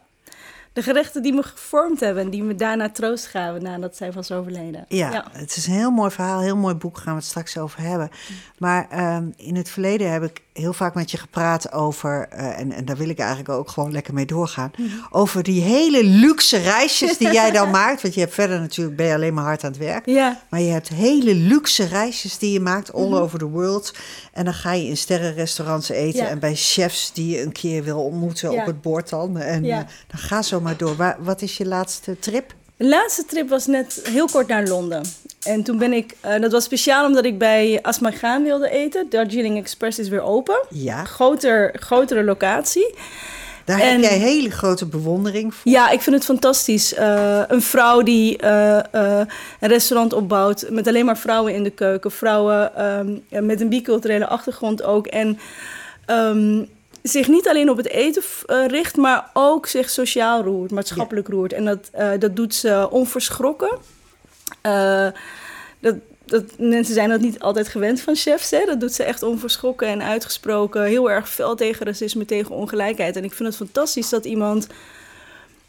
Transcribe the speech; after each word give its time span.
De 0.74 0.82
gerechten 0.82 1.22
die 1.22 1.34
me 1.34 1.44
gevormd 1.44 2.00
hebben 2.00 2.24
en 2.24 2.30
die 2.30 2.44
me 2.44 2.56
daarna 2.56 2.90
troost 2.90 3.26
gaven 3.26 3.64
nadat 3.64 3.96
zij 3.96 4.12
was 4.12 4.32
overleden. 4.32 4.86
Ja, 4.88 5.12
ja, 5.12 5.28
het 5.32 5.56
is 5.56 5.68
een 5.68 5.74
heel 5.74 5.92
mooi 5.92 6.12
verhaal, 6.12 6.40
heel 6.40 6.58
mooi 6.58 6.76
boek, 6.76 6.98
gaan 6.98 7.14
we 7.14 7.20
het 7.20 7.30
straks 7.30 7.58
over 7.58 7.82
hebben. 7.82 8.10
Maar 8.58 9.16
um, 9.16 9.34
in 9.38 9.56
het 9.56 9.70
verleden 9.70 10.12
heb 10.12 10.24
ik 10.24 10.42
heel 10.54 10.74
vaak 10.74 10.94
met 10.96 11.12
je 11.12 11.18
gepraat 11.18 11.72
over, 11.72 12.28
uh, 12.34 12.60
en, 12.60 12.72
en 12.72 12.86
daar 12.86 12.98
wil 12.98 13.10
ik 13.10 13.20
eigenlijk 13.20 13.50
ook 13.50 13.70
gewoon 13.70 13.92
lekker 13.92 14.14
mee 14.14 14.26
doorgaan, 14.26 14.72
Mhm. 14.78 14.88
over 15.10 15.44
die 15.44 15.62
hele 15.62 16.04
luxe 16.04 16.58
reisjes 16.58 17.18
die 17.18 17.32
jij 17.32 17.52
dan 17.52 17.70
maakt. 17.82 18.02
Want 18.02 18.14
je 18.14 18.20
hebt 18.20 18.34
verder 18.34 18.60
natuurlijk, 18.60 18.98
ben 18.98 19.06
je 19.06 19.14
alleen 19.14 19.34
maar 19.34 19.44
hard 19.44 19.64
aan 19.64 19.72
het 19.72 19.80
werk. 19.80 20.06
Ja. 20.06 20.42
Maar 20.50 20.62
je 20.62 20.72
hebt 20.72 20.88
hele 20.88 21.34
luxe 21.36 21.84
reisjes 21.86 22.38
die 22.38 22.52
je 22.52 22.60
maakt 22.60 22.94
all 22.94 23.06
Mhm. 23.08 23.14
over 23.16 23.40
the 23.40 23.50
world. 23.50 23.94
En 24.34 24.46
dan 24.46 24.54
ga 24.54 24.74
je 24.74 24.88
in 24.88 24.98
sterrenrestaurants 24.98 25.90
eten 25.90 26.30
en 26.30 26.40
bij 26.40 26.56
chefs 26.56 27.14
die 27.14 27.36
je 27.36 27.42
een 27.42 27.52
keer 27.52 27.84
wil 27.84 28.04
ontmoeten 28.04 28.52
op 28.52 28.66
het 28.66 28.82
bord 28.82 29.10
dan. 29.10 29.38
En 29.38 29.64
uh, 29.64 29.76
dan 29.78 30.20
ga 30.20 30.42
zo 30.42 30.60
maar 30.62 30.78
door. 30.78 30.96
Waar, 30.96 31.18
wat 31.20 31.42
is 31.42 31.58
je 31.58 31.66
laatste 31.66 32.20
trip? 32.20 32.54
De 32.78 32.88
laatste 32.88 33.26
trip 33.26 33.50
was 33.50 33.66
net 33.68 34.02
heel 34.10 34.28
kort 34.28 34.48
naar 34.48 34.68
Londen. 34.68 35.04
En 35.44 35.64
toen 35.64 35.78
ben 35.78 35.94
ik, 35.94 36.16
uh, 36.26 36.40
dat 36.40 36.52
was 36.52 36.64
speciaal 36.64 37.06
omdat 37.06 37.26
ik 37.26 37.38
bij 37.38 37.80
Asma 37.82 38.12
Gaan 38.12 38.44
wilde 38.44 38.70
eten. 38.70 39.10
Darjeeling 39.10 39.58
Express 39.58 40.00
is 40.00 40.10
weer 40.10 40.22
open. 40.22 40.66
Ja. 40.70 41.04
Groter, 41.04 41.74
grotere 41.80 42.24
locatie. 42.24 42.96
Daar 43.66 43.80
En- 43.80 43.92
heb 43.92 44.02
jij 44.02 44.18
hele 44.18 44.52
grote 44.52 44.86
bewondering 44.86 45.54
voor. 45.54 45.72
Ja, 45.72 45.90
ik 45.90 46.02
vind 46.02 46.16
het 46.16 46.26
fantastisch. 46.26 46.94
Uh, 46.98 47.42
een 47.48 47.62
vrouw 47.62 48.02
die 48.02 48.44
uh, 48.44 48.80
uh, 48.96 49.22
een 49.60 49.70
restaurant 49.70 50.14
opbouwt 50.14 50.66
met 50.70 50.88
alleen 50.88 51.06
maar 51.06 51.18
vrouwen 51.18 51.54
in 51.54 51.64
de 51.64 51.70
keuken. 51.70 52.12
Vrouwen 52.12 52.86
um, 52.86 53.46
met 53.48 53.62
een 53.62 53.70
biculturele 53.70 54.28
achtergrond 54.28 54.84
ook. 54.84 55.08
En 55.08 55.40
um, 56.08 56.70
zich 57.02 57.28
niet 57.28 57.48
alleen 57.48 57.70
op 57.70 57.78
het 57.78 57.88
eten 57.88 58.24
richt, 58.68 58.98
maar 58.98 59.30
ook 59.34 59.68
zich 59.68 59.90
sociaal 59.90 60.44
roert, 60.44 60.72
maatschappelijk 60.72 61.28
ja. 61.28 61.34
roert. 61.34 61.54
En 61.54 61.66
dat, 61.66 61.90
dat 62.20 62.36
doet 62.36 62.56
ze 62.56 62.88
onverschrokken. 62.92 63.78
Uh, 64.66 65.08
dat, 65.82 65.96
dat, 66.26 66.44
mensen 66.58 66.94
zijn 66.94 67.10
dat 67.10 67.22
niet 67.22 67.40
altijd 67.40 67.68
gewend 67.68 68.02
van 68.02 68.16
chefs. 68.16 68.52
Hè? 68.52 68.66
Dat 68.66 68.80
doet 68.80 68.94
ze 68.94 69.04
echt 69.04 69.24
onverschrokken 69.24 69.88
en 69.88 70.02
uitgesproken. 70.02 70.84
Heel 70.84 71.12
erg 71.12 71.30
fel 71.30 71.56
tegen 71.56 71.86
racisme, 71.86 72.26
tegen 72.26 72.56
ongelijkheid. 72.56 73.16
En 73.16 73.24
ik 73.24 73.34
vind 73.34 73.50
het 73.50 73.58
fantastisch 73.58 74.10
dat 74.10 74.26
iemand 74.26 74.68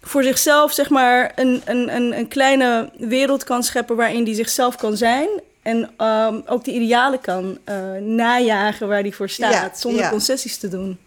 voor 0.02 0.22
zichzelf 0.22 0.72
zeg 0.72 0.90
maar, 0.90 1.32
een, 1.34 1.62
een, 1.64 2.18
een, 2.18 2.28
kleine 2.28 2.90
wereld 2.98 3.44
kan 3.44 3.62
scheppen 3.62 3.96
waarin 3.96 4.24
die 4.24 4.34
zichzelf 4.34 4.76
kan 4.76 4.96
zijn. 4.96 5.28
En 5.62 5.90
um, 6.06 6.42
ook 6.46 6.64
de 6.64 6.72
idealen 6.72 7.20
kan 7.20 7.58
uh, 7.68 8.00
najagen 8.00 8.88
waar 8.88 9.02
die 9.02 9.14
voor 9.14 9.28
staat, 9.28 9.52
Ja, 9.52 9.70
zonder 9.74 10.00
ja. 10.00 10.10
concessies 10.10 10.58
te 10.58 10.68
doen. 10.68 10.98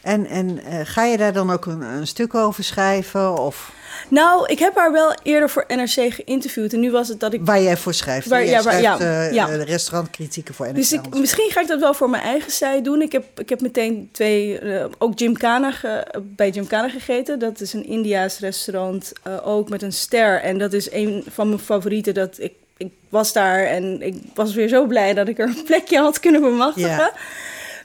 En, 0.00 0.26
en 0.26 0.48
uh, 0.48 0.80
ga 0.84 1.04
je 1.04 1.16
daar 1.16 1.32
dan 1.32 1.50
ook 1.50 1.66
een, 1.66 1.80
een 1.80 2.06
stuk 2.06 2.34
over 2.34 2.64
schrijven? 2.64 3.38
Of 3.38 3.72
Nou, 4.08 4.46
ik 4.46 4.58
heb 4.58 4.74
haar 4.76 4.92
wel 4.92 5.14
eerder 5.22 5.50
voor 5.50 5.64
NRC 5.68 6.12
geïnterviewd. 6.14 6.72
En 6.72 6.80
nu 6.80 6.90
was 6.90 7.08
het 7.08 7.20
dat 7.20 7.32
ik. 7.32 7.40
waar 7.44 7.62
jij 7.62 7.76
voor 7.76 7.94
schrijft? 7.94 8.26
Waar- 8.26 8.44
Jij 8.44 8.50
ja, 8.50 8.62
waar- 8.62 8.72
schrijft, 8.78 9.00
ja, 9.02 9.26
eh, 9.26 9.32
ja. 9.32 9.48
eh, 9.48 9.62
restaurantkritieken 9.62 10.54
voor 10.54 10.66
NRC. 10.66 10.74
Dus 10.76 10.92
ik, 10.92 11.14
misschien 11.14 11.50
ga 11.50 11.60
ik 11.60 11.66
dat 11.66 11.80
wel 11.80 11.94
voor 11.94 12.10
mijn 12.10 12.22
eigen 12.22 12.50
zij 12.52 12.82
doen. 12.82 13.02
Ik 13.02 13.12
heb, 13.12 13.24
ik 13.40 13.48
heb 13.48 13.60
meteen 13.60 14.08
twee, 14.12 14.60
uh, 14.62 14.84
ook 14.98 15.12
Gymkhana 15.18 15.70
ge, 15.72 16.06
bij 16.22 16.52
Gymkhana 16.52 16.88
gegeten. 16.88 17.38
Dat 17.38 17.60
is 17.60 17.72
een 17.72 17.84
Indiaas 17.86 18.38
restaurant, 18.38 19.12
ook 19.44 19.68
met 19.68 19.82
een 19.82 19.92
ster. 19.92 20.40
En 20.40 20.58
dat 20.58 20.72
is 20.72 20.90
een 20.92 21.24
van 21.32 21.48
mijn 21.48 21.60
favorieten. 21.60 22.14
Dat 22.14 22.36
ik, 22.38 22.52
ik 22.76 22.92
was 23.08 23.32
daar 23.32 23.64
en 23.64 24.02
ik 24.02 24.14
was 24.34 24.54
weer 24.54 24.68
zo 24.68 24.86
blij 24.86 25.14
dat 25.14 25.28
ik 25.28 25.38
er 25.38 25.46
een 25.48 25.64
plekje 25.64 25.98
had 25.98 26.20
kunnen 26.20 26.40
bemachtigen. 26.40 26.90
Ja. 26.90 27.12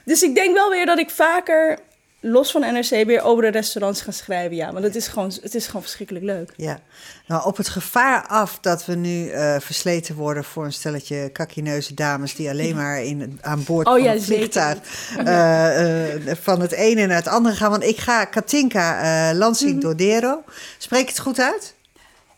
Dus 0.04 0.22
ik 0.22 0.34
denk 0.34 0.54
wel 0.54 0.70
weer 0.70 0.86
dat 0.86 0.98
ik 0.98 1.10
vaker, 1.10 1.78
los 2.26 2.50
van 2.50 2.60
NRC, 2.60 2.88
weer 3.06 3.22
over 3.22 3.42
de 3.42 3.50
restaurants 3.50 4.00
ga 4.00 4.10
schrijven. 4.10 4.56
Ja, 4.56 4.72
want 4.72 4.84
het 4.84 4.96
is 4.96 5.08
gewoon, 5.08 5.32
het 5.42 5.54
is 5.54 5.66
gewoon 5.66 5.82
verschrikkelijk 5.82 6.24
leuk. 6.24 6.52
Ja, 6.56 6.80
nou 7.26 7.44
op 7.44 7.56
het 7.56 7.68
gevaar 7.68 8.26
af 8.26 8.58
dat 8.60 8.84
we 8.86 8.94
nu 8.94 9.30
uh, 9.30 9.56
versleten 9.60 10.14
worden 10.14 10.44
voor 10.44 10.64
een 10.64 10.72
stelletje 10.72 11.28
kakkineuze 11.32 11.94
dames 11.94 12.34
die 12.34 12.48
alleen 12.48 12.74
maar 12.82 13.02
in, 13.02 13.38
aan 13.42 13.64
boord 13.64 13.86
Oh, 13.86 13.92
van 13.92 14.02
ja, 14.02 14.12
het 14.12 14.24
vliegtuig 14.24 14.78
uh, 15.26 16.26
uh, 16.26 16.34
van 16.40 16.60
het 16.60 16.72
ene 16.72 17.06
naar 17.06 17.16
het 17.16 17.28
andere 17.28 17.54
gaan. 17.54 17.70
Want 17.70 17.84
ik 17.84 17.98
ga 17.98 18.24
Katinka 18.24 19.02
uh, 19.30 19.38
Lansing 19.38 19.70
Mhm. 19.72 19.80
Dordero. 19.80 20.42
Spreek 20.78 21.02
ik 21.02 21.08
het 21.08 21.18
goed 21.18 21.40
uit? 21.40 21.74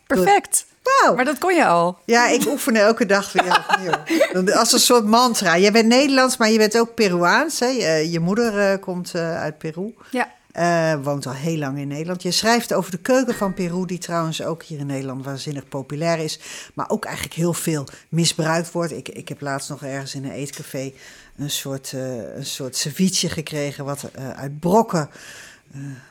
Perfect. 0.07 0.65
Wow. 0.87 1.15
Maar 1.15 1.25
dat 1.25 1.37
kon 1.37 1.55
je 1.55 1.65
al. 1.65 1.99
Ja, 2.05 2.27
ik 2.27 2.45
oefen 2.47 2.75
elke 2.75 3.05
dag 3.05 3.31
weer 3.31 3.65
opnieuw. 3.69 4.53
Als 4.59 4.73
een 4.73 4.79
soort 4.79 5.05
mantra. 5.05 5.55
Je 5.55 5.71
bent 5.71 5.87
Nederlands, 5.87 6.37
maar 6.37 6.49
je 6.49 6.57
bent 6.57 6.77
ook 6.79 6.93
Peruaans. 6.93 7.59
Hè? 7.59 7.67
Je, 7.67 8.11
je 8.11 8.19
moeder 8.19 8.71
uh, 8.71 8.81
komt 8.81 9.13
uh, 9.15 9.41
uit 9.41 9.57
Peru. 9.57 9.93
Ja. 10.11 10.35
Uh, 10.53 11.03
woont 11.03 11.25
al 11.25 11.33
heel 11.33 11.57
lang 11.57 11.77
in 11.77 11.87
Nederland. 11.87 12.23
Je 12.23 12.31
schrijft 12.31 12.73
over 12.73 12.91
de 12.91 12.97
keuken 12.97 13.35
van 13.35 13.53
Peru, 13.53 13.85
die 13.85 13.97
trouwens 13.97 14.43
ook 14.43 14.63
hier 14.63 14.79
in 14.79 14.85
Nederland 14.85 15.25
waanzinnig 15.25 15.67
populair 15.67 16.19
is. 16.19 16.39
Maar 16.73 16.89
ook 16.89 17.05
eigenlijk 17.05 17.35
heel 17.35 17.53
veel 17.53 17.87
misbruikt 18.09 18.71
wordt. 18.71 18.91
Ik, 18.91 19.09
ik 19.09 19.29
heb 19.29 19.41
laatst 19.41 19.69
nog 19.69 19.83
ergens 19.83 20.15
in 20.15 20.23
een 20.23 20.31
eetcafé 20.31 20.93
een 21.37 21.49
soort, 21.49 21.91
een 22.35 22.45
soort 22.45 22.75
ceviche 22.75 23.29
gekregen, 23.29 23.85
wat 23.85 24.09
uit 24.35 24.59
brokken. 24.59 25.09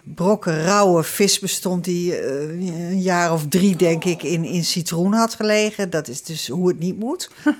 Brokken 0.02 0.64
rauwe 0.64 1.02
vis 1.02 1.38
bestond 1.38 1.84
die 1.84 2.20
uh, 2.20 2.90
een 2.90 3.00
jaar 3.00 3.32
of 3.32 3.48
drie, 3.48 3.76
denk 3.76 4.04
ik, 4.04 4.22
in, 4.22 4.44
in 4.44 4.64
citroen 4.64 5.12
had 5.12 5.34
gelegen. 5.34 5.90
Dat 5.90 6.08
is 6.08 6.22
dus 6.22 6.48
hoe 6.48 6.68
het 6.68 6.78
niet 6.78 6.98
moet. 6.98 7.30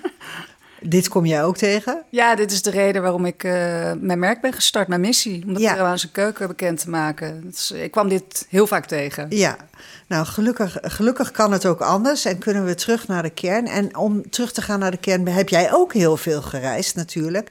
dit 0.81 1.09
kom 1.09 1.27
jij 1.27 1.45
ook 1.45 1.57
tegen? 1.57 2.03
Ja, 2.11 2.35
dit 2.35 2.53
is 2.53 2.63
de 2.63 2.71
reden 2.71 3.03
waarom 3.03 3.27
ik 3.27 3.45
uh, 3.45 3.53
mijn 4.01 4.19
merk 4.19 4.41
ben 4.41 4.53
gestart, 4.53 4.89
mijn 4.89 5.01
missie. 5.01 5.45
Om 5.47 5.55
de 5.55 5.61
ja. 5.61 5.73
Peruaanse 5.73 6.11
keuken 6.11 6.49
bekend 6.49 6.81
te 6.81 6.91
maken. 6.91 7.41
Dus, 7.45 7.71
ik 7.71 7.91
kwam 7.91 8.09
dit 8.09 8.47
heel 8.49 8.67
vaak 8.67 8.87
tegen. 8.87 9.27
Ja, 9.29 9.57
nou 10.07 10.27
gelukkig, 10.27 10.79
gelukkig 10.83 11.31
kan 11.31 11.53
het 11.53 11.67
ook 11.67 11.81
anders 11.81 12.25
en 12.25 12.39
kunnen 12.39 12.65
we 12.65 12.75
terug 12.75 13.07
naar 13.07 13.23
de 13.23 13.31
kern. 13.31 13.67
En 13.67 13.97
om 13.97 14.31
terug 14.31 14.53
te 14.53 14.63
gaan 14.63 14.79
naar 14.79 14.91
de 14.91 14.97
kern 14.97 15.29
heb 15.29 15.49
jij 15.49 15.73
ook 15.73 15.93
heel 15.93 16.17
veel 16.17 16.43
gereisd 16.43 16.95
natuurlijk. 16.95 17.51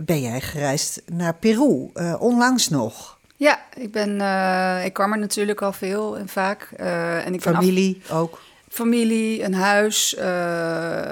Ben 0.00 0.20
jij 0.20 0.40
gereisd 0.40 1.02
naar 1.12 1.34
Peru, 1.34 1.90
uh, 1.94 2.14
onlangs 2.18 2.68
nog? 2.68 3.15
Ja, 3.36 3.60
ik, 3.74 3.92
ben, 3.92 4.20
uh, 4.20 4.84
ik 4.84 4.92
kwam 4.92 5.12
er 5.12 5.18
natuurlijk 5.18 5.62
al 5.62 5.72
veel 5.72 6.18
en 6.18 6.28
vaak. 6.28 6.68
Uh, 6.80 7.26
en 7.26 7.34
ik 7.34 7.40
Familie 7.40 8.00
af... 8.08 8.16
ook? 8.16 8.40
Familie, 8.68 9.42
een 9.42 9.54
huis 9.54 10.16
uh, 10.18 11.08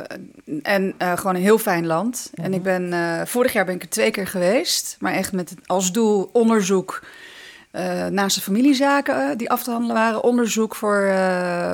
en 0.63 0.95
gewoon 0.99 1.35
een 1.35 1.43
heel 1.43 1.59
fijn 1.59 1.87
land. 1.87 2.31
Mm 2.31 2.45
-hmm. 2.45 2.53
En 2.53 2.59
ik 2.59 2.63
ben, 2.63 3.27
vorig 3.27 3.53
jaar 3.53 3.65
ben 3.65 3.75
ik 3.75 3.83
er 3.83 3.89
twee 3.89 4.11
keer 4.11 4.27
geweest, 4.27 4.97
maar 4.99 5.13
echt 5.13 5.33
met 5.33 5.55
als 5.67 5.93
doel 5.93 6.31
onderzoek 6.33 7.03
naast 8.11 8.37
de 8.37 8.43
familiezaken 8.43 9.39
die 9.39 9.51
af 9.51 9.63
te 9.63 9.71
handelen 9.71 9.97
waren. 9.97 10.23
Onderzoek 10.23 10.75
voor, 10.75 11.15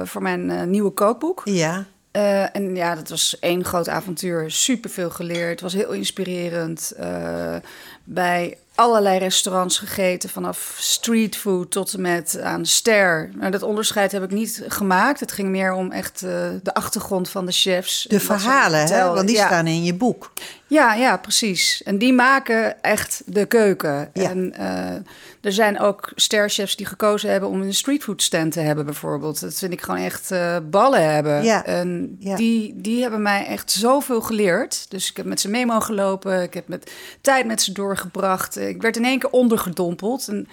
voor 0.05 0.23
mijn 0.23 0.70
nieuwe 0.70 0.91
kookboek. 0.91 1.43
Ja. 1.44 1.87
Uh, 2.12 2.56
en 2.56 2.76
ja, 2.76 2.94
dat 2.94 3.08
was 3.08 3.38
één 3.41 3.64
groot 3.64 3.88
avontuur. 3.88 4.50
Super 4.50 4.91
veel 4.91 5.11
geleerd. 5.11 5.50
Het 5.50 5.61
was 5.61 5.73
heel 5.73 5.93
inspirerend. 5.93 6.93
Uh, 7.00 7.56
bij 8.05 8.56
allerlei 8.81 9.19
restaurants 9.19 9.79
gegeten, 9.79 10.29
vanaf 10.29 10.75
streetfood 10.79 11.71
tot 11.71 11.94
en 11.94 12.00
met 12.00 12.41
aan 12.41 12.67
ster. 12.67 13.31
Nou, 13.35 13.50
dat 13.50 13.62
onderscheid 13.62 14.12
heb 14.12 14.23
ik 14.23 14.31
niet 14.31 14.65
gemaakt. 14.69 15.21
Het 15.21 15.32
ging 15.32 15.49
meer 15.49 15.73
om 15.73 15.93
echt 15.93 16.23
uh, 16.25 16.31
de 16.62 16.75
achtergrond 16.75 17.29
van 17.29 17.47
de 17.47 17.53
chefs. 17.53 18.06
De 18.09 18.21
verhalen, 18.21 18.87
hè? 18.87 19.05
want 19.05 19.27
die 19.27 19.37
ja. 19.37 19.47
staan 19.47 19.67
in 19.67 19.85
je 19.85 19.94
boek. 19.94 20.32
Ja, 20.70 20.94
ja, 20.94 21.17
precies. 21.17 21.82
En 21.82 21.99
die 21.99 22.12
maken 22.12 22.82
echt 22.82 23.22
de 23.26 23.46
keuken. 23.46 24.11
Ja. 24.12 24.31
En 24.31 24.55
uh, 24.58 24.90
er 25.40 25.52
zijn 25.52 25.81
ook 25.81 26.12
sterchefs 26.14 26.76
die 26.76 26.87
gekozen 26.87 27.31
hebben 27.31 27.49
om 27.49 27.61
een 27.62 27.75
streetfood 27.75 28.22
stand 28.22 28.52
te 28.52 28.61
hebben, 28.61 28.84
bijvoorbeeld. 28.84 29.40
Dat 29.40 29.55
vind 29.55 29.72
ik 29.72 29.81
gewoon 29.82 30.00
echt 30.00 30.31
uh, 30.32 30.56
ballen 30.70 31.12
hebben. 31.12 31.44
Ja. 31.44 31.64
En 31.64 32.17
Ja. 32.19 32.37
die, 32.37 32.72
die 32.76 33.02
hebben 33.02 33.22
mij 33.22 33.46
echt 33.46 33.70
zoveel 33.70 34.20
geleerd. 34.20 34.90
Dus 34.90 35.11
ik 35.11 35.17
heb 35.17 35.26
met 35.26 35.40
ze 35.40 35.49
mee 35.49 35.67
mogen 35.67 35.94
lopen. 35.94 36.43
Ik 36.43 36.55
heb 36.55 36.69
met, 36.69 36.93
tijd 37.20 37.46
met 37.46 37.62
ze 37.62 37.72
doorgebracht. 37.72 38.58
Ik 38.58 38.82
werd 38.82 38.96
in 38.96 39.05
één 39.05 39.19
keer 39.19 39.31
ondergedompeld. 39.31 40.28
En 40.28 40.49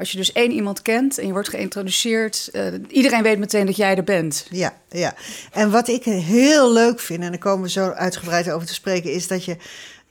als 0.00 0.10
je 0.10 0.16
dus 0.16 0.32
één 0.32 0.50
iemand 0.50 0.82
kent 0.82 1.18
en 1.18 1.26
je 1.26 1.32
wordt 1.32 1.48
geïntroduceerd, 1.48 2.48
uh, 2.52 2.66
iedereen 2.88 3.22
weet 3.22 3.38
meteen 3.38 3.66
dat 3.66 3.76
jij 3.76 3.96
er 3.96 4.04
bent. 4.04 4.46
Ja, 4.50 4.76
ja. 4.88 5.14
En 5.52 5.70
wat 5.70 5.88
ik 5.88 6.04
heel 6.04 6.72
leuk 6.72 7.00
vind, 7.00 7.22
en 7.22 7.30
daar 7.30 7.38
komen 7.38 7.62
we 7.62 7.70
zo 7.70 7.90
uitgebreid 7.90 8.50
over 8.50 8.66
te 8.66 8.74
spreken, 8.74 9.12
is 9.12 9.26
dat 9.26 9.44
je 9.44 9.56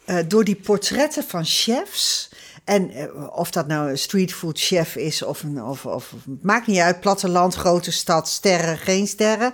uh, 0.06 0.18
door 0.28 0.44
die 0.44 0.56
portretten 0.56 1.24
van 1.24 1.46
chefs. 1.46 2.30
En 2.64 2.98
uh, 2.98 3.38
of 3.38 3.52
dat 3.52 3.68
nou 3.68 3.90
een 3.90 3.98
streetfood 3.98 4.60
chef 4.60 4.96
is 4.96 5.24
of 5.24 5.44
een. 5.44 5.64
Of, 5.64 5.86
of, 5.86 6.14
maakt 6.42 6.68
niet 6.68 6.80
uit, 6.80 7.00
platteland, 7.00 7.56
grote 7.56 7.92
stad, 7.92 8.28
sterren, 8.28 8.78
geen 8.78 9.08
sterren. 9.08 9.54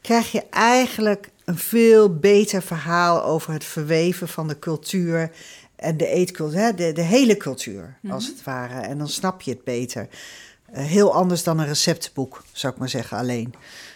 Krijg 0.00 0.32
je 0.32 0.42
eigenlijk 0.50 1.28
een 1.44 1.58
veel 1.58 2.18
beter 2.18 2.62
verhaal 2.62 3.24
over 3.24 3.52
het 3.52 3.64
verweven 3.64 4.28
van 4.28 4.48
de 4.48 4.58
cultuur 4.58 5.30
en 5.76 5.96
de 5.96 6.06
eetcultuur? 6.06 6.76
De, 6.76 6.92
de 6.92 7.02
hele 7.02 7.36
cultuur, 7.36 7.82
mm 7.82 7.94
-hmm. 8.00 8.10
als 8.10 8.26
het 8.26 8.42
ware. 8.44 8.80
En 8.80 8.98
dan 8.98 9.08
snap 9.08 9.40
je 9.40 9.50
het 9.50 9.64
beter. 9.64 10.08
Uh, 10.74 10.84
heel 10.84 11.14
anders 11.14 11.42
dan 11.42 11.58
een 11.58 11.66
receptenboek, 11.66 12.42
zou 12.52 12.72
ik 12.72 12.78
maar 12.78 12.88
zeggen, 12.88 13.18
alleen. 13.18 13.54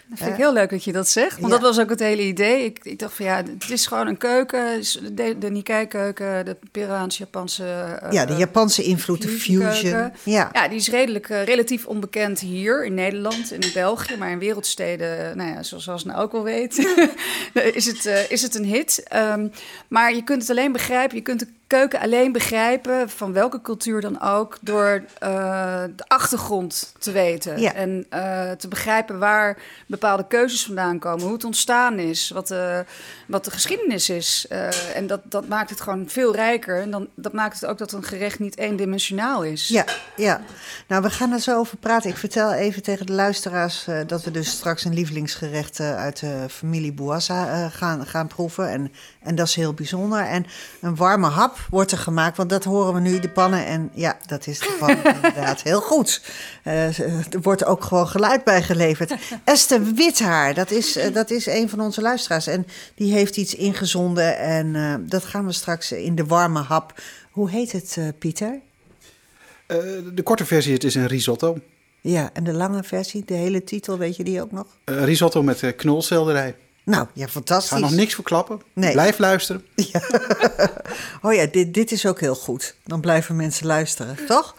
Dat 0.09 0.19
vind 0.19 0.31
ik 0.31 0.37
heel 0.37 0.53
leuk 0.53 0.71
dat 0.71 0.85
je 0.85 0.93
dat 0.93 1.09
zegt. 1.09 1.41
Want 1.41 1.53
ja. 1.53 1.59
dat 1.59 1.61
was 1.61 1.81
ook 1.81 1.91
het 1.91 2.01
hele 2.01 2.23
idee. 2.23 2.65
Ik, 2.65 2.79
ik, 2.83 2.99
dacht 2.99 3.15
van 3.15 3.25
ja, 3.25 3.37
het 3.37 3.71
is 3.71 3.87
gewoon 3.87 4.07
een 4.07 4.17
keuken. 4.17 4.83
De, 5.13 5.37
de 5.39 5.51
Nikkei-keuken, 5.51 6.45
de 6.45 6.57
Peruaanse, 6.71 7.19
Japanse... 7.19 7.99
Uh, 8.05 8.13
ja, 8.13 8.25
de 8.25 8.35
Japanse 8.35 8.83
invloed, 8.83 9.23
de 9.23 9.29
fusion. 9.29 10.13
Ja. 10.23 10.51
ja, 10.53 10.69
die 10.69 10.79
is 10.79 10.89
redelijk, 10.89 11.29
uh, 11.29 11.45
relatief 11.45 11.87
onbekend 11.87 12.41
hier 12.41 12.85
in 12.85 12.95
Nederland, 12.95 13.53
in 13.53 13.61
België. 13.75 14.17
Maar 14.17 14.31
in 14.31 14.39
wereldsteden, 14.39 15.37
nou 15.37 15.51
ja, 15.51 15.63
zoals, 15.63 16.05
nou 16.05 16.21
ook 16.21 16.33
wel 16.33 16.43
weet, 16.43 16.77
is, 17.75 17.87
het, 17.87 18.05
uh, 18.07 18.31
is 18.31 18.43
het 18.43 18.55
een 18.55 18.65
hit. 18.65 19.03
Um, 19.15 19.51
maar 19.89 20.15
je 20.15 20.25
kunt 20.25 20.41
het 20.41 20.51
alleen 20.51 20.73
begrijpen, 20.73 21.17
je 21.17 21.23
kunt 21.23 21.41
de 21.41 21.49
keuken 21.69 22.01
alleen 22.01 22.33
begrijpen, 22.33 23.11
van 23.11 23.33
welke 23.33 23.61
cultuur 23.61 24.01
dan 24.01 24.21
ook, 24.21 24.57
door 24.61 25.03
de 25.97 26.05
achtergrond 26.07 26.93
te 26.99 27.13
weten. 27.13 27.61
Ja. 27.61 27.75
En 27.75 28.07
te 28.59 28.69
begrijpen 28.69 29.19
waar 29.19 29.59
bepaalde 29.87 30.27
keuzes 30.29 30.65
vandaan 30.65 30.99
komen, 30.99 31.25
hoe 31.25 31.33
het 31.33 31.45
ontstaan 31.45 31.99
is, 31.99 32.31
wat 32.31 32.49
de, 32.49 32.85
wat 33.27 33.45
de 33.45 33.51
geschiedenis 33.51 34.11
is. 34.11 34.47
Uh, 34.53 34.97
en 34.97 35.07
dat, 35.07 35.21
dat 35.25 35.49
maakt 35.49 35.71
het 35.71 35.81
gewoon 35.81 36.09
veel 36.09 36.35
rijker. 36.35 36.81
En 36.81 36.91
dan, 36.91 37.09
dat 37.15 37.33
maakt 37.33 37.61
het 37.61 37.71
ook 37.71 37.79
dat 37.79 37.93
een 37.93 38.03
gerecht 38.03 38.39
niet 38.39 38.59
eendimensionaal 38.59 39.45
is. 39.45 39.69
Ja, 39.69 39.85
ja. 40.17 40.41
Nou, 40.87 41.03
we 41.03 41.11
gaan 41.11 41.33
er 41.33 41.41
zo 41.41 41.59
over 41.59 41.77
praten. 41.77 42.11
Ik 42.11 42.17
vertel 42.17 42.53
even 42.53 42.83
tegen 42.83 43.07
de 43.07 43.13
luisteraars 43.13 43.87
dat 44.07 44.25
we 44.25 44.31
dus 44.31 44.51
straks 44.51 44.85
een 44.85 44.95
lievelingsgerecht 44.95 45.81
uit 45.81 46.21
de 46.21 46.47
familie 46.51 46.93
Bouassa 46.93 47.69
gaan, 47.69 48.07
gaan 48.07 48.27
proeven. 48.27 48.69
En, 48.69 48.93
en 49.23 49.35
dat 49.35 49.47
is 49.47 49.55
heel 49.55 49.75
bijzonder. 49.75 50.21
En 50.21 50.47
een 50.81 50.97
warme 50.97 51.29
hap 51.29 51.58
wordt 51.71 51.93
er 51.93 51.99
gemaakt, 51.99 52.37
want 52.37 52.51
dat 52.51 52.65
horen 52.65 52.95
we 52.95 53.01
nu, 53.01 53.19
de 53.21 53.29
pannen. 53.29 53.67
En 53.67 53.91
ja, 53.95 54.17
dat 54.27 54.47
is 54.47 54.59
de 54.59 54.77
pan 54.79 55.05
inderdaad 55.15 55.63
heel 55.63 55.81
goed. 55.81 56.23
er 56.63 57.41
wordt 57.43 57.65
ook 57.65 57.85
gewoon 57.85 58.09
geluid 58.09 58.45
bij 58.45 58.63
geleverd. 58.63 59.15
Esther 59.45 59.83
Withaar, 59.95 60.55
dat 60.55 60.71
is, 60.71 60.97
uh, 60.97 61.15
dat 61.15 61.31
is 61.31 61.47
een 61.47 61.69
van 61.69 61.81
onze 61.81 62.01
luisteraars. 62.01 62.47
En 62.47 62.67
die 62.95 63.13
heeft 63.13 63.37
iets 63.37 63.55
ingezonden 63.55 64.39
en 64.39 64.75
uh, 64.75 64.95
dat 65.01 65.25
gaan 65.25 65.47
we 65.47 65.53
straks 65.53 65.93
in 65.93 66.15
de 66.15 66.25
warme 66.25 66.61
hap. 66.61 67.01
Hoe 67.31 67.51
heet 67.51 67.73
het, 67.73 67.97
uh, 67.99 68.09
Pieter? 68.19 68.61
de 70.15 70.23
korte 70.23 70.45
versie, 70.45 70.73
het 70.73 70.85
is 70.85 70.95
een 70.95 71.07
risotto. 71.07 71.59
Ja, 72.01 72.31
en 72.33 72.45
de 72.45 72.53
lange 72.53 72.83
versie, 72.83 73.23
de 73.27 73.35
hele 73.35 73.65
titel, 73.65 73.99
weet 73.99 74.17
je 74.17 74.25
die 74.25 74.43
ook 74.43 74.53
nog? 74.53 74.67
risotto 74.85 75.43
met 75.43 75.77
knolselderij. 75.77 76.55
Nou, 76.89 77.07
ja, 77.13 77.29
fantastisch. 77.29 77.71
Ik 77.71 77.85
ga 77.85 77.91
nog 77.91 77.99
niks 77.99 78.15
verklappen. 78.15 78.61
Nee. 78.73 78.93
Blijf 78.93 79.19
luisteren. 79.19 79.65
Ja. 79.93 80.01
oh 81.23 81.35
ja, 81.35 81.47
dit, 81.47 81.75
dit 81.75 81.93
is 81.93 82.07
ook 82.07 82.21
heel 82.21 82.35
goed. 82.35 82.75
Dan 82.85 83.01
blijven 83.01 83.37
mensen 83.37 83.67
luisteren, 83.67 84.17
toch? 84.27 84.55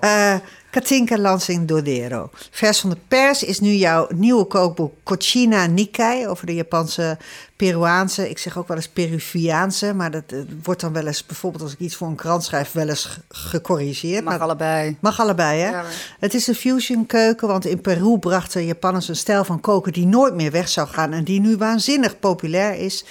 Uh, 0.00 0.34
Katinka 0.78 1.18
Lansing 1.18 1.68
Dodero. 1.68 2.30
Vers 2.50 2.80
van 2.80 2.90
de 2.90 2.96
pers 3.08 3.42
is 3.42 3.60
nu 3.60 3.70
jouw 3.70 4.06
nieuwe 4.14 4.44
kookboek 4.44 4.94
Cochina 5.02 5.66
Nikkei 5.66 6.26
over 6.26 6.46
de 6.46 6.54
Japanse, 6.54 7.18
Peruaanse. 7.56 8.30
Ik 8.30 8.38
zeg 8.38 8.58
ook 8.58 8.68
wel 8.68 8.76
eens 8.76 8.88
Peruviaanse, 8.88 9.94
maar 9.94 10.10
dat 10.10 10.22
uh, 10.32 10.40
wordt 10.62 10.80
dan 10.80 10.92
wel 10.92 11.06
eens, 11.06 11.26
bijvoorbeeld 11.26 11.62
als 11.62 11.72
ik 11.72 11.78
iets 11.78 11.96
voor 11.96 12.08
een 12.08 12.14
krant 12.14 12.44
schrijf, 12.44 12.72
wel 12.72 12.88
eens 12.88 13.18
gecorrigeerd. 13.28 14.24
Mag 14.24 14.32
maar, 14.32 14.42
allebei. 14.42 14.96
Mag 15.00 15.20
allebei, 15.20 15.60
hè? 15.60 15.70
Ja, 15.70 15.84
het 16.18 16.34
is 16.34 16.46
een 16.46 16.54
fusion 16.54 17.06
keuken, 17.06 17.48
want 17.48 17.66
in 17.66 17.80
Peru 17.80 18.18
brachten 18.18 18.64
Japanners 18.64 19.08
een 19.08 19.16
stijl 19.16 19.44
van 19.44 19.60
koken 19.60 19.92
die 19.92 20.06
nooit 20.06 20.34
meer 20.34 20.50
weg 20.50 20.68
zou 20.68 20.88
gaan 20.88 21.12
en 21.12 21.24
die 21.24 21.40
nu 21.40 21.56
waanzinnig 21.56 22.18
populair 22.18 22.74
is. 22.74 23.04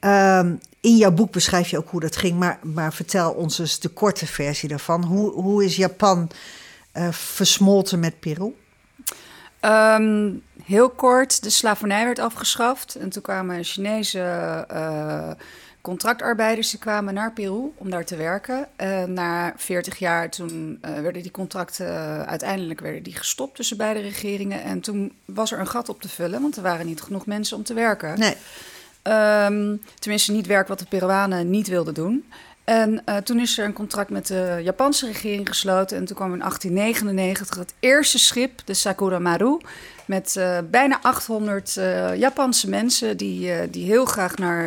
Um, 0.00 0.60
in 0.80 0.96
jouw 0.96 1.12
boek 1.12 1.32
beschrijf 1.32 1.68
je 1.68 1.78
ook 1.78 1.90
hoe 1.90 2.00
dat 2.00 2.16
ging, 2.16 2.38
maar, 2.38 2.58
maar 2.62 2.92
vertel 2.92 3.30
ons 3.30 3.58
eens 3.58 3.78
de 3.78 3.88
korte 3.88 4.26
versie 4.26 4.68
daarvan. 4.68 5.04
Hoe, 5.04 5.32
hoe 5.32 5.64
is 5.64 5.76
Japan 5.76 6.30
uh, 6.94 7.08
versmolten 7.10 8.00
met 8.00 8.20
Peru? 8.20 8.54
Um, 9.64 10.42
heel 10.64 10.90
kort, 10.90 11.42
de 11.42 11.50
slavernij 11.50 12.04
werd 12.04 12.18
afgeschaft. 12.18 12.94
En 12.94 13.08
toen 13.10 13.22
kwamen 13.22 13.64
Chinese 13.64 14.18
uh, 14.72 15.30
contractarbeiders 15.80 16.70
die 16.70 16.78
kwamen 16.78 17.14
naar 17.14 17.32
Peru 17.32 17.72
om 17.74 17.90
daar 17.90 18.04
te 18.04 18.16
werken. 18.16 18.68
Uh, 18.76 19.04
na 19.04 19.52
40 19.56 19.98
jaar 19.98 20.30
toen 20.30 20.78
werden 20.80 21.22
die 21.22 21.30
contracten 21.30 22.26
uiteindelijk 22.26 22.80
werden 22.80 23.02
die 23.02 23.16
gestopt 23.16 23.56
tussen 23.56 23.76
beide 23.76 24.00
regeringen. 24.00 24.62
En 24.62 24.80
toen 24.80 25.12
was 25.24 25.52
er 25.52 25.58
een 25.58 25.66
gat 25.66 25.88
op 25.88 26.00
te 26.00 26.08
vullen, 26.08 26.42
want 26.42 26.56
er 26.56 26.62
waren 26.62 26.86
niet 26.86 27.02
genoeg 27.02 27.26
mensen 27.26 27.56
om 27.56 27.62
te 27.62 27.74
werken. 27.74 28.18
Nee. 28.18 28.36
Um, 29.02 29.82
tenminste, 29.98 30.32
niet 30.32 30.46
werk 30.46 30.68
wat 30.68 30.78
de 30.78 30.84
Peruanen 30.84 31.50
niet 31.50 31.68
wilden 31.68 31.94
doen. 31.94 32.24
En 32.70 33.02
uh, 33.08 33.16
toen 33.16 33.40
is 33.40 33.58
er 33.58 33.64
een 33.64 33.72
contract 33.72 34.10
met 34.10 34.26
de 34.26 34.60
Japanse 34.62 35.06
regering 35.06 35.48
gesloten. 35.48 35.96
En 35.96 36.04
toen 36.04 36.16
kwam 36.16 36.32
in 36.32 36.38
1899 36.38 37.58
het 37.58 37.74
eerste 37.80 38.18
schip, 38.18 38.60
de 38.64 38.74
Sakura 38.74 39.18
Maru, 39.18 39.58
met 40.04 40.34
uh, 40.38 40.58
bijna 40.70 40.98
800 41.02 41.76
uh, 41.76 42.16
Japanse 42.16 42.68
mensen 42.68 43.16
die, 43.16 43.70
die 43.70 43.84
heel 43.84 44.04
graag 44.04 44.36
naar, 44.36 44.64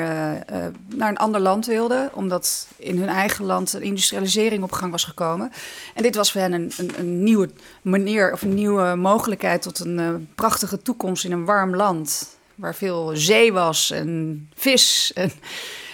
naar 0.95 1.10
een 1.10 1.17
ander 1.17 1.41
land 1.41 1.65
wilden. 1.65 2.10
Omdat 2.13 2.67
in 2.75 2.98
hun 2.98 3.07
eigen 3.07 3.45
land 3.45 3.74
een 3.74 3.81
industrialisering 3.81 4.63
op 4.63 4.72
gang 4.72 4.91
was 4.91 5.03
gekomen. 5.03 5.51
En 5.93 6.03
dit 6.03 6.15
was 6.15 6.31
voor 6.31 6.41
hen 6.41 6.53
een, 6.53 6.72
een, 6.77 6.91
een 6.98 7.24
nieuwe 7.24 7.50
manier 7.81 8.31
of 8.31 8.41
een 8.41 8.53
nieuwe 8.53 8.95
mogelijkheid 8.95 9.62
tot 9.62 9.79
een 9.79 10.29
prachtige 10.36 10.81
toekomst 10.81 11.25
in 11.25 11.31
een 11.31 11.45
warm 11.45 11.75
land. 11.75 12.38
Waar 12.55 12.75
veel 12.75 13.12
zee 13.13 13.53
was 13.53 13.91
en 13.91 14.50
vis. 14.55 15.12
En... 15.13 15.31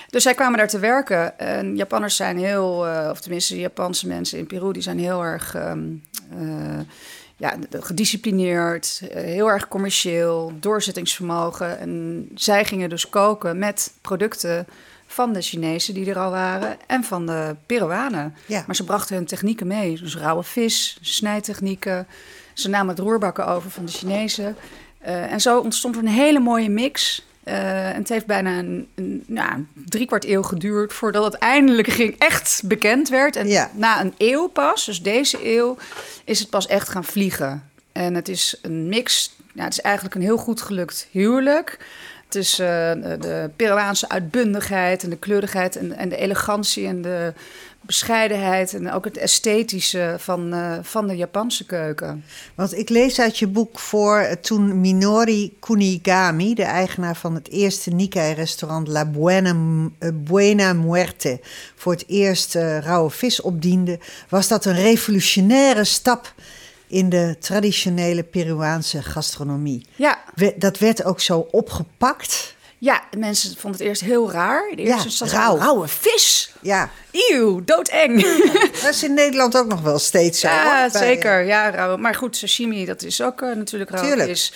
Dus 0.10 0.24
zij 0.24 0.34
kwamen 0.34 0.58
daar 0.58 0.68
te 0.68 0.80
werken. 0.80 1.40
En 1.40 1.76
Japanners 1.76 2.16
zijn 2.16 2.38
heel, 2.38 2.88
uh, 2.88 3.08
of 3.12 3.22
tenminste 3.22 3.54
de 3.54 3.60
Japanse 3.60 4.08
mensen 4.08 4.38
in 4.38 4.48
Peru, 4.48 4.74
die 4.74 4.82
zijn 4.82 5.00
heel 5.00 5.24
erg 5.24 5.56
um, 5.56 6.04
uh, 6.38 6.80
ja, 7.38 7.56
gedisciplineerd, 7.72 9.02
uh, 9.04 9.10
heel 9.12 9.48
erg 9.48 9.68
commercieel, 9.68 10.54
doorzettingsvermogen. 10.60 11.80
En 11.80 12.28
zij 12.36 12.66
gingen 12.66 12.90
dus 12.90 13.10
koken 13.10 13.60
met 13.60 13.94
producten 14.02 14.68
van 15.08 15.34
de 15.34 15.42
Chinezen 15.42 15.94
die 15.94 16.10
er 16.10 16.20
al 16.20 16.32
waren 16.32 16.78
en 16.88 17.04
van 17.04 17.26
de 17.26 17.56
Peruanen. 17.66 18.36
Ja. 18.46 18.64
Maar 18.66 18.76
ze 18.76 18.84
brachten 18.84 19.16
hun 19.16 19.26
technieken 19.26 19.68
mee. 19.68 20.00
Dus 20.00 20.18
rauwe 20.18 20.44
vis, 20.44 20.98
snijtechnieken. 21.02 22.08
Ze 22.54 22.70
namen 22.70 22.96
het 22.96 23.00
roerbakken 23.00 23.48
over 23.48 23.70
van 23.72 23.86
de 23.86 23.92
Chinezen. 23.92 24.56
Uh, 25.02 25.32
en 25.32 25.42
zo 25.42 25.60
ontstond 25.60 25.96
er 25.96 26.02
een 26.02 26.08
hele 26.08 26.40
mooie 26.40 26.70
mix. 26.70 27.28
Uh, 27.50 27.90
en 27.90 27.96
het 27.96 28.10
heeft 28.10 28.26
bijna 28.26 28.58
een, 28.58 28.88
een 28.96 29.24
nou, 29.28 29.66
drie 29.86 30.06
kwart 30.06 30.26
eeuw 30.26 30.42
geduurd 30.42 30.94
voordat 30.94 31.24
het 31.24 31.34
eindelijk 31.34 31.88
ging 31.88 32.16
echt 32.18 32.62
bekend 32.66 33.10
werd. 33.10 33.36
En 33.36 33.48
ja. 33.48 33.72
na 33.74 34.02
een 34.02 34.14
eeuw 34.18 34.48
pas, 34.48 34.86
dus 34.86 35.02
deze 35.02 35.56
eeuw, 35.56 35.78
is 36.24 36.40
het 36.40 36.50
pas 36.50 36.68
echt 36.68 36.90
gaan 36.90 37.04
vliegen. 37.04 37.70
En 37.92 38.14
het 38.16 38.28
is 38.28 38.60
een 38.62 38.90
mix, 38.90 39.36
ja, 39.54 39.64
het 39.64 39.74
is 39.74 39.82
eigenlijk 39.82 40.16
een 40.16 40.22
heel 40.22 40.38
goed 40.38 40.62
gelukt 40.62 41.08
huwelijk. 41.12 41.78
tussen 42.28 43.04
eh, 43.04 43.22
de 43.22 43.50
Peruaanse 43.56 44.10
uitbundigheid 44.10 45.04
en 45.04 45.10
de 45.10 45.18
kleurigheid 45.18 45.76
en, 45.76 45.98
en 45.98 46.10
de 46.10 46.18
elegantie 46.18 46.88
en 46.88 47.02
de 47.02 47.34
bescheidenheid 47.90 48.74
en 48.74 48.92
ook 48.92 49.06
het 49.06 49.18
esthetische 49.18 50.16
van, 50.18 50.54
uh, 50.54 50.78
van 50.82 51.08
de 51.08 51.16
Japanse 51.16 51.66
keuken. 51.66 52.24
Want 52.56 52.78
ik 52.78 52.90
lees 52.90 53.20
uit 53.20 53.38
je 53.38 53.48
boek 53.48 53.80
voor 53.80 54.38
toen 54.42 54.80
Minori 54.80 55.58
Kunigami, 55.60 56.54
de 56.54 56.64
eigenaar 56.64 57.16
van 57.16 57.36
het 57.36 57.50
eerste 57.50 57.90
Nikkei-restaurant 57.90 58.88
La 58.88 59.06
Buena, 59.06 59.54
uh, 59.54 60.10
Buena 60.14 60.74
Muerte, 60.74 61.40
voor 61.76 61.92
het 61.92 62.04
eerst 62.08 62.54
rauwe 62.56 63.10
vis 63.10 63.42
opdiende, 63.42 64.00
was 64.30 64.48
dat 64.48 64.66
een 64.66 64.76
revolutionaire 64.76 65.84
stap 65.84 66.34
in 66.88 67.10
de 67.10 67.36
traditionele 67.40 68.24
Peruaanse 68.24 69.02
gastronomie. 69.02 69.86
Ja. 69.96 70.20
Dat 70.56 70.78
werd 70.78 71.04
ook 71.04 71.20
zo 71.20 71.48
opgepakt. 71.52 72.58
Ja, 72.80 73.04
mensen 73.18 73.58
vonden 73.58 73.80
het 73.80 73.90
eerst 73.90 74.02
heel 74.02 74.32
raar. 74.32 74.72
De 74.76 74.82
eerste 74.82 75.26
ja, 75.26 75.32
rauw. 75.32 75.58
rauwe 75.58 75.88
vis. 75.88 76.54
Ja. 76.62 76.90
Eeuw, 77.12 77.64
doodeng. 77.66 78.22
Dat 78.82 78.94
is 78.94 79.04
in 79.04 79.14
Nederland 79.14 79.58
ook 79.58 79.68
nog 79.68 79.82
wel 79.82 80.00
steeds 80.00 80.40
zo. 80.40 80.48
Ja, 80.48 80.82
hoor, 80.82 80.92
bij, 80.92 81.02
zeker. 81.02 81.44
Ja, 81.44 81.70
rauw. 81.70 81.98
Maar 81.98 82.16
goed, 82.16 82.36
sashimi, 82.36 82.86
dat 82.86 83.04
is 83.04 83.22
ook 83.22 83.42
uh, 83.42 83.56
natuurlijk 83.56 83.92
rauw 83.92 84.04
Tuurlijk. 84.04 84.50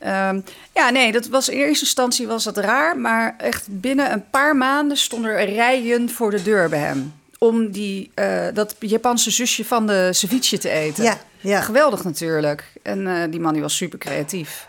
Um, 0.00 0.44
ja, 0.74 0.90
nee, 0.90 1.12
dat 1.12 1.26
was 1.26 1.48
in 1.48 1.58
eerste 1.58 1.84
instantie 1.84 2.26
was 2.26 2.44
dat 2.44 2.56
raar. 2.56 2.98
Maar 2.98 3.34
echt 3.38 3.66
binnen 3.70 4.12
een 4.12 4.30
paar 4.30 4.56
maanden 4.56 4.96
stonden 4.96 5.30
er 5.30 5.54
rijen 5.54 6.10
voor 6.10 6.30
de 6.30 6.42
deur 6.42 6.68
bij 6.68 6.78
hem. 6.78 7.14
Om 7.38 7.70
die, 7.70 8.10
uh, 8.14 8.46
dat 8.54 8.76
Japanse 8.78 9.30
zusje 9.30 9.64
van 9.64 9.86
de 9.86 10.08
ceviche 10.12 10.58
te 10.58 10.70
eten. 10.70 11.04
Ja, 11.04 11.18
ja. 11.40 11.60
Geweldig 11.60 12.04
natuurlijk. 12.04 12.64
En 12.82 13.06
uh, 13.06 13.22
die 13.30 13.40
man 13.40 13.52
die 13.52 13.62
was 13.62 13.76
super 13.76 13.98
creatief. 13.98 14.66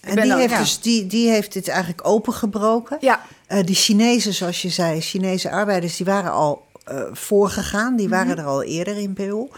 En 0.00 0.16
die, 0.16 0.28
dan, 0.28 0.38
heeft 0.38 0.52
ja. 0.52 0.58
dus, 0.58 0.80
die, 0.80 1.06
die 1.06 1.30
heeft 1.30 1.52
dit 1.52 1.68
eigenlijk 1.68 2.06
opengebroken. 2.06 2.96
Ja. 3.00 3.20
Uh, 3.48 3.64
die 3.64 3.74
Chinezen, 3.74 4.34
zoals 4.34 4.62
je 4.62 4.68
zei, 4.68 5.00
Chinese 5.00 5.50
arbeiders, 5.50 5.96
die 5.96 6.06
waren 6.06 6.32
al 6.32 6.66
uh, 6.90 7.02
voorgegaan. 7.12 7.96
Die 7.96 8.08
waren 8.08 8.26
mm 8.26 8.32
-hmm. 8.32 8.42
er 8.42 8.46
al 8.46 8.62
eerder 8.62 8.96
in 8.96 9.12
Peru. 9.12 9.48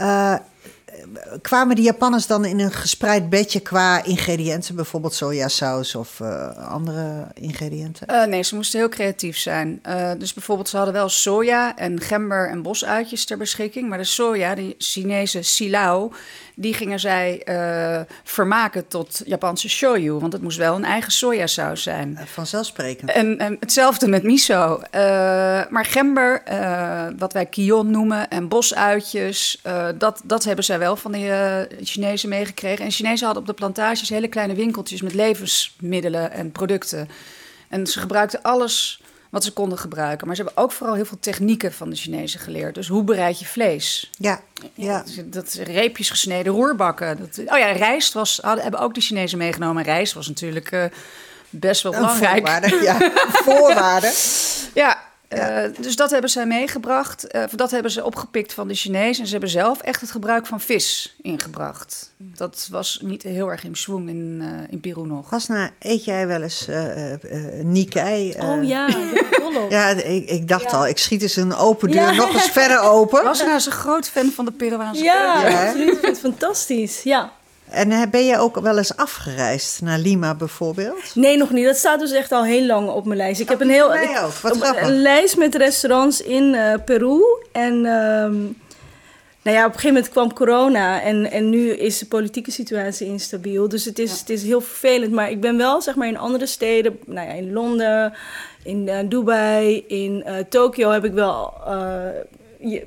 Uh, 0.00 0.34
kwamen 1.42 1.76
die 1.76 1.84
Japanners 1.84 2.26
dan 2.26 2.44
in 2.44 2.60
een 2.60 2.72
gespreid 2.72 3.28
bedje 3.28 3.60
qua 3.60 4.04
ingrediënten, 4.04 4.74
bijvoorbeeld 4.74 5.14
sojasaus 5.14 5.94
of 5.94 6.20
uh, 6.20 6.68
andere 6.68 7.26
ingrediënten? 7.34 8.06
Uh, 8.10 8.24
nee, 8.24 8.42
ze 8.42 8.54
moesten 8.54 8.78
heel 8.78 8.88
creatief 8.88 9.38
zijn. 9.38 9.80
Uh, 9.88 10.10
dus 10.18 10.34
bijvoorbeeld, 10.34 10.68
ze 10.68 10.76
hadden 10.76 10.94
wel 10.94 11.08
soja 11.08 11.76
en 11.76 12.00
gember 12.00 12.48
en 12.48 12.62
bosuitjes 12.62 13.24
ter 13.24 13.36
beschikking. 13.36 13.88
Maar 13.88 13.98
de 13.98 14.04
soja, 14.04 14.54
die 14.54 14.74
Chinese 14.78 15.42
silao, 15.42 16.12
die 16.54 16.74
gingen 16.74 17.00
zij 17.00 17.42
vermaken 18.24 18.88
tot 18.88 19.22
Japanse 19.24 19.68
shoyu. 19.68 20.12
Want 20.12 20.32
het 20.32 20.42
moest 20.42 20.58
wel 20.58 20.74
een 20.74 20.84
eigen 20.84 21.12
sojasaus 21.12 21.82
zijn. 21.82 22.18
Vanzelfsprekend. 22.24 23.10
En, 23.10 23.38
en 23.38 23.56
hetzelfde 23.60 24.08
met 24.08 24.22
miso. 24.22 24.80
maar 25.70 25.84
gember, 25.84 26.42
wat 27.18 27.32
wij 27.32 27.46
kion 27.46 27.90
noemen, 27.90 28.30
en 28.30 28.48
bosuitjes, 28.48 29.62
dat, 29.98 30.20
dat 30.24 30.44
hebben 30.44 30.64
zij 30.64 30.78
wel 30.78 30.83
van 30.92 31.12
de 31.12 31.18
uh, 31.18 31.86
Chinezen 31.86 32.28
meegekregen. 32.28 32.84
En 32.84 32.90
Chinezen 32.90 33.24
hadden 33.24 33.42
op 33.42 33.48
de 33.48 33.54
plantages 33.54 34.08
hele 34.08 34.28
kleine 34.28 34.54
winkeltjes 34.54 35.02
met 35.02 35.14
levensmiddelen 35.14 36.30
en 36.30 36.52
producten. 36.52 37.08
En 37.68 37.86
ze 37.86 38.00
gebruikten 38.00 38.42
alles 38.42 39.02
wat 39.34 39.44
ze 39.44 39.52
konden 39.52 39.78
gebruiken. 39.78 40.26
Maar 40.26 40.36
ze 40.36 40.42
hebben 40.42 40.62
ook 40.62 40.72
vooral 40.72 40.94
heel 40.94 41.04
veel 41.04 41.18
technieken 41.20 41.72
van 41.72 41.90
de 41.90 41.96
Chinezen 41.96 42.40
geleerd. 42.40 42.74
Dus 42.74 42.88
hoe 42.88 43.04
bereid 43.04 43.38
je 43.38 43.46
vlees? 43.46 44.10
Ja, 44.18 44.40
ja. 44.74 45.04
Dat, 45.14 45.32
dat 45.32 45.52
reepjes 45.52 46.10
gesneden, 46.10 46.52
roerbakken. 46.52 47.18
Dat, 47.18 47.38
oh 47.38 47.58
ja, 47.58 47.72
rijst 47.72 48.12
was, 48.12 48.38
hadden, 48.42 48.62
hebben 48.62 48.80
ook 48.80 48.94
de 48.94 49.00
Chinezen 49.00 49.38
meegenomen. 49.38 49.82
Rijst 49.82 50.12
was 50.12 50.28
natuurlijk 50.28 50.72
uh, 50.72 50.84
best 51.50 51.82
wel 51.82 51.92
belangrijk. 51.92 52.46
Voorwaarde, 52.46 52.82
ja. 52.82 52.96
Voorwaarde. 53.44 54.12
ja. 55.36 55.64
Uh, 55.64 55.70
dus 55.80 55.96
dat 55.96 56.10
hebben 56.10 56.30
zij 56.30 56.46
meegebracht. 56.46 57.34
Uh, 57.34 57.42
dat 57.54 57.70
hebben 57.70 57.90
ze 57.90 58.04
opgepikt 58.04 58.52
van 58.52 58.68
de 58.68 58.74
Chinezen. 58.74 59.20
En 59.20 59.26
ze 59.26 59.32
hebben 59.32 59.50
zelf 59.50 59.80
echt 59.80 60.00
het 60.00 60.10
gebruik 60.10 60.46
van 60.46 60.60
vis 60.60 61.16
ingebracht. 61.22 62.12
Dat 62.18 62.68
was 62.70 62.98
niet 63.02 63.22
heel 63.22 63.50
erg 63.50 63.64
in 63.64 63.74
swing 63.74 64.08
in, 64.08 64.40
uh, 64.42 64.48
in 64.70 64.80
Peru 64.80 65.06
nog. 65.06 65.28
Gasna, 65.28 65.70
eet 65.78 66.04
jij 66.04 66.26
wel 66.26 66.42
eens 66.42 66.68
Nikkei? 67.62 68.34
oh 68.40 68.64
ja, 68.64 68.88
Ja, 69.68 69.88
ik, 69.88 70.28
ik 70.28 70.48
dacht 70.48 70.70
ja. 70.70 70.76
al, 70.76 70.86
ik 70.86 70.98
schiet 70.98 71.22
eens 71.22 71.36
een 71.36 71.54
open 71.54 71.90
deur 71.90 72.00
ja. 72.00 72.12
nog 72.12 72.34
eens 72.34 72.50
verder 72.50 72.80
open. 72.96 73.24
Gasna 73.24 73.54
is 73.54 73.66
een 73.66 73.72
groot 73.72 74.08
fan 74.08 74.30
van 74.30 74.44
de 74.44 74.52
Peruaanse 74.52 75.04
Ja, 75.04 75.48
ja 75.48 75.66
absoluut. 75.66 75.88
Ik 75.88 75.98
vind 75.98 76.06
het 76.06 76.18
fantastisch, 76.18 77.02
ja. 77.02 77.32
En 77.74 78.10
ben 78.10 78.26
je 78.26 78.38
ook 78.38 78.60
wel 78.60 78.78
eens 78.78 78.96
afgereisd 78.96 79.82
naar 79.82 79.98
Lima 79.98 80.34
bijvoorbeeld? 80.34 81.14
Nee, 81.14 81.36
nog 81.36 81.50
niet. 81.50 81.64
Dat 81.64 81.76
staat 81.76 82.00
dus 82.00 82.12
echt 82.12 82.32
al 82.32 82.44
heel 82.44 82.66
lang 82.66 82.88
op 82.88 83.04
mijn 83.04 83.16
lijst. 83.16 83.40
Ik 83.40 83.48
heb 83.48 83.60
een 83.60 83.70
heel 83.70 83.94
ik, 83.94 84.20
ook. 84.44 84.76
Een 84.76 85.02
lijst 85.02 85.36
met 85.36 85.54
restaurants 85.54 86.20
in 86.22 86.54
uh, 86.54 86.74
Peru. 86.84 87.20
En 87.52 87.72
um, 87.72 88.56
nou 89.42 89.56
ja, 89.56 89.66
op 89.66 89.72
een 89.72 89.78
gegeven 89.78 89.94
moment 89.94 90.08
kwam 90.08 90.32
corona 90.32 91.02
en, 91.02 91.30
en 91.30 91.50
nu 91.50 91.70
is 91.70 91.98
de 91.98 92.06
politieke 92.06 92.50
situatie 92.50 93.06
instabiel. 93.06 93.68
Dus 93.68 93.84
het 93.84 93.98
is, 93.98 94.10
ja. 94.10 94.18
het 94.18 94.30
is 94.30 94.42
heel 94.42 94.60
vervelend. 94.60 95.12
Maar 95.12 95.30
ik 95.30 95.40
ben 95.40 95.56
wel 95.56 95.82
zeg 95.82 95.94
maar 95.94 96.08
in 96.08 96.18
andere 96.18 96.46
steden, 96.46 96.98
nou 97.06 97.28
ja, 97.28 97.34
in 97.34 97.52
Londen, 97.52 98.12
in 98.62 98.86
uh, 98.86 98.98
Dubai, 99.08 99.84
in 99.86 100.24
uh, 100.26 100.34
Tokio 100.48 100.90
heb 100.90 101.04
ik 101.04 101.12
wel 101.12 101.54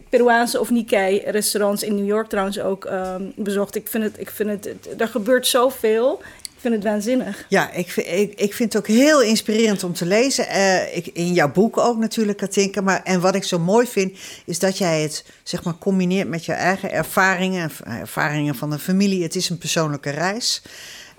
Peruaanse 0.09 0.59
of 0.59 0.69
Nikkei 0.69 1.21
restaurants 1.25 1.83
in 1.83 1.95
New 1.95 2.07
York 2.07 2.29
trouwens 2.29 2.59
ook 2.59 2.85
um, 2.85 3.33
bezocht. 3.35 3.75
Ik 3.75 3.87
vind 3.87 4.03
het, 4.03 4.19
ik 4.19 4.29
vind 4.29 4.49
het, 4.49 4.75
er 4.97 5.07
gebeurt 5.07 5.47
zoveel. 5.47 6.21
Ik 6.43 6.63
vind 6.63 6.73
het 6.73 6.83
waanzinnig. 6.83 7.45
Ja, 7.49 7.71
ik 7.71 7.95
ik, 7.95 8.33
ik 8.39 8.53
vind 8.53 8.73
het 8.73 8.81
ook 8.81 8.87
heel 8.87 9.21
inspirerend 9.21 9.83
om 9.83 9.93
te 9.93 10.05
lezen. 10.05 10.45
Uh, 10.45 10.95
ik, 10.95 11.07
in 11.07 11.33
jouw 11.33 11.51
boek 11.51 11.77
ook 11.77 11.97
natuurlijk, 11.97 12.37
Katinka. 12.37 12.81
Maar, 12.81 13.01
en 13.03 13.21
wat 13.21 13.35
ik 13.35 13.43
zo 13.43 13.59
mooi 13.59 13.87
vind, 13.87 14.17
is 14.45 14.59
dat 14.59 14.77
jij 14.77 15.01
het 15.01 15.25
zeg 15.43 15.63
maar, 15.63 15.77
combineert 15.77 16.27
met 16.27 16.45
je 16.45 16.53
eigen 16.53 16.91
ervaringen. 16.91 17.71
Ervaringen 17.83 18.55
van 18.55 18.69
de 18.69 18.79
familie. 18.79 19.23
Het 19.23 19.35
is 19.35 19.49
een 19.49 19.57
persoonlijke 19.57 20.09
reis. 20.09 20.61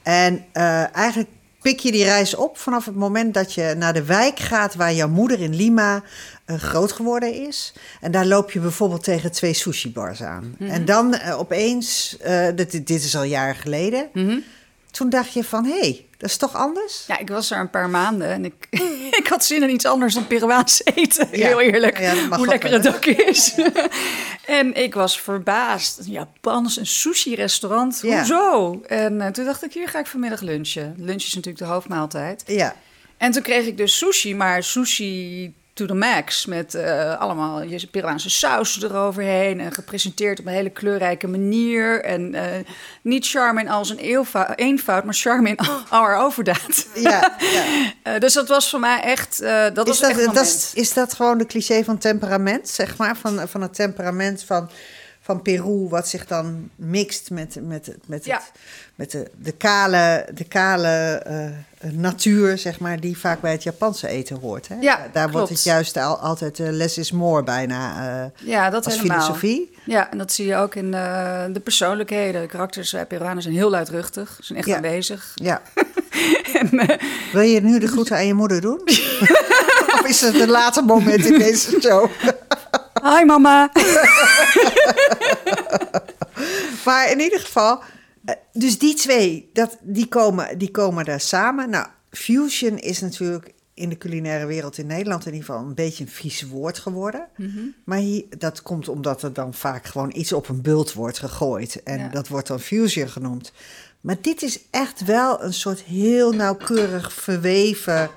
En 0.02 0.44
uh, 0.54 0.96
eigenlijk 0.96 1.28
pik 1.62 1.80
je 1.80 1.92
die 1.92 2.04
reis 2.04 2.34
op 2.34 2.58
vanaf 2.58 2.84
het 2.84 2.94
moment 2.94 3.34
dat 3.34 3.54
je 3.54 3.74
naar 3.76 3.92
de 3.92 4.04
wijk 4.04 4.38
gaat 4.38 4.74
waar 4.74 4.94
jouw 4.94 5.08
moeder 5.08 5.40
in 5.40 5.54
Lima 5.54 6.02
groot 6.56 6.92
geworden 6.92 7.34
is. 7.46 7.72
En 8.00 8.10
daar 8.10 8.26
loop 8.26 8.50
je 8.50 8.60
bijvoorbeeld 8.60 9.04
tegen 9.04 9.32
twee 9.32 9.54
sushi-bars 9.54 10.22
aan. 10.22 10.44
Mm 10.44 10.54
-hmm. 10.58 10.68
En 10.68 10.84
dan 10.84 11.14
uh, 11.14 11.38
opeens, 11.38 12.16
uh, 12.26 12.48
dit, 12.54 12.86
dit, 12.86 13.04
is 13.04 13.16
al 13.16 13.22
jaren 13.22 13.54
geleden, 13.54 14.08
mm 14.12 14.28
-hmm. 14.28 14.44
toen 14.90 15.08
dacht 15.10 15.32
je 15.32 15.44
van 15.44 15.64
hé, 15.64 15.78
hey, 15.78 16.06
dat 16.16 16.30
is 16.30 16.36
toch 16.36 16.54
anders? 16.54 17.04
Ja, 17.06 17.18
ik 17.18 17.28
was 17.28 17.50
er 17.50 17.58
een 17.58 17.70
paar 17.70 17.90
maanden 17.90 18.28
en 18.28 18.44
ik, 18.44 18.66
ik 19.20 19.26
had 19.28 19.44
zin 19.44 19.62
in 19.62 19.70
iets 19.70 19.86
anders 19.86 20.14
dan 20.14 20.26
Peruaans 20.26 20.80
eten. 20.84 21.28
Ja. 21.32 21.46
Heel 21.46 21.60
eerlijk, 21.60 21.98
ja, 21.98 22.14
hoe 22.28 22.46
lekker 22.46 22.72
het 22.72 22.88
ook 22.88 23.04
is. 23.04 23.54
en 24.46 24.74
ik 24.74 24.94
was 24.94 25.20
verbaasd. 25.20 25.98
Een 25.98 26.12
Japans, 26.12 26.76
een 26.76 26.86
sushi-restaurant, 26.86 28.00
ja. 28.02 28.18
hoezo? 28.18 28.80
En 28.86 29.32
toen 29.32 29.44
dacht 29.44 29.64
ik, 29.64 29.72
hier 29.72 29.88
ga 29.88 29.98
ik 29.98 30.06
vanmiddag 30.06 30.40
lunchen. 30.40 30.94
Lunch 30.96 31.22
is 31.22 31.34
natuurlijk 31.34 31.64
de 31.64 31.70
hoofdmaaltijd. 31.70 32.42
Ja. 32.46 32.76
En 33.16 33.32
toen 33.32 33.42
kreeg 33.42 33.66
ik 33.66 33.76
dus 33.76 33.98
sushi, 33.98 34.34
maar 34.34 34.62
sushi 34.62 35.54
to 35.78 35.86
the 35.86 35.94
max. 35.94 36.46
Met 36.46 36.74
uh, 36.74 37.20
allemaal 37.20 37.62
je 37.62 37.86
Peruaanse 37.86 38.30
saus 38.30 38.82
eroverheen. 38.82 39.60
En 39.60 39.72
gepresenteerd 39.72 40.40
op 40.40 40.46
een 40.46 40.52
hele 40.52 40.70
kleurrijke 40.70 41.26
manier. 41.26 42.04
En 42.04 42.34
uh, 42.34 42.42
niet 43.02 43.26
charme 43.26 43.60
in 43.60 43.68
al 43.68 43.84
zijn 43.84 43.98
eenvoud, 44.54 45.04
maar 45.04 45.14
charme 45.14 45.48
in 45.48 45.56
our 45.88 46.16
overdaad. 46.16 46.86
Ja, 46.94 47.36
ja. 47.38 47.64
uh, 48.14 48.20
dus 48.24 48.32
dat 48.32 48.48
was 48.48 48.70
voor 48.70 48.80
mij 48.80 49.00
echt. 49.02 49.38
dat 49.74 49.78
is, 49.78 49.84
was 49.84 50.00
dat, 50.00 50.10
echt 50.10 50.34
dat 50.34 50.46
is, 50.46 50.70
is 50.74 50.92
dat 50.92 51.14
gewoon 51.14 51.38
de 51.38 51.46
cliché 51.46 51.84
van 51.84 51.98
temperament, 51.98 52.68
zeg 52.68 52.96
maar? 52.96 53.16
Van, 53.16 53.48
van 53.48 53.62
het 53.62 53.74
temperament 53.74 54.44
van 54.44 54.70
van 55.28 55.42
Peru, 55.42 55.88
wat 55.88 56.08
zich 56.08 56.26
dan 56.26 56.70
mixt 56.76 57.30
met, 57.30 57.56
met, 57.62 57.96
met, 58.06 58.24
ja. 58.24 58.42
Met 58.98 59.10
de, 59.10 59.30
de 59.36 59.52
kale, 59.52 60.26
de 60.34 60.44
kale 60.44 61.22
uh, 61.84 61.92
natuur, 61.92 62.58
zeg 62.58 62.78
maar, 62.78 63.00
die 63.00 63.18
vaak 63.18 63.40
bij 63.40 63.52
het 63.52 63.62
Japanse 63.62 64.08
eten 64.08 64.38
hoort. 64.40 64.68
Hè? 64.68 64.74
Ja, 64.80 64.96
Daar 64.96 65.10
klopt. 65.12 65.32
wordt 65.32 65.48
het 65.48 65.62
juist 65.62 65.96
al, 65.96 66.16
altijd 66.16 66.58
uh, 66.58 66.68
less 66.70 66.98
is 66.98 67.12
more 67.12 67.42
bijna 67.42 68.10
uh, 68.22 68.48
ja, 68.48 68.70
dat 68.70 68.84
als 68.84 68.96
helemaal. 68.96 69.20
filosofie. 69.20 69.76
Ja, 69.84 70.10
en 70.10 70.18
dat 70.18 70.32
zie 70.32 70.46
je 70.46 70.56
ook 70.56 70.74
in 70.74 70.90
de 71.52 71.60
persoonlijkheden. 71.64 72.40
De 72.40 72.46
karakters 72.46 72.90
bij 72.90 73.06
Peruanen 73.06 73.42
zijn 73.42 73.54
heel 73.54 73.70
luidruchtig, 73.70 74.38
zijn 74.40 74.58
echt 74.58 74.68
ja. 74.68 74.76
aanwezig. 74.76 75.32
Ja. 75.34 75.62
en, 76.60 76.98
Wil 77.32 77.42
je 77.42 77.60
nu 77.60 77.78
de 77.78 77.88
groeten 77.88 78.16
aan 78.16 78.26
je 78.26 78.34
moeder 78.34 78.60
doen? 78.60 78.80
of 79.94 80.02
is 80.06 80.20
het 80.20 80.40
een 80.40 80.50
later 80.50 80.84
moment 80.84 81.24
in 81.24 81.38
deze 81.38 81.80
show? 81.80 82.10
Hi 83.02 83.24
mama. 83.24 83.70
maar 86.84 87.10
in 87.10 87.20
ieder 87.20 87.40
geval, 87.40 87.82
dus 88.58 88.78
die 88.78 88.94
twee, 88.94 89.50
dat, 89.52 89.76
die, 89.82 90.06
komen, 90.06 90.58
die 90.58 90.70
komen 90.70 91.04
daar 91.04 91.20
samen. 91.20 91.70
Nou, 91.70 91.86
fusion 92.10 92.78
is 92.78 93.00
natuurlijk 93.00 93.52
in 93.74 93.88
de 93.88 93.98
culinaire 93.98 94.46
wereld 94.46 94.78
in 94.78 94.86
Nederland 94.86 95.26
in 95.26 95.32
ieder 95.32 95.46
geval 95.48 95.64
een 95.66 95.74
beetje 95.74 96.04
een 96.04 96.10
vies 96.10 96.42
woord 96.42 96.78
geworden. 96.78 97.28
Mm 97.36 97.50
-hmm. 97.50 97.74
Maar 97.84 97.98
hier, 97.98 98.24
dat 98.38 98.62
komt 98.62 98.88
omdat 98.88 99.22
er 99.22 99.32
dan 99.32 99.54
vaak 99.54 99.86
gewoon 99.86 100.12
iets 100.14 100.32
op 100.32 100.48
een 100.48 100.62
bult 100.62 100.92
wordt 100.92 101.18
gegooid. 101.18 101.82
En 101.82 101.98
Ja. 101.98 102.08
dat 102.08 102.28
wordt 102.28 102.46
dan 102.46 102.60
fusion 102.60 103.08
genoemd. 103.08 103.52
Maar 104.00 104.16
dit 104.20 104.42
is 104.42 104.60
echt 104.70 105.04
wel 105.04 105.42
een 105.42 105.54
soort 105.54 105.80
heel 105.80 106.32
nauwkeurig 106.32 107.12
verweven 107.12 108.10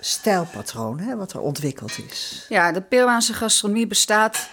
stijlpatroon, 0.00 0.98
hè, 0.98 1.16
wat 1.16 1.32
er 1.32 1.40
ontwikkeld 1.40 1.98
is. 2.10 2.46
Ja, 2.48 2.72
de 2.72 2.80
Peruaanse 2.80 3.32
gastronomie 3.34 3.86
bestaat 3.86 4.48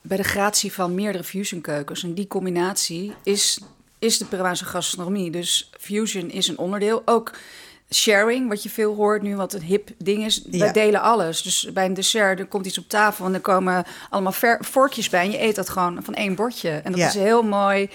bij 0.00 0.16
de 0.16 0.22
gratie 0.22 0.72
van 0.72 0.94
meerdere 0.94 1.24
fusionkeukens. 1.24 2.02
En 2.02 2.14
die 2.14 2.26
combinatie 2.26 3.14
is, 3.22 3.60
is 4.02 4.18
de 4.18 4.24
Peruaanse 4.24 4.64
gastronomie. 4.64 5.30
Dus 5.30 5.70
fusion 5.80 6.30
is 6.30 6.48
een 6.48 6.58
onderdeel. 6.58 7.02
Ook 7.04 7.32
sharing, 7.94 8.48
wat 8.48 8.62
je 8.62 8.70
veel 8.70 8.94
hoort 8.94 9.22
nu, 9.22 9.36
wat 9.36 9.52
een 9.52 9.62
hip 9.62 9.88
ding 9.98 10.24
is. 10.24 10.42
Ja. 10.50 10.58
Wij 10.58 10.72
delen 10.72 11.00
alles. 11.00 11.42
Dus 11.42 11.68
bij 11.72 11.84
een 11.84 11.94
dessert, 11.94 12.38
er 12.38 12.46
komt 12.46 12.66
iets 12.66 12.78
op 12.78 12.88
tafel 12.88 13.24
en 13.26 13.34
er 13.34 13.40
komen 13.40 13.84
allemaal 14.10 14.34
vorkjes 14.60 15.08
bij. 15.08 15.24
En 15.24 15.30
je 15.30 15.42
eet 15.42 15.54
dat 15.54 15.68
gewoon 15.68 16.00
van 16.04 16.14
één 16.14 16.34
bordje. 16.34 16.70
En 16.70 16.90
dat 16.90 17.00
Ja. 17.00 17.06
is 17.08 17.14
heel 17.14 17.42
mooi. 17.42 17.90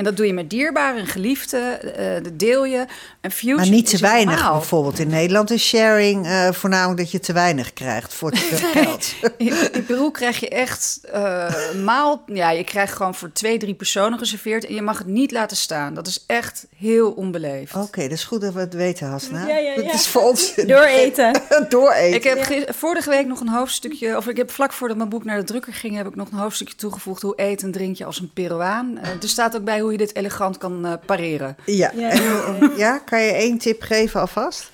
En 0.00 0.06
dat 0.06 0.16
doe 0.16 0.26
je 0.26 0.32
met 0.32 0.50
dierbaren 0.50 1.00
en 1.00 1.06
geliefden. 1.06 1.94
eh, 1.96 2.22
dat 2.22 2.38
deel 2.38 2.64
je. 2.64 2.84
En 3.20 3.30
fusion 3.30 3.56
Maar 3.56 3.68
niet 3.68 3.90
te 3.90 3.98
weinig. 3.98 4.34
normaal. 4.34 4.58
Bijvoorbeeld 4.58 4.98
in 4.98 5.08
Nederland 5.08 5.50
is 5.50 5.66
sharing 5.66 6.26
eh, 6.26 6.52
voornamelijk 6.52 6.98
dat 6.98 7.10
je 7.10 7.20
te 7.20 7.32
weinig 7.32 7.72
krijgt 7.72 8.14
voor 8.14 8.36
veel 8.36 8.68
geld. 8.82 9.14
In, 9.36 9.54
in 9.72 9.84
Peru 9.86 10.10
krijg 10.10 10.40
je 10.40 10.48
echt 10.48 11.00
eh, 11.12 11.54
maal... 11.84 12.22
Ja, 12.26 12.50
je 12.50 12.64
krijgt 12.64 12.92
gewoon 12.92 13.14
voor 13.14 13.32
twee, 13.32 13.58
drie 13.58 13.74
personen 13.74 14.18
geserveerd... 14.18 14.66
en 14.66 14.74
je 14.74 14.82
mag 14.82 14.98
het 14.98 15.06
niet 15.06 15.30
laten 15.32 15.56
staan. 15.56 15.94
Dat 15.94 16.06
is 16.06 16.24
echt 16.26 16.66
heel 16.76 17.10
onbeleefd. 17.10 17.74
Oké, 17.76 18.02
dat 18.02 18.10
is 18.10 18.24
goed 18.24 18.40
dat 18.40 18.54
we 18.54 18.60
het 18.60 18.74
weten, 18.74 19.06
Hasna. 19.08 19.46
Ja, 19.48 19.56
ja, 19.56 19.74
Dat 19.74 19.84
ja. 19.84 19.92
is 19.92 20.06
voor 20.08 20.22
ons 20.22 20.54
Door 20.54 20.82
eten. 20.84 21.32
dooreten. 21.68 22.14
Ik 22.14 22.24
heb 22.24 22.42
ge- 22.42 22.68
vorige 22.76 23.10
week 23.10 23.26
nog 23.26 23.40
een 23.40 23.48
hoofdstukje... 23.48 24.16
of 24.16 24.26
ik 24.26 24.36
heb 24.36 24.50
vlak 24.50 24.72
voordat 24.72 24.96
mijn 24.96 25.08
boek 25.08 25.24
naar 25.24 25.38
de 25.38 25.44
drukker 25.44 25.72
ging... 25.74 25.96
heb 25.96 26.06
ik 26.06 26.14
nog 26.16 26.30
een 26.30 26.38
hoofdstukje 26.38 26.74
toegevoegd... 26.74 27.22
hoe 27.22 27.32
eet 27.36 27.62
en 27.62 27.72
drink 27.72 27.96
je 27.96 28.04
als 28.04 28.20
een 28.20 28.30
Peruaan. 28.34 28.98
Eh, 28.98 29.08
er 29.22 29.28
staat 29.28 29.56
ook 29.56 29.64
bij 29.64 29.80
hoe 29.80 29.89
je 29.92 29.98
dit 29.98 30.16
elegant 30.16 30.58
kan 30.58 30.86
eh, 30.86 30.92
pareren. 31.06 31.56
Ja. 31.66 31.90
Ja. 31.94 32.16
Hoe- 32.58 33.00
kan 33.04 33.22
je 33.22 33.32
één 33.32 33.58
tip 33.58 33.82
geven 33.82 34.20
alvast? 34.20 34.70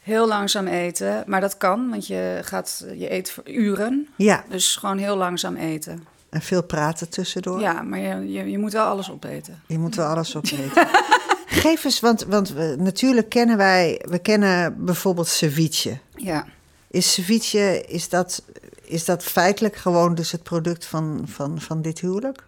Heel 0.00 0.28
langzaam 0.28 0.66
eten, 0.66 1.24
maar 1.26 1.40
dat 1.40 1.56
kan... 1.56 1.90
want 1.90 2.06
je, 2.06 2.38
gaat, 2.42 2.84
je 2.96 3.12
eet 3.12 3.30
voor 3.30 3.48
uren. 3.50 4.08
Ja, 4.16 4.44
Dus 4.48 4.76
gewoon 4.76 4.98
heel 4.98 5.16
langzaam 5.16 5.56
eten. 5.56 6.06
en 6.30 6.40
veel 6.42 6.62
praten 6.62 7.08
tussendoor. 7.08 7.60
Ja, 7.60 7.82
maar 7.82 7.98
je, 7.98 8.32
je, 8.32 8.50
je 8.50 8.58
moet 8.58 8.72
wel 8.72 8.86
alles 8.86 9.10
opeten. 9.10 9.62
Je 9.66 9.78
moet 9.78 9.94
wel 9.94 10.06
alles 10.06 10.36
opeten. 10.36 10.86
Geef 11.46 11.84
eens, 11.84 12.00
want, 12.00 12.24
want 12.24 12.48
we, 12.52 12.74
natuurlijk 12.78 13.28
kennen 13.28 13.56
wij, 13.56 14.00
we 14.08 14.18
kennen 14.18 14.84
bijvoorbeeld 14.84 15.28
ceviche. 15.28 15.98
Ja. 16.16 16.46
Is 16.90 17.12
ceviche, 17.12 17.84
is 17.88 18.08
dat, 18.08 18.42
is 18.82 19.04
dat 19.04 19.22
feitelijk 19.24 19.76
gewoon 19.76 20.14
dus 20.14 20.32
het 20.32 20.42
product 20.42 20.84
van, 20.86 21.24
van, 21.28 21.60
van 21.60 21.82
dit 21.82 22.00
huwelijk? 22.00 22.44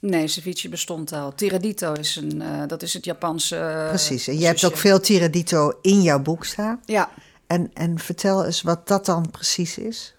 Nee, 0.00 0.28
ceviche 0.28 0.68
bestond 0.68 1.12
al. 1.12 1.34
Tiradito 1.34 1.92
is 1.92 2.16
een, 2.16 2.42
eh, 2.42 2.62
dat 2.66 2.82
is 2.82 2.94
het 2.94 3.04
Japanse. 3.04 3.56
eh, 3.56 3.88
Precies. 3.88 4.28
En 4.28 4.38
je 4.38 4.46
hebt 4.46 4.64
ook 4.64 4.76
veel 4.76 5.00
tiradito 5.00 5.72
in 5.82 6.02
jouw 6.02 6.18
boek 6.20 6.44
staan. 6.44 6.80
Ja. 6.84 7.10
En, 7.46 7.70
en 7.74 7.98
vertel 7.98 8.44
eens 8.44 8.62
wat 8.62 8.88
dat 8.88 9.06
dan 9.06 9.30
precies 9.30 9.78
is. 9.78 10.14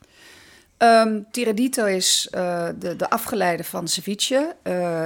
Ehm, 0.77 1.19
tiradito 1.31 1.85
is 1.85 2.27
eh, 2.31 2.67
de, 2.79 2.95
de 2.95 3.09
afgeleide 3.09 3.63
van 3.63 3.87
ceviche. 3.87 4.55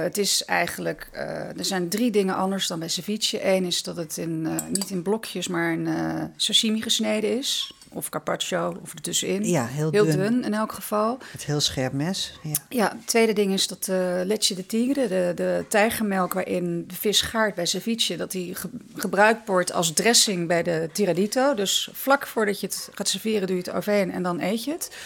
Het 0.02 0.18
is 0.18 0.44
eigenlijk, 0.44 1.08
er 1.56 1.64
zijn 1.64 1.88
drie 1.88 2.10
dingen 2.10 2.36
anders 2.36 2.66
dan 2.66 2.78
bij 2.78 2.88
ceviche. 2.88 3.46
Eén 3.48 3.64
is 3.64 3.82
dat 3.82 3.96
het 3.96 4.16
in, 4.16 4.48
niet 4.70 4.90
in 4.90 5.02
blokjes, 5.02 5.48
maar 5.48 5.72
in 5.72 5.88
sashimi 6.36 6.82
gesneden 6.82 7.38
is. 7.38 7.74
Of 7.94 8.08
carpaccio, 8.08 8.78
of 8.82 8.94
ertussenin. 8.94 9.44
Ja, 9.44 9.66
heel, 9.66 9.90
Heel 9.90 10.04
dun. 10.04 10.16
dun 10.16 10.44
in 10.44 10.54
elk 10.54 10.72
geval. 10.72 11.18
Het 11.32 11.44
heel 11.44 11.60
scherp 11.60 11.92
mes. 11.92 12.38
Ja. 12.42 12.52
Ja, 12.68 12.88
het 12.96 13.06
tweede 13.06 13.32
ding 13.32 13.52
is 13.52 13.66
dat 13.66 13.84
de 13.84 14.22
leche 14.26 14.54
de 14.54 14.66
tigre, 14.66 15.08
de, 15.08 15.32
de 15.34 15.64
tijgermelk 15.68 16.32
waarin 16.32 16.84
de 16.86 16.94
vis 16.94 17.20
gaart 17.20 17.54
bij 17.54 17.66
ceviche, 17.66 18.16
dat 18.16 18.30
die 18.30 18.54
ge- 18.54 18.70
gebruikt 18.94 19.46
wordt 19.48 19.72
als 19.72 19.92
dressing 19.92 20.48
bij 20.48 20.62
de 20.62 20.88
tiradito. 20.92 21.54
Dus 21.54 21.88
vlak 21.92 22.26
voordat 22.26 22.60
je 22.60 22.66
het 22.66 22.88
gaat 22.94 23.08
serveren 23.08 23.46
doe 23.46 23.56
je 23.56 23.62
het 23.62 23.72
overheen 23.72 24.12
en 24.12 24.22
dan 24.22 24.40
eet 24.40 24.64
je 24.64 24.70
het. 24.72 24.96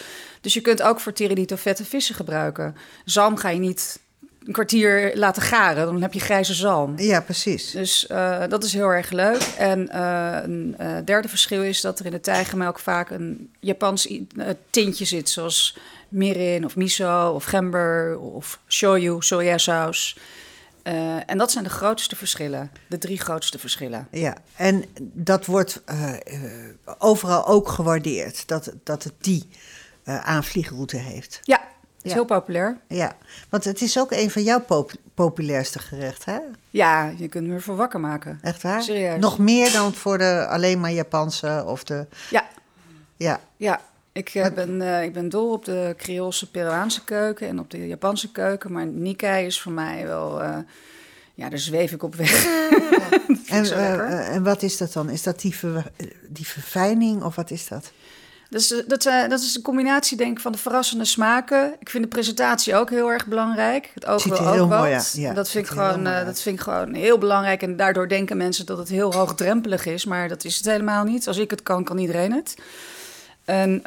Dus 0.41 0.53
je 0.53 0.61
kunt 0.61 0.81
ook 0.81 0.99
voor 0.99 1.13
tiradito 1.13 1.55
vette 1.55 1.85
vissen 1.85 2.15
gebruiken. 2.15 2.75
Zalm 3.05 3.37
ga 3.37 3.49
je 3.49 3.59
niet 3.59 3.99
een 4.49 4.55
kwartier 4.55 5.11
laten 5.15 5.41
garen, 5.41 5.85
dan 5.85 6.01
heb 6.01 6.13
je 6.13 6.19
grijze 6.19 6.53
zalm. 6.53 6.93
ja, 6.97 7.21
precies. 7.21 7.71
Dus 7.71 8.07
eh, 8.07 8.43
dat 8.47 8.63
is 8.63 8.73
heel 8.73 8.89
erg 8.89 9.11
leuk. 9.11 9.41
En 9.57 9.89
eh, 9.89 10.37
een 10.43 10.75
eh, 10.77 10.97
derde 11.05 11.27
verschil 11.27 11.63
is 11.63 11.81
dat 11.81 11.99
er 11.99 12.05
in 12.05 12.11
de 12.11 12.19
tijgermelk 12.19 12.79
vaak 12.79 13.09
een 13.09 13.51
Japans 13.59 14.13
tintje 14.69 15.05
zit, 15.05 15.29
zoals 15.29 15.77
mirin 16.07 16.65
of 16.65 16.75
miso 16.75 17.29
of 17.29 17.43
gember 17.43 18.19
of 18.19 18.59
shoyu, 18.67 19.15
sojasaus. 19.19 20.17
Eh, 20.83 21.29
en 21.29 21.37
dat 21.37 21.51
zijn 21.51 21.63
de 21.63 21.69
grootste 21.69 22.15
verschillen, 22.15 22.71
de 22.87 22.97
drie 22.97 23.19
grootste 23.19 23.59
verschillen. 23.59 24.07
Ja, 24.11 24.37
en 24.55 24.85
dat 24.99 25.45
wordt 25.45 25.81
overal 26.97 27.47
ook 27.47 27.69
gewaardeerd, 27.69 28.47
dat, 28.47 28.73
dat 28.83 29.03
het 29.03 29.13
die 29.21 29.47
aanvliegroute 30.03 30.97
heeft. 30.97 31.39
Ja, 31.43 31.61
is 32.01 32.13
heel 32.13 32.25
populair. 32.25 32.77
Ja, 32.87 33.15
want 33.49 33.63
het 33.63 33.81
is 33.81 33.99
ook 33.99 34.11
een 34.11 34.31
van 34.31 34.43
jouw 34.43 34.59
pop- 34.61 34.91
populairste 35.13 35.79
gerechten, 35.79 36.33
hè? 36.33 36.39
Ja, 36.69 37.13
je 37.17 37.27
kunt 37.27 37.47
me 37.47 37.53
ervoor 37.53 37.75
wakker 37.75 37.99
maken. 37.99 38.39
Echt 38.41 38.61
waar? 38.61 38.83
Serieus. 38.83 39.19
Nog 39.19 39.37
meer 39.37 39.71
dan 39.71 39.93
voor 39.93 40.17
de 40.17 40.45
alleen 40.49 40.79
maar 40.79 40.91
Japanse 40.91 41.63
of 41.67 41.83
de... 41.83 42.05
Ja, 42.29 42.45
Ja, 43.17 43.39
Ja, 43.57 43.81
ik, 44.11 44.29
eh, 44.29 44.47
ben, 44.53 44.81
eh, 44.81 45.03
ik 45.03 45.13
ben 45.13 45.29
dol 45.29 45.51
op 45.51 45.65
de 45.65 45.93
Creoolse 45.97 46.51
Peruaanse 46.51 47.03
keuken 47.03 47.47
en 47.47 47.59
op 47.59 47.69
de 47.71 47.87
Japanse 47.87 48.31
keuken. 48.31 48.71
Maar 48.71 48.85
Nikkei 48.87 49.45
is 49.45 49.61
voor 49.61 49.71
mij 49.71 50.05
wel... 50.07 50.41
eh, 50.41 50.57
ja, 51.33 51.49
daar 51.49 51.59
zweef 51.59 51.91
ik 51.91 52.03
op 52.03 52.15
weg. 52.15 52.45
en, 53.47 53.65
en 54.31 54.43
wat 54.43 54.61
is 54.61 54.77
dat 54.77 54.93
dan? 54.93 55.09
Is 55.09 55.23
dat 55.23 55.39
die, 55.41 55.55
ver- 55.55 55.91
die 56.27 56.47
verfijning 56.47 57.23
of 57.23 57.35
wat 57.35 57.51
is 57.51 57.67
dat? 57.67 57.91
Dus 58.49 58.71
eh, 58.71 58.79
dat, 58.87 59.05
eh, 59.05 59.29
dat 59.29 59.41
is 59.41 59.55
een 59.55 59.61
combinatie, 59.61 60.17
denk 60.17 60.31
ik, 60.31 60.39
van 60.39 60.51
de 60.51 60.57
verrassende 60.57 61.05
smaken. 61.05 61.75
Ik 61.79 61.89
vind 61.89 62.03
de 62.03 62.09
presentatie 62.09 62.75
ook 62.75 62.89
heel 62.89 63.11
erg 63.11 63.27
belangrijk. 63.27 63.91
Het 63.93 64.05
oog 64.05 64.23
wil 64.23 64.39
ook 64.39 64.53
heel 64.53 64.67
wat. 64.67 64.79
mooi. 64.79 64.99
Ja, 65.13 65.33
dat, 65.33 65.49
vind 65.49 65.65
ik 65.65 65.71
gewoon, 65.71 66.07
eh, 66.07 66.25
dat 66.25 66.41
vind 66.41 66.55
ik 66.55 66.61
gewoon 66.61 66.93
heel 66.93 67.17
belangrijk. 67.17 67.61
En 67.61 67.75
daardoor 67.75 68.07
denken 68.07 68.37
mensen 68.37 68.65
dat 68.65 68.77
het 68.77 68.89
heel 68.89 69.13
hoogdrempelig 69.13 69.85
is. 69.85 70.05
Maar 70.05 70.27
dat 70.27 70.43
is 70.43 70.55
het 70.55 70.65
helemaal 70.65 71.03
niet. 71.03 71.27
Als 71.27 71.37
ik 71.37 71.49
het 71.49 71.63
kan, 71.63 71.83
kan 71.83 71.97
iedereen 71.97 72.33
het. 72.33 72.55
En, 73.45 73.81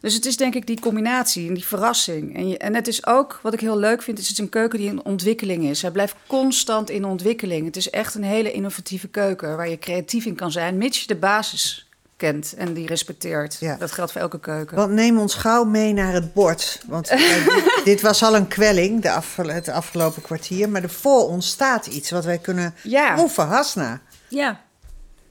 dus 0.00 0.14
het 0.14 0.26
is 0.26 0.36
denk 0.36 0.54
ik 0.54 0.66
die 0.66 0.80
combinatie 0.80 1.48
en 1.48 1.54
die 1.54 1.64
verrassing. 1.64 2.36
En, 2.36 2.48
je, 2.48 2.58
en 2.58 2.74
het 2.74 2.88
is 2.88 3.06
ook, 3.06 3.38
wat 3.42 3.52
ik 3.52 3.60
heel 3.60 3.78
leuk 3.78 4.02
vind, 4.02 4.18
is 4.18 4.28
het 4.28 4.38
is 4.38 4.44
een 4.44 4.48
keuken 4.48 4.78
die 4.78 4.88
in 4.88 5.04
ontwikkeling 5.04 5.64
is. 5.64 5.82
Hij 5.82 5.90
blijft 5.90 6.14
constant 6.26 6.90
in 6.90 7.04
ontwikkeling. 7.04 7.66
Het 7.66 7.76
is 7.76 7.90
echt 7.90 8.14
een 8.14 8.24
hele 8.24 8.52
innovatieve 8.52 9.08
keuken 9.08 9.56
waar 9.56 9.68
je 9.68 9.78
creatief 9.78 10.24
in 10.24 10.34
kan 10.34 10.52
zijn, 10.52 10.78
mits 10.78 11.00
je 11.00 11.06
de 11.06 11.16
basis 11.16 11.84
kent 12.16 12.54
en 12.56 12.72
die 12.74 12.86
respecteert. 12.86 13.56
Ja. 13.60 13.76
Dat 13.76 13.92
geldt 13.92 14.12
voor 14.12 14.20
elke 14.20 14.40
keuken. 14.40 14.76
Want 14.76 14.90
neem 14.92 15.18
ons 15.18 15.34
gauw 15.34 15.64
mee 15.64 15.92
naar 15.92 16.12
het 16.12 16.32
bord. 16.32 16.80
Want 16.86 17.08
eh, 17.08 17.18
dit, 17.18 17.64
dit 17.84 18.00
was 18.00 18.22
al 18.22 18.36
een 18.36 18.48
kwelling 18.48 19.02
de 19.02 19.10
afgel- 19.10 19.48
het 19.48 19.68
afgelopen 19.68 20.22
kwartier. 20.22 20.68
Maar 20.68 20.82
er 20.82 20.90
voor 20.90 21.28
ons 21.28 21.48
staat 21.48 21.86
iets 21.86 22.10
wat 22.10 22.24
wij 22.24 22.38
kunnen 22.38 22.74
Ja. 22.82 23.14
proeven. 23.14 23.46
Hasna. 23.46 24.00
Ja. 24.28 24.60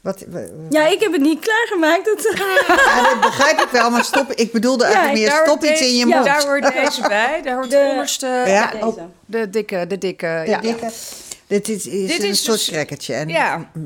Wat, 0.01 0.25
ja, 0.69 0.87
ik 0.87 0.99
heb 0.99 1.11
het 1.11 1.21
niet 1.21 1.39
klaargemaakt. 1.39 2.05
Dat, 2.05 2.33
ja, 2.77 3.09
dat 3.13 3.21
begrijp 3.21 3.59
ik 3.59 3.69
wel, 3.71 3.89
maar 3.89 4.03
stop, 4.03 4.31
ik 4.31 4.51
bedoelde 4.51 4.83
eigenlijk 4.83 5.15
meer 5.17 5.41
stop 5.45 5.63
iets 5.63 5.81
in 5.81 5.95
je 5.95 6.05
mond. 6.05 6.25
Ja, 6.25 6.33
daar 6.39 6.45
hoort 6.45 6.73
deze 6.73 7.01
bij. 7.07 7.41
Daar 7.43 7.55
hoort 7.55 7.69
de, 7.69 7.77
De- 7.77 7.87
onderste, 7.91 8.25
Ja, 8.27 8.45
ja, 8.45 8.71
deze. 8.71 9.07
de 9.25 9.49
dikke, 9.49 9.85
de 9.87 9.97
dikke. 9.97 10.43
De 10.45 10.57
dikke- 10.61 10.89
Dit 11.47 11.69
is, 11.69 11.85
is 11.87 12.09
Dit 12.11 12.23
een 12.23 12.29
is 12.29 12.43
soort 12.43 12.57
dus-. 12.89 13.09
En 13.09 13.29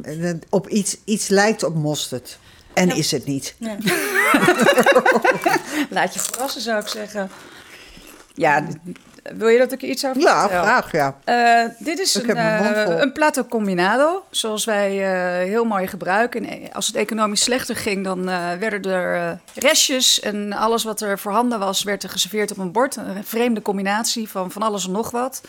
eh, 0.03 0.29
op 0.49 0.67
iets, 0.67 0.97
iets 1.05 1.27
lijkt 1.27 1.63
op 1.63 1.75
mosterd. 1.75 2.39
En 2.77 2.95
is 2.95 3.11
het 3.11 3.25
niet. 3.25 3.55
Laat 5.89 6.13
je 6.13 6.19
verrassen, 6.19 6.61
zou 6.61 6.81
ik 6.81 6.87
zeggen. 6.87 7.29
Ja, 8.33 8.63
wil 9.35 9.47
je 9.47 9.57
dat 9.57 9.71
ik 9.71 9.81
er 9.81 9.87
iets 9.89 10.05
over 10.05 10.21
Ja, 10.21 10.47
graag 10.47 10.91
ja. 10.91 11.17
Eh, 11.23 11.63
dit 11.79 11.99
is 11.99 12.15
Ik 12.15 12.27
een, 12.27 12.75
vol. 12.85 13.01
een 13.01 13.11
plato 13.11 13.43
combinado, 13.43 14.23
zoals 14.31 14.65
wij 14.65 14.89
eh, 14.91 15.47
heel 15.47 15.65
mooi 15.65 15.87
gebruiken. 15.87 16.45
En 16.45 16.73
als 16.73 16.87
het 16.87 16.95
economisch 16.95 17.43
slechter 17.43 17.75
ging, 17.75 18.03
dan 18.03 18.25
werden 18.59 18.91
er 18.91 19.39
restjes 19.55 20.19
en 20.19 20.53
alles 20.53 20.83
wat 20.83 21.01
er 21.01 21.19
voorhanden 21.19 21.59
was, 21.59 21.83
werd 21.83 22.03
er 22.03 22.09
geserveerd 22.09 22.51
op 22.51 22.57
een 22.57 22.71
bord. 22.71 22.95
Een 22.95 23.23
vreemde 23.23 23.61
combinatie 23.61 24.29
van 24.29 24.51
van 24.51 24.61
alles 24.61 24.85
en 24.85 24.91
nog 24.91 25.11
wat. 25.11 25.41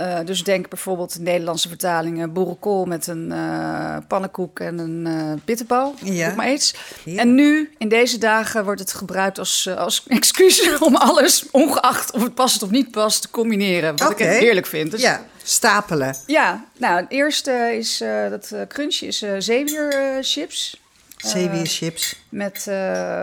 Eh, 0.00 0.18
dus 0.24 0.44
denk 0.44 0.68
bijvoorbeeld 0.68 1.16
in 1.16 1.22
Nederlandse 1.22 1.68
vertalingen 1.68 2.32
boerenkool 2.32 2.84
met 2.84 3.06
een 3.06 3.32
eh, 3.32 3.96
pannenkoek 4.08 4.60
en 4.60 4.78
een 4.78 5.06
eh 5.06 5.32
bitterbal. 5.44 5.94
Ja. 6.02 6.34
Maar 6.34 6.52
iets. 6.52 6.74
Ja. 7.04 7.20
En 7.20 7.34
nu, 7.34 7.70
in 7.78 7.88
deze 7.88 8.18
dagen, 8.18 8.64
wordt 8.64 8.80
het 8.80 8.92
gebruikt 8.92 9.38
als, 9.38 9.68
als 9.76 10.04
excuus 10.08 10.78
om 10.78 10.96
alles, 10.96 11.46
ongeacht 11.50 12.12
of 12.12 12.22
het 12.22 12.34
past 12.34 12.62
of 12.62 12.70
niet 12.70 12.90
past, 12.90 13.22
te 13.22 13.30
combineren. 13.30 13.96
Wat 13.96 14.10
ik 14.10 14.18
echt 14.20 14.38
heerlijk 14.38 14.66
vind. 14.66 14.90
Dus 14.90 15.00
Ja, 15.00 15.26
stapelen. 15.42 16.16
ja, 16.26 16.64
nou, 16.76 17.00
het 17.00 17.10
eerste 17.10 17.76
is 17.78 18.02
dat 18.30 18.54
crunchje 18.68 19.06
is 19.06 19.22
eh 19.22 19.34
zeewier 19.38 19.88
eh, 19.88 20.16
chips. 20.20 20.80
Zeewierchips. 21.16 22.16
Met 22.28 22.62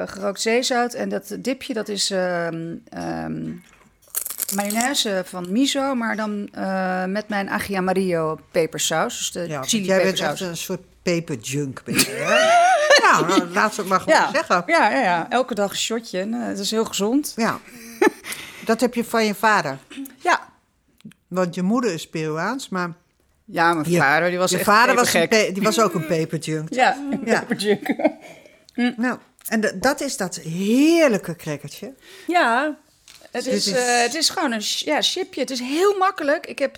gerookt 0.06 0.42
zeezout. 0.42 0.94
En 0.94 1.10
dat 1.10 1.36
dipje, 1.40 1.74
dat 1.74 1.90
is 1.90 2.12
ehm, 2.12 2.76
ehm, 2.90 3.50
mayonaise 4.56 5.24
van 5.26 5.52
miso, 5.52 5.96
maar 5.96 6.16
dan 6.16 6.50
eh, 6.52 7.06
met 7.06 7.30
mijn 7.30 7.50
aglio 7.50 7.78
amarillo 7.78 8.40
pepersaus. 8.52 9.18
Dus 9.18 9.32
de 9.32 9.48
Ja, 9.52 9.64
chili 9.64 9.86
jij 9.86 10.04
bent 10.04 10.20
echt 10.20 10.40
een 10.40 10.58
soort 10.58 10.82
peperjunk. 11.02 11.82
ben 11.84 11.94
je, 11.94 12.06
hè? 12.06 12.46
nou, 13.12 13.28
nou, 13.28 13.50
laat 13.52 13.74
ze 13.74 13.80
het 13.82 13.90
maar 13.90 14.00
gewoon 14.00 14.20
ja. 14.20 14.32
zeggen. 14.34 14.64
Ja, 14.66 14.90
ja, 14.90 15.00
ja, 15.02 15.30
elke 15.30 15.56
dag 15.56 15.70
een 15.72 15.78
shotje. 15.78 16.20
En, 16.20 16.34
eh, 16.34 16.48
het 16.48 16.60
is 16.60 16.72
heel 16.72 16.86
gezond. 16.86 17.34
Ja. 17.36 17.60
Dat 18.66 18.82
heb 18.82 18.94
je 18.94 19.04
van 19.04 19.26
je 19.26 19.36
vader. 19.36 19.78
Ja. 20.18 20.40
Want 21.28 21.56
je 21.56 21.62
moeder 21.62 21.94
is 21.94 22.10
Peruaans, 22.10 22.70
maar 22.70 22.94
Ja, 23.46 23.74
mijn 23.74 23.92
je, 23.92 23.98
vader 23.98 24.30
die 24.30 24.38
was 24.38 24.52
je 24.52 24.56
echt 24.58 24.66
vader 24.66 24.96
was, 24.96 25.14
een 25.14 25.28
die 25.54 25.64
was 25.64 25.80
ook 25.82 25.94
een 25.94 26.06
peperjunk. 26.06 26.74
Ja, 26.74 26.98
een 27.12 27.22
Ja. 27.26 27.40
peperjunk. 27.40 27.96
Nou, 28.98 29.18
en 29.48 29.78
dat 29.80 30.02
is 30.02 30.18
dat 30.18 30.36
heerlijke 30.36 31.36
crackertje. 31.36 31.94
Ja, 32.28 32.76
Het 33.38 33.46
Dit 33.46 33.54
is, 33.54 33.72
eh, 33.72 34.02
het 34.02 34.16
is 34.16 34.30
gewoon 34.30 34.52
een 34.52 34.62
ja, 34.66 35.02
chipje. 35.02 35.42
Het 35.42 35.50
is 35.52 35.60
heel 35.60 35.98
makkelijk. 35.98 36.46
Ik 36.48 36.60
heb, 36.60 36.78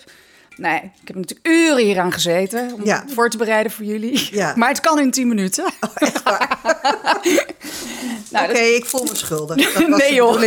nee, 0.56 0.76
ik 0.76 1.06
heb 1.08 1.16
natuurlijk 1.16 1.48
uren 1.48 1.84
hier 1.84 1.98
aan 1.98 2.12
gezeten 2.12 2.72
om 2.74 2.84
Ja. 2.84 3.02
het 3.04 3.14
voor 3.14 3.30
te 3.30 3.36
bereiden 3.36 3.72
voor 3.72 3.84
jullie. 3.84 4.28
Ja. 4.32 4.52
Maar 4.56 4.68
het 4.68 4.80
kan 4.80 4.98
in 5.00 5.10
10 5.10 5.28
minuten. 5.28 5.64
nou, 8.30 8.44
Oké, 8.44 8.52
dat- 8.52 8.56
ik 8.76 8.84
voel 8.84 9.04
me 9.04 9.14
schuldig. 9.16 9.72
Dat 9.72 9.88
was 9.88 9.98
Nee, 10.00 10.14
joh. 10.14 10.40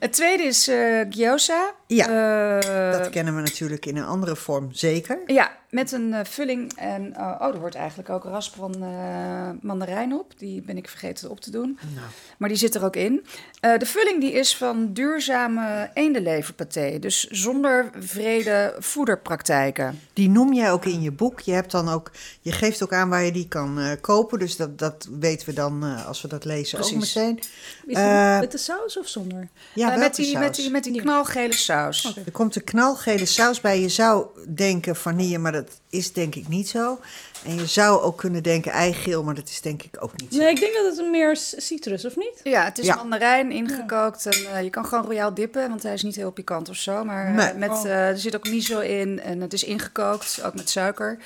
het 0.00 0.12
tweede 0.12 0.42
is 0.42 0.68
eh 0.68 1.00
gyoza. 1.10 1.70
Ja, 1.86 2.06
Eh, 2.08 2.98
Dat 2.98 3.10
kennen 3.10 3.34
we 3.36 3.40
natuurlijk 3.40 3.86
in 3.86 3.96
een 3.96 4.04
andere 4.06 4.36
vorm, 4.36 4.68
zeker. 4.72 5.18
ja, 5.26 5.56
met 5.70 5.92
een 5.92 6.14
eh, 6.14 6.24
vulling. 6.24 6.72
En 6.76 7.14
eh, 7.14 7.34
oh, 7.40 7.54
er 7.54 7.60
wordt 7.60 7.74
eigenlijk 7.74 8.10
ook 8.10 8.24
rasp 8.24 8.54
van 8.54 8.74
eh, 8.82 9.50
mandarijn 9.60 10.12
op. 10.12 10.32
Die 10.38 10.62
ben 10.62 10.76
ik 10.76 10.88
vergeten 10.88 11.30
op 11.30 11.40
te 11.40 11.50
doen. 11.50 11.78
Nou. 11.94 12.06
Maar 12.38 12.48
die 12.48 12.58
zit 12.58 12.74
er 12.74 12.84
ook 12.84 12.96
in. 12.96 13.24
Eh, 13.60 13.78
de 13.78 13.86
vulling 13.86 14.20
die 14.20 14.32
is 14.32 14.56
van 14.56 14.92
duurzame 14.92 15.90
eendenleverpaté. 15.94 16.98
Dus 16.98 17.24
zonder 17.24 17.90
vrede 17.98 18.74
voederpraktijken. 18.78 20.00
Die 20.12 20.28
noem 20.28 20.52
jij 20.52 20.72
ook 20.72 20.84
in 20.84 21.02
je 21.02 21.12
boek. 21.12 21.40
Je, 21.40 21.52
hebt 21.52 21.70
dan 21.70 21.88
ook, 21.88 22.10
je 22.40 22.52
geeft 22.52 22.82
ook 22.82 22.92
aan 22.92 23.08
waar 23.08 23.24
je 23.24 23.32
die 23.32 23.48
kan 23.48 23.78
eh, 23.78 23.90
kopen. 24.00 24.38
Dus 24.38 24.56
dat, 24.56 24.78
dat 24.78 25.08
weten 25.20 25.48
we 25.48 25.52
dan 25.54 25.84
eh, 25.84 26.06
als 26.06 26.22
we 26.22 26.28
dat 26.28 26.44
lezen 26.44 26.78
ook 26.78 26.88
Precies. 26.90 27.14
meteen. 27.14 27.38
is 27.86 27.96
Eh, 27.96 28.30
het 28.32 28.40
met 28.40 28.52
de 28.52 28.58
saus 28.58 28.98
of 28.98 29.08
zonder? 29.08 29.48
Ja, 29.74 29.96
met, 29.96 30.14
die, 30.14 30.26
saus? 30.26 30.40
met, 30.40 30.54
die, 30.54 30.70
met 30.70 30.84
die 30.84 31.00
knalgele 31.00 31.52
saus. 31.54 32.16
Er 32.26 32.32
komt 32.32 32.56
een 32.56 32.64
knalgele 32.64 33.26
saus 33.26 33.60
bij. 33.60 33.80
Je 33.80 33.88
zou 33.88 34.26
denken 34.54 34.96
vanille, 34.96 35.38
maar 35.38 35.57
dat 35.64 35.80
is 35.90 36.12
denk 36.12 36.34
ik 36.34 36.48
niet 36.48 36.68
zo. 36.68 36.98
En 37.44 37.54
je 37.54 37.66
zou 37.66 38.00
ook 38.02 38.18
kunnen 38.18 38.42
denken 38.42 38.72
eigeel, 38.72 39.22
maar 39.24 39.34
dat 39.34 39.48
is 39.48 39.60
denk 39.60 39.82
ik 39.82 39.96
ook 40.00 40.12
niet 40.20 40.32
zo. 40.34 40.38
Nee, 40.38 40.50
ik 40.50 40.60
denk 40.60 40.74
dat 40.74 40.84
het 40.84 40.98
een 40.98 41.10
meer 41.10 41.36
citrus, 41.36 42.04
of 42.04 42.16
niet? 42.16 42.40
Ja, 42.42 42.64
het 42.64 42.78
is 42.78 42.86
Ja. 42.86 42.94
mandarijn 42.94 43.50
ingekookt. 43.52 44.26
En, 44.26 44.52
eh, 44.54 44.62
je 44.62 44.70
kan 44.70 44.84
gewoon 44.86 45.04
royaal 45.04 45.34
dippen, 45.34 45.68
want 45.68 45.82
hij 45.82 45.92
is 45.92 46.02
niet 46.02 46.16
heel 46.16 46.30
pikant 46.30 46.68
of 46.68 46.76
zo. 46.76 47.04
Maar 47.04 47.26
eh, 47.26 47.34
Nee. 47.34 47.54
met, 47.54 47.70
Oh. 47.70 47.84
eh, 47.84 48.08
er 48.08 48.18
zit 48.18 48.36
ook 48.36 48.48
miso 48.48 48.78
in 48.80 49.20
en 49.20 49.40
het 49.40 49.52
is 49.52 49.64
ingekookt, 49.64 50.40
ook 50.44 50.54
met 50.54 50.70
suiker. 50.70 51.18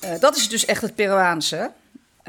Eh, 0.00 0.10
dat 0.20 0.36
is 0.36 0.48
dus 0.48 0.64
echt 0.64 0.82
het 0.82 0.94
Peruaanse 0.94 1.70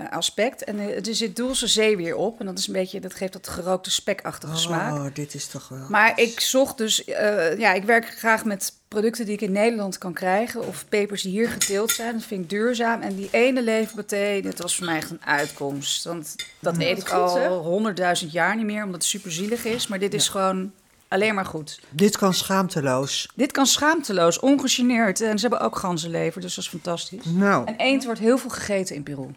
aspect. 0.10 0.64
En 0.64 0.80
eh, 0.80 1.08
er 1.08 1.16
zit 1.16 1.36
dulce 1.36 1.68
zeewier 1.68 2.16
op. 2.16 2.40
En 2.40 2.46
dat, 2.46 2.58
is 2.58 2.68
een 2.68 2.74
beetje, 2.74 3.00
dat 3.00 3.14
geeft 3.14 3.34
dat 3.34 3.48
gerookte 3.48 3.92
spekachtige 3.92 4.58
smaak. 4.58 4.94
Oh, 4.94 5.06
dit 5.14 5.34
is 5.34 5.48
toch 5.48 5.68
wel... 5.68 5.86
Maar 5.90 6.20
ik 6.20 6.40
zocht 6.40 6.78
dus, 6.78 7.04
eh, 7.04 7.58
ja, 7.58 7.74
ik 7.74 7.84
werk 7.84 8.06
graag 8.06 8.46
met 8.46 8.74
producten 8.88 9.26
die 9.26 9.34
ik 9.34 9.42
in 9.42 9.52
Nederland 9.52 9.98
kan 9.98 10.14
krijgen. 10.14 10.68
Of 10.68 10.86
pepers 10.90 11.22
die 11.22 11.32
hier 11.32 11.50
geteeld 11.50 11.92
zijn. 11.92 12.14
Dat 12.14 12.24
vind 12.24 12.44
ik 12.44 12.50
duurzaam. 12.50 13.02
En 13.02 13.16
die 13.16 13.30
ene 13.32 13.62
leverpaté, 13.62 14.40
dit 14.42 14.62
was 14.62 14.76
voor 14.76 14.86
mij 14.86 14.96
echt 14.96 15.10
een 15.10 15.26
uitkomst. 15.26 16.04
Want 16.04 16.36
dat 16.60 16.78
eet 16.78 16.98
ik 16.98 17.10
al 17.10 17.54
honderdduizend 17.54 18.32
jaar 18.32 18.56
niet 18.56 18.66
meer, 18.66 18.84
omdat 18.84 19.02
het 19.02 19.10
super 19.10 19.32
zielig 19.32 19.66
is. 19.66 19.88
Maar 19.88 20.00
dit 20.00 20.14
is 20.14 20.30
gewoon 20.30 20.72
alleen 21.12 21.36
maar 21.36 21.46
goed. 21.46 21.80
Dit 21.90 22.18
kan 22.18 22.34
schaamteloos. 22.34 23.30
Dit 23.36 23.52
kan 23.52 23.66
schaamteloos, 23.66 24.40
ongegeneerd. 24.40 25.22
En 25.22 25.40
ze 25.40 25.48
hebben 25.48 25.66
ook 25.66 25.78
ganzenlever, 25.78 26.42
dus 26.42 26.56
dat 26.56 26.64
is 26.64 26.70
fantastisch. 26.70 27.26
Nou, 27.26 27.66
En 27.66 27.76
eend 27.76 28.06
wordt 28.06 28.20
heel 28.20 28.38
veel 28.38 28.50
gegeten 28.50 28.96
in 28.96 29.04
Peru. 29.04 29.28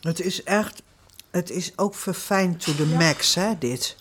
Het 0.00 0.20
is 0.20 0.42
echt... 0.42 0.82
Het 1.30 1.50
is 1.50 1.72
ook 1.76 1.94
verfijnd 1.94 2.64
to 2.64 2.74
the 2.74 2.86
max, 2.86 3.34
hè, 3.34 3.58
dit. 3.58 3.96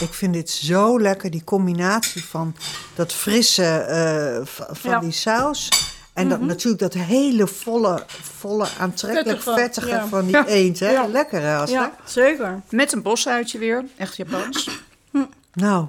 Ik 0.00 0.14
vind 0.14 0.32
dit 0.32 0.50
zo 0.50 1.00
lekker, 1.00 1.30
die 1.30 1.44
combinatie 1.44 2.24
van 2.24 2.56
dat 2.94 3.12
frisse 3.12 3.64
eh, 3.64 4.46
van 4.70 4.90
Ja. 4.90 4.98
die 4.98 5.12
saus... 5.12 5.68
En 6.16 6.28
dat, 6.28 6.40
natuurlijk 6.40 6.82
dat 6.82 6.92
hele 6.92 7.46
volle, 7.46 8.04
volle 8.38 8.66
aantrekkelijk 8.78 9.42
Vettige, 9.42 9.60
vettige 9.60 9.88
ja. 9.88 10.06
van 10.06 10.26
die 10.26 10.46
eend. 10.48 10.78
Hè? 10.80 10.90
Ja. 10.90 11.06
Lekker, 11.06 11.42
hè, 11.42 11.56
Astrid? 11.56 11.80
Ja, 11.80 11.92
zeker. 12.04 12.60
Met 12.70 12.92
een 12.92 13.02
bosuitje 13.02 13.58
weer, 13.58 13.84
echt 13.96 14.16
Japans. 14.16 14.68
Nou, 15.52 15.86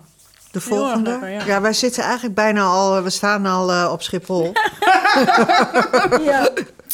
de 0.52 0.62
volgende. 0.62 1.10
lekker, 1.10 1.30
ja. 1.30 1.46
ja. 1.46 1.62
wij 1.62 1.74
zitten 1.74 2.04
eigenlijk 2.04 2.36
bijna 2.36 2.64
al, 2.64 3.04
we 3.04 3.10
staan 3.10 3.46
al 3.46 3.72
eh, 3.72 3.92
op 3.92 4.02
Schiphol. 4.02 4.52
Ja. 6.22 6.50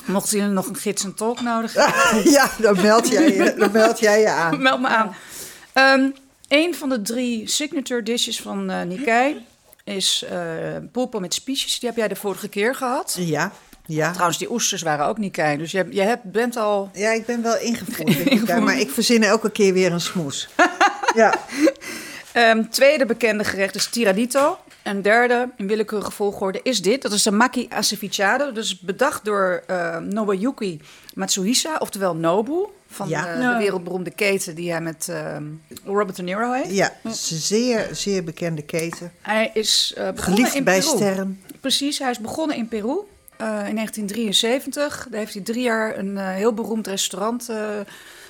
Mochten 0.05 0.37
jullie 0.37 0.53
nog 0.53 0.67
een 0.67 0.75
gids 0.75 1.03
en 1.03 1.13
tolk 1.13 1.41
nodig 1.41 1.73
hebben? 1.77 2.31
ja, 2.31 2.49
dan 2.59 2.81
meld 2.81 3.07
jij 3.09 3.33
je, 3.33 3.53
dan 3.57 3.71
meld 3.71 3.99
jij 3.99 4.19
je 4.19 4.29
aan. 4.29 4.61
Meld 4.61 4.81
me 4.81 4.87
aan. 4.87 5.15
Ehm 5.73 6.09
een 6.47 6.75
van 6.75 6.89
de 6.89 7.01
drie 7.01 7.49
signature 7.49 8.03
dishes 8.03 8.41
van 8.41 8.69
eh 8.69 8.81
Nikkei 8.81 9.45
is 9.83 10.25
eh 10.29 10.37
pulpo 10.91 11.19
met 11.19 11.33
spiesjes. 11.33 11.79
Die 11.79 11.89
heb 11.89 11.97
jij 11.97 12.07
de 12.07 12.15
vorige 12.15 12.47
keer 12.47 12.75
gehad. 12.75 13.17
Ja, 13.19 13.51
ja. 13.85 14.11
Trouwens, 14.11 14.37
die 14.37 14.51
oesters 14.51 14.81
waren 14.81 15.05
ook 15.05 15.17
Nikkei. 15.17 15.57
Dus 15.57 15.71
je, 15.71 15.87
je 15.89 16.01
hebt, 16.01 16.23
bent 16.23 16.55
al... 16.55 16.89
Ja, 16.93 17.11
ik 17.11 17.25
ben 17.25 17.41
wel 17.41 17.57
ingevoerd, 17.57 18.17
in 18.17 18.45
tijd, 18.45 18.63
maar 18.63 18.79
ik 18.79 18.89
verzin 18.89 19.23
elke 19.23 19.51
keer 19.51 19.73
weer 19.73 19.91
een 19.91 20.01
smoes. 20.01 20.49
ja, 21.15 21.33
Ehm, 22.33 22.63
tweede 22.69 23.05
bekende 23.05 23.43
gerecht 23.43 23.75
is 23.75 23.87
tiradito. 23.87 24.57
En 24.84 25.02
derde, 25.02 25.50
in 25.58 25.67
willekeurige 25.67 26.12
volgorde, 26.12 26.60
is 26.63 26.82
dit. 26.82 27.02
Dat 27.02 27.12
is 27.12 27.24
de 27.24 27.32
maki 27.32 27.67
acevichado. 27.69 28.52
Dus 28.52 28.80
bedacht 28.80 29.26
door 29.26 29.63
eh, 29.67 29.98
Nobuyuki 29.98 30.82
Matsuhisa, 31.13 31.76
oftewel 31.80 32.15
Nobu. 32.15 32.65
Van 32.88 33.10
Ja. 33.10 33.28
eh, 33.28 33.52
de 33.52 33.58
wereldberoemde 33.58 34.12
keten 34.12 34.56
die 34.56 34.72
hij 34.72 34.82
met 34.82 35.08
ehm, 35.10 35.43
Robert 35.86 36.15
De 36.15 36.24
Niro 36.24 36.52
heeft. 36.52 36.72
ja, 36.76 36.93
een 37.04 37.13
zeer, 37.13 37.88
zeer 37.91 38.24
bekende 38.24 38.62
keten. 38.62 39.12
Hij 39.22 39.52
is 39.54 39.93
eh, 39.98 40.04
begonnen 40.12 40.24
Geliefd 40.36 40.56
in 40.56 40.63
bij 40.63 40.80
Peru. 40.80 40.96
sterren. 40.96 41.41
Precies, 41.60 42.00
hij 42.00 42.10
is 42.12 42.19
begonnen 42.19 42.56
in 42.58 42.67
Peru 42.67 42.98
eh, 43.38 43.48
in 43.48 43.76
1973. 43.76 45.08
Daar 45.10 45.19
heeft 45.19 45.34
hij 45.34 45.43
drie 45.43 45.63
jaar 45.63 45.98
een 45.98 46.17
eh, 46.17 46.28
heel 46.34 46.54
beroemd 46.54 46.88
restaurant 46.88 47.50
eh, 47.50 47.58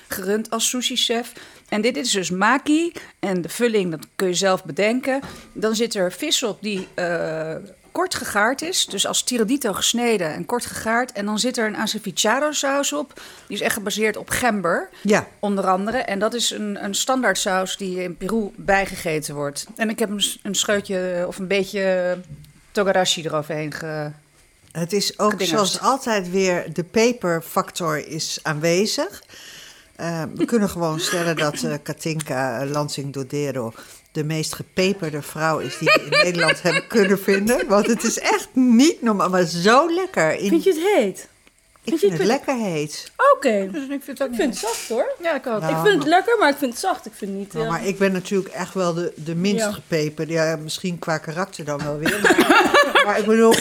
gerund 0.08 0.50
als 0.50 0.68
sushi-chef. 0.68 1.32
En 1.68 1.80
dit 1.80 1.96
is 1.96 2.10
dus 2.10 2.30
maki. 2.30 2.92
En 3.18 3.42
de 3.42 3.48
vulling, 3.48 3.90
dat 3.90 4.06
kun 4.16 4.28
je 4.28 4.34
zelf 4.34 4.64
bedenken. 4.64 5.20
Dan 5.52 5.74
zit 5.74 5.94
er 5.94 6.12
vis 6.12 6.42
op 6.42 6.58
die 6.60 6.88
eh, 6.94 7.54
kort 7.92 8.14
gegaard 8.14 8.62
is. 8.62 8.86
Dus 8.86 9.06
als 9.06 9.22
tiradito 9.22 9.72
gesneden 9.72 10.34
en 10.34 10.46
kort 10.46 10.66
gegaard. 10.66 11.12
En 11.12 11.24
dan 11.26 11.38
zit 11.38 11.58
er 11.58 11.66
een 11.66 11.76
acevichado 11.76 12.52
saus 12.52 12.92
op. 12.92 13.20
Die 13.46 13.56
is 13.56 13.62
echt 13.62 13.74
gebaseerd 13.74 14.16
op 14.16 14.28
gember. 14.30 14.88
Ja, 15.00 15.26
Onder 15.38 15.66
andere. 15.66 15.98
En 15.98 16.18
dat 16.18 16.34
is 16.34 16.50
een, 16.50 16.84
een 16.84 16.94
standaard 16.94 17.38
saus 17.38 17.76
die 17.76 18.02
in 18.02 18.16
Peru 18.16 18.50
bijgegeten 18.56 19.34
wordt. 19.34 19.66
En 19.76 19.90
ik 19.90 19.98
heb 19.98 20.10
een, 20.10 20.24
een 20.42 20.54
scheutje 20.54 21.24
of 21.26 21.38
een 21.38 21.48
beetje 21.48 22.18
togarashi 22.72 23.24
eroverheen 23.24 23.72
ge... 23.72 24.10
het 24.72 24.92
is 24.92 25.18
ook 25.18 25.30
Gedingest. 25.30 25.50
zoals 25.54 25.80
altijd 25.80 26.30
weer, 26.30 26.72
de 26.72 26.84
peperfactor 26.84 28.06
is 28.08 28.38
aanwezig. 28.42 29.22
Eh, 29.96 30.22
we 30.34 30.44
kunnen 30.44 30.68
gewoon 30.68 31.00
stellen 31.00 31.36
dat 31.36 31.62
eh, 31.62 31.74
Katinka 31.82 32.64
Lansing 32.66 33.12
Dodero 33.12 33.72
de 34.12 34.24
meest 34.24 34.54
gepeperde 34.54 35.22
vrouw 35.22 35.58
is 35.58 35.78
die 35.78 35.88
we 35.88 36.02
in 36.02 36.10
Nederland 36.24 36.62
hebben 36.62 36.86
kunnen 36.86 37.18
vinden. 37.18 37.66
Want 37.68 37.86
het 37.86 38.02
is 38.04 38.18
echt 38.18 38.48
niet 38.52 39.02
normaal, 39.02 39.28
maar 39.28 39.44
zo 39.44 39.94
lekker. 39.94 40.32
In, 40.34 40.48
Vind 40.48 40.64
je 40.64 40.70
het 40.72 40.94
heet? 41.02 41.28
ik 41.82 41.98
vind 41.98 42.12
het 42.12 42.20
het- 42.20 42.26
lekker 42.30 42.56
heet. 42.56 43.12
Oké. 43.34 43.68
Dus 43.72 43.82
ik 43.82 44.02
vind 44.02 44.06
het 44.18 44.22
ook 44.22 44.28
Ik 44.28 44.34
vind 44.36 44.50
het 44.50 44.58
zacht 44.58 44.88
hoor. 44.88 45.12
Ja, 45.22 45.34
ik 45.34 45.46
ook. 45.46 45.60
Nou, 45.60 45.76
ik 45.76 45.82
vind 45.86 45.98
het 45.98 46.08
lekker, 46.08 46.38
maar 46.38 46.48
ik 46.50 46.56
vind 46.56 46.70
het 46.70 46.80
zacht. 46.80 47.06
Ik 47.06 47.12
vind 47.14 47.30
het 47.30 47.40
niet... 47.40 47.52
Nou, 47.52 47.64
eh, 47.64 47.70
maar 47.70 47.86
ik 47.86 47.98
ben 47.98 48.12
natuurlijk 48.12 48.54
echt 48.54 48.74
wel 48.74 48.94
de, 48.94 49.12
de 49.16 49.34
minst 49.34 49.64
Ja. 49.64 49.72
gepeperde. 49.72 50.32
Ja, 50.32 50.56
misschien 50.56 50.98
qua 50.98 51.18
karakter 51.18 51.64
dan 51.64 51.82
wel 51.84 51.98
weer. 51.98 52.20
Maar, 52.22 53.02
maar 53.06 53.18
ik 53.18 53.24
bedoel, 53.26 53.54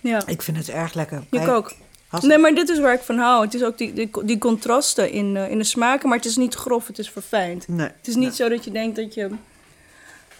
ja, 0.00 0.22
ik 0.26 0.42
vind 0.42 0.56
het 0.56 0.68
erg 0.68 0.94
lekker. 0.94 1.22
ik 1.30 1.48
ook. 1.48 1.72
Nee, 2.20 2.38
maar 2.38 2.54
dit 2.54 2.68
is 2.68 2.78
waar 2.80 2.94
ik 2.94 3.00
van 3.00 3.18
hou. 3.18 3.44
Het 3.44 3.54
is 3.54 3.62
ook 3.62 3.78
die, 3.78 3.92
die, 3.92 4.10
die 4.24 4.38
contrasten 4.38 5.10
in, 5.10 5.36
eh, 5.36 5.50
in 5.50 5.58
de 5.58 5.64
smaken, 5.64 6.08
maar 6.08 6.16
het 6.18 6.26
is 6.26 6.36
niet 6.36 6.54
grof, 6.54 6.86
het 6.86 6.98
is 6.98 7.10
verfijnd. 7.10 7.68
Nee. 7.68 7.86
Het 7.96 8.08
is 8.08 8.14
niet 8.14 8.34
zo 8.34 8.48
dat 8.48 8.64
je 8.64 8.70
denkt 8.70 8.96
dat 8.96 9.14
je 9.14 9.30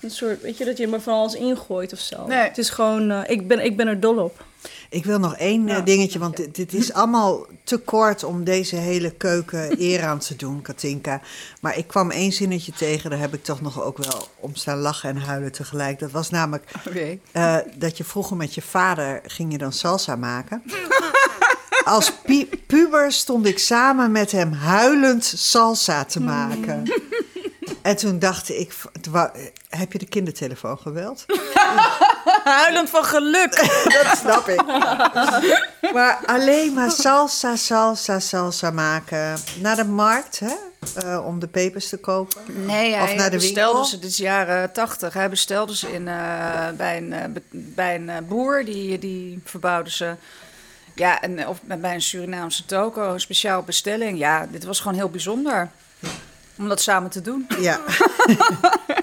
een 0.00 0.10
soort, 0.10 0.40
weet 0.42 0.58
je, 0.58 0.64
dat 0.64 0.76
je 0.76 0.86
er 0.88 1.00
van 1.00 1.14
alles 1.14 1.34
ingooit 1.34 1.92
of 1.92 1.98
zo. 1.98 2.26
Nee. 2.26 2.38
Het 2.38 2.58
is 2.58 2.70
gewoon, 2.70 3.10
eh, 3.10 3.20
ik, 3.26 3.48
ben, 3.48 3.64
ik 3.64 3.76
ben 3.76 3.86
er 3.86 4.00
dol 4.00 4.16
op. 4.18 4.44
Ik 4.90 5.04
wil 5.04 5.18
nog 5.18 5.36
één 5.36 5.68
eh, 5.68 5.74
Ja. 5.76 5.80
dingetje, 5.80 6.18
want 6.18 6.36
dit, 6.36 6.54
dit 6.54 6.72
is 6.72 6.92
allemaal 6.92 7.46
te 7.64 7.76
kort 7.78 8.24
om 8.24 8.44
deze 8.44 8.76
hele 8.76 9.10
keuken 9.10 9.74
eer 9.82 10.02
aan 10.04 10.18
te 10.18 10.36
doen, 10.36 10.62
Katinka. 10.62 11.20
Maar 11.60 11.76
ik 11.78 11.86
kwam 11.86 12.10
één 12.10 12.32
zinnetje 12.32 12.72
tegen, 12.72 13.10
daar 13.10 13.18
heb 13.18 13.34
ik 13.34 13.44
toch 13.44 13.60
nog 13.60 13.82
ook 13.82 13.98
wel 13.98 14.28
om 14.40 14.54
staan 14.54 14.78
lachen 14.78 15.08
en 15.08 15.16
huilen 15.16 15.52
tegelijk. 15.52 15.98
Dat 15.98 16.10
was 16.10 16.30
namelijk 16.30 16.70
eh, 17.32 17.56
dat 17.76 17.96
je 17.96 18.04
vroeger 18.04 18.36
met 18.36 18.54
je 18.54 18.62
vader 18.62 19.20
ging 19.26 19.52
je 19.52 19.58
dan 19.58 19.72
salsa 19.72 20.16
maken. 20.16 20.62
Als 21.84 22.12
puber 22.66 23.12
stond 23.12 23.46
ik 23.46 23.58
samen 23.58 24.12
met 24.12 24.32
hem 24.32 24.52
huilend 24.52 25.24
salsa 25.36 26.04
te 26.04 26.20
maken. 26.20 26.82
En 27.82 27.96
toen 27.96 28.18
dacht 28.18 28.48
ik, 28.50 28.74
heb 29.68 29.92
je 29.92 29.98
de 29.98 30.06
kindertelefoon 30.06 30.78
geweld? 30.78 31.24
Huilend 32.44 32.90
van 32.90 33.04
geluk. 33.04 33.54
Dat 34.02 34.18
snap 34.18 34.48
ik. 34.48 34.62
Maar 35.92 36.20
alleen 36.26 36.72
maar 36.72 36.90
salsa, 36.90 37.56
salsa, 37.56 38.20
salsa 38.20 38.70
maken. 38.70 39.38
Naar 39.60 39.76
de 39.76 39.84
markt, 39.84 40.38
hè? 40.38 40.52
Eh, 40.96 41.26
om 41.26 41.38
de 41.38 41.46
pepers 41.48 41.88
te 41.88 41.96
kopen. 41.96 42.40
Nee, 42.66 42.92
Of 42.94 43.04
hij 43.06 43.14
naar 43.14 43.30
de 43.30 43.36
bestelde 43.36 43.64
winkel? 43.64 43.84
ze, 43.84 43.98
dit 43.98 44.10
is 44.10 44.16
jaren 44.16 44.72
tachtig. 44.72 45.14
Hij 45.14 45.30
bestelde 45.30 45.76
ze 45.76 45.92
in, 45.92 46.08
eh, 46.08 46.68
bij 46.76 46.96
een, 46.96 47.12
eh, 47.12 47.24
bij 47.50 47.94
een 47.94 48.26
boer, 48.28 48.64
die, 48.64 48.98
die 48.98 49.40
verbouwde 49.44 49.90
ze. 49.90 50.14
Ja, 50.94 51.20
en, 51.20 51.48
of 51.48 51.60
bij 51.62 51.94
een 51.94 52.02
Surinaamse 52.02 52.64
toko, 52.64 53.12
een 53.12 53.20
speciaal 53.20 53.62
bestelling. 53.62 54.18
Ja, 54.18 54.46
dit 54.50 54.64
was 54.64 54.80
gewoon 54.80 54.96
heel 54.96 55.10
bijzonder. 55.10 55.68
Om 56.58 56.68
dat 56.68 56.80
samen 56.80 57.10
te 57.10 57.20
doen. 57.20 57.46
Ja. 57.58 57.80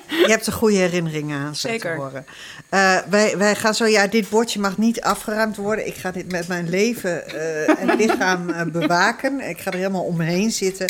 Je 0.08 0.36
hebt 0.36 0.48
er 0.48 0.54
goede 0.54 0.76
herinneringen 0.76 1.40
aan, 1.40 1.56
Zeker. 1.56 1.96
te 1.96 2.02
horen. 2.02 2.26
Eh, 2.70 2.98
wij, 3.10 3.38
wij 3.38 3.56
gaan 3.56 3.76
zo, 3.76 3.86
ja, 3.86 4.08
dit 4.08 4.30
bordje 4.30 4.60
mag 4.60 4.78
niet 4.78 5.02
afgeruimd 5.02 5.56
worden. 5.56 5.88
Ik 5.88 5.96
ga 5.96 6.12
dit 6.12 6.32
met 6.32 6.48
mijn 6.48 6.70
leven 6.70 7.28
eh, 7.28 7.82
en 7.82 7.96
lichaam 7.98 8.50
eh, 8.50 8.66
bewaken. 8.66 9.50
Ik 9.50 9.62
ga 9.62 9.72
er 9.72 9.78
helemaal 9.78 10.04
omheen 10.04 10.52
zitten. 10.52 10.88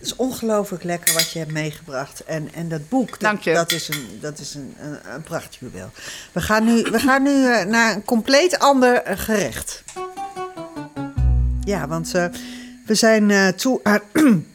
Het 0.00 0.08
is 0.08 0.16
ongelooflijk 0.16 0.84
lekker 0.84 1.14
wat 1.14 1.30
je 1.30 1.38
hebt 1.38 1.52
meegebracht. 1.52 2.24
En, 2.24 2.48
en 2.54 2.68
dat 2.68 2.88
boek, 2.88 3.10
dat, 3.10 3.20
Dank 3.20 3.40
je. 3.40 3.52
dat 3.52 3.72
is 3.72 3.88
een, 3.88 4.18
dat 4.20 4.38
is 4.38 4.54
een, 4.54 4.74
een, 4.80 4.98
een. 5.14 5.90
We 6.32 6.40
gaan 6.40 6.64
nu, 6.64 6.82
we 6.82 6.98
gaan 6.98 7.22
nu 7.22 7.46
eh, 7.46 7.64
naar 7.64 7.94
een 7.94 8.04
compleet 8.04 8.58
ander 8.58 9.02
eh, 9.02 9.18
gerecht. 9.18 9.82
Ja, 11.64 11.88
want 11.88 12.14
eh, 12.14 12.24
we 12.86 12.94
zijn 12.94 13.30
eh, 13.30 13.48
toe 13.48 13.80
aan... 13.82 14.00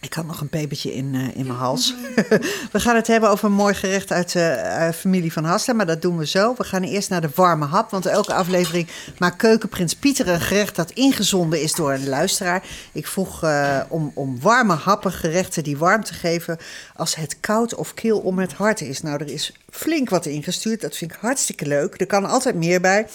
Ik 0.00 0.14
had 0.14 0.26
nog 0.26 0.40
een 0.40 0.48
pepertje 0.48 0.94
in, 0.94 1.14
eh, 1.14 1.36
in 1.36 1.46
mijn 1.46 1.58
hals. 1.58 1.94
we 2.72 2.80
gaan 2.80 2.96
het 2.96 3.06
hebben 3.06 3.30
over 3.30 3.44
een 3.44 3.52
mooi 3.52 3.74
gerecht 3.74 4.12
uit 4.12 4.32
de 4.32 4.90
familie 4.94 5.32
van 5.32 5.44
Hasselen, 5.44 5.76
maar 5.76 5.86
dat 5.86 6.02
doen 6.02 6.18
we 6.18 6.26
zo. 6.26 6.54
We 6.56 6.64
gaan 6.64 6.82
eerst 6.82 7.10
naar 7.10 7.20
de 7.20 7.30
warme 7.34 7.64
hap, 7.64 7.90
want 7.90 8.06
elke 8.06 8.34
aflevering 8.34 8.88
maakt 9.18 9.36
keukenprins 9.36 9.94
Pieter 9.94 10.28
een 10.28 10.40
gerecht 10.40 10.76
dat 10.76 10.90
ingezonden 10.90 11.62
is 11.62 11.74
door 11.74 11.92
een 11.92 12.08
luisteraar. 12.08 12.62
Ik 12.92 13.06
vroeg 13.06 13.44
om, 13.88 14.10
om 14.14 14.40
warme 14.40 14.74
happen, 14.74 15.12
gerechten 15.12 15.62
die 15.62 15.78
warmte 15.78 16.14
geven 16.14 16.58
als 16.96 17.14
het 17.14 17.36
koud 17.40 17.74
of 17.74 17.94
kil 17.94 18.18
om 18.18 18.38
het 18.38 18.52
hart 18.52 18.80
is. 18.80 19.02
Nou, 19.02 19.20
er 19.20 19.30
is 19.30 19.52
flink 19.74 20.10
wat 20.10 20.26
ingestuurd. 20.26 20.80
Dat 20.80 20.96
vind 20.96 21.12
ik 21.12 21.18
hartstikke 21.20 21.66
leuk. 21.66 22.00
Er 22.00 22.06
kan 22.06 22.24
altijd 22.24 22.54
meer 22.54 22.80
bij. 22.80 23.06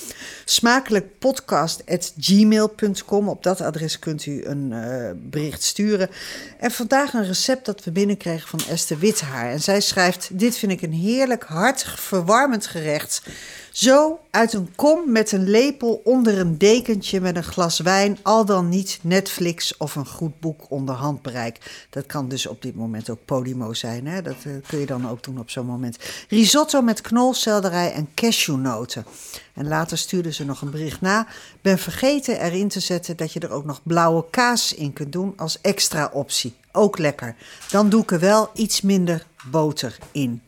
Smakelijkpodcast.gmail.com. 0.45 3.29
Op 3.29 3.43
dat 3.43 3.61
adres 3.61 3.99
kunt 3.99 4.25
u 4.25 4.45
een 4.45 4.73
eh, 4.73 5.11
bericht 5.15 5.63
sturen. 5.63 6.09
En 6.59 6.71
vandaag 6.71 7.13
een 7.13 7.25
recept 7.25 7.65
dat 7.65 7.83
we 7.83 7.91
binnenkregen 7.91 8.47
van 8.47 8.59
Esther 8.69 8.99
Withaar. 8.99 9.51
En 9.51 9.61
zij 9.61 9.81
schrijft: 9.81 10.29
Dit 10.31 10.57
vind 10.57 10.71
ik 10.71 10.81
een 10.81 10.93
heerlijk, 10.93 11.43
hartig, 11.43 11.99
verwarmend 11.99 12.67
gerecht. 12.67 13.21
Zo 13.79 14.19
uit 14.29 14.53
een 14.53 14.75
kom 14.75 15.11
met 15.11 15.31
een 15.31 15.49
lepel 15.49 16.01
onder 16.03 16.39
een 16.39 16.57
dekentje 16.57 17.21
met 17.21 17.35
een 17.35 17.43
glas 17.43 17.79
wijn, 17.79 18.17
al 18.21 18.45
dan 18.45 18.69
niet 18.69 18.99
Netflix 19.01 19.77
of 19.77 19.95
een 19.95 20.05
goed 20.05 20.39
boek 20.39 20.65
onder 20.69 20.95
handbereik. 20.95 21.85
Dat 21.89 22.05
kan 22.05 22.29
dus 22.29 22.47
op 22.47 22.61
dit 22.61 22.75
moment 22.75 23.09
ook 23.09 23.25
Podimo 23.25 23.73
zijn. 23.73 24.07
Hè? 24.07 24.21
Dat 24.21 24.35
eh, 24.43 24.51
kun 24.67 24.79
je 24.79 24.85
dan 24.85 25.09
ook 25.09 25.23
doen 25.23 25.39
op 25.39 25.49
zo'n 25.49 25.65
moment. 25.65 25.97
Risotto 26.29 26.81
met 26.81 27.01
knolselderij 27.01 27.91
en 27.91 28.09
cashewnoten. 28.15 29.05
En 29.53 29.67
later 29.67 29.97
stuurde 29.97 30.33
ze 30.33 30.45
nog 30.45 30.61
een 30.61 30.71
bericht 30.71 31.01
na. 31.01 31.27
Ben 31.61 31.77
vergeten 31.77 32.41
erin 32.41 32.67
te 32.67 32.79
zetten 32.79 33.17
dat 33.17 33.33
je 33.33 33.39
er 33.39 33.51
ook 33.51 33.65
nog 33.65 33.81
blauwe 33.83 34.25
kaas 34.29 34.73
in 34.73 34.93
kunt 34.93 35.11
doen 35.11 35.33
als 35.35 35.61
extra 35.61 36.09
optie. 36.13 36.53
Ook 36.71 36.97
lekker. 36.97 37.35
Dan 37.69 37.89
doe 37.89 38.01
ik 38.01 38.11
er 38.11 38.19
wel 38.19 38.49
iets 38.53 38.81
minder 38.81 39.25
boter 39.51 39.97
in. 40.11 40.41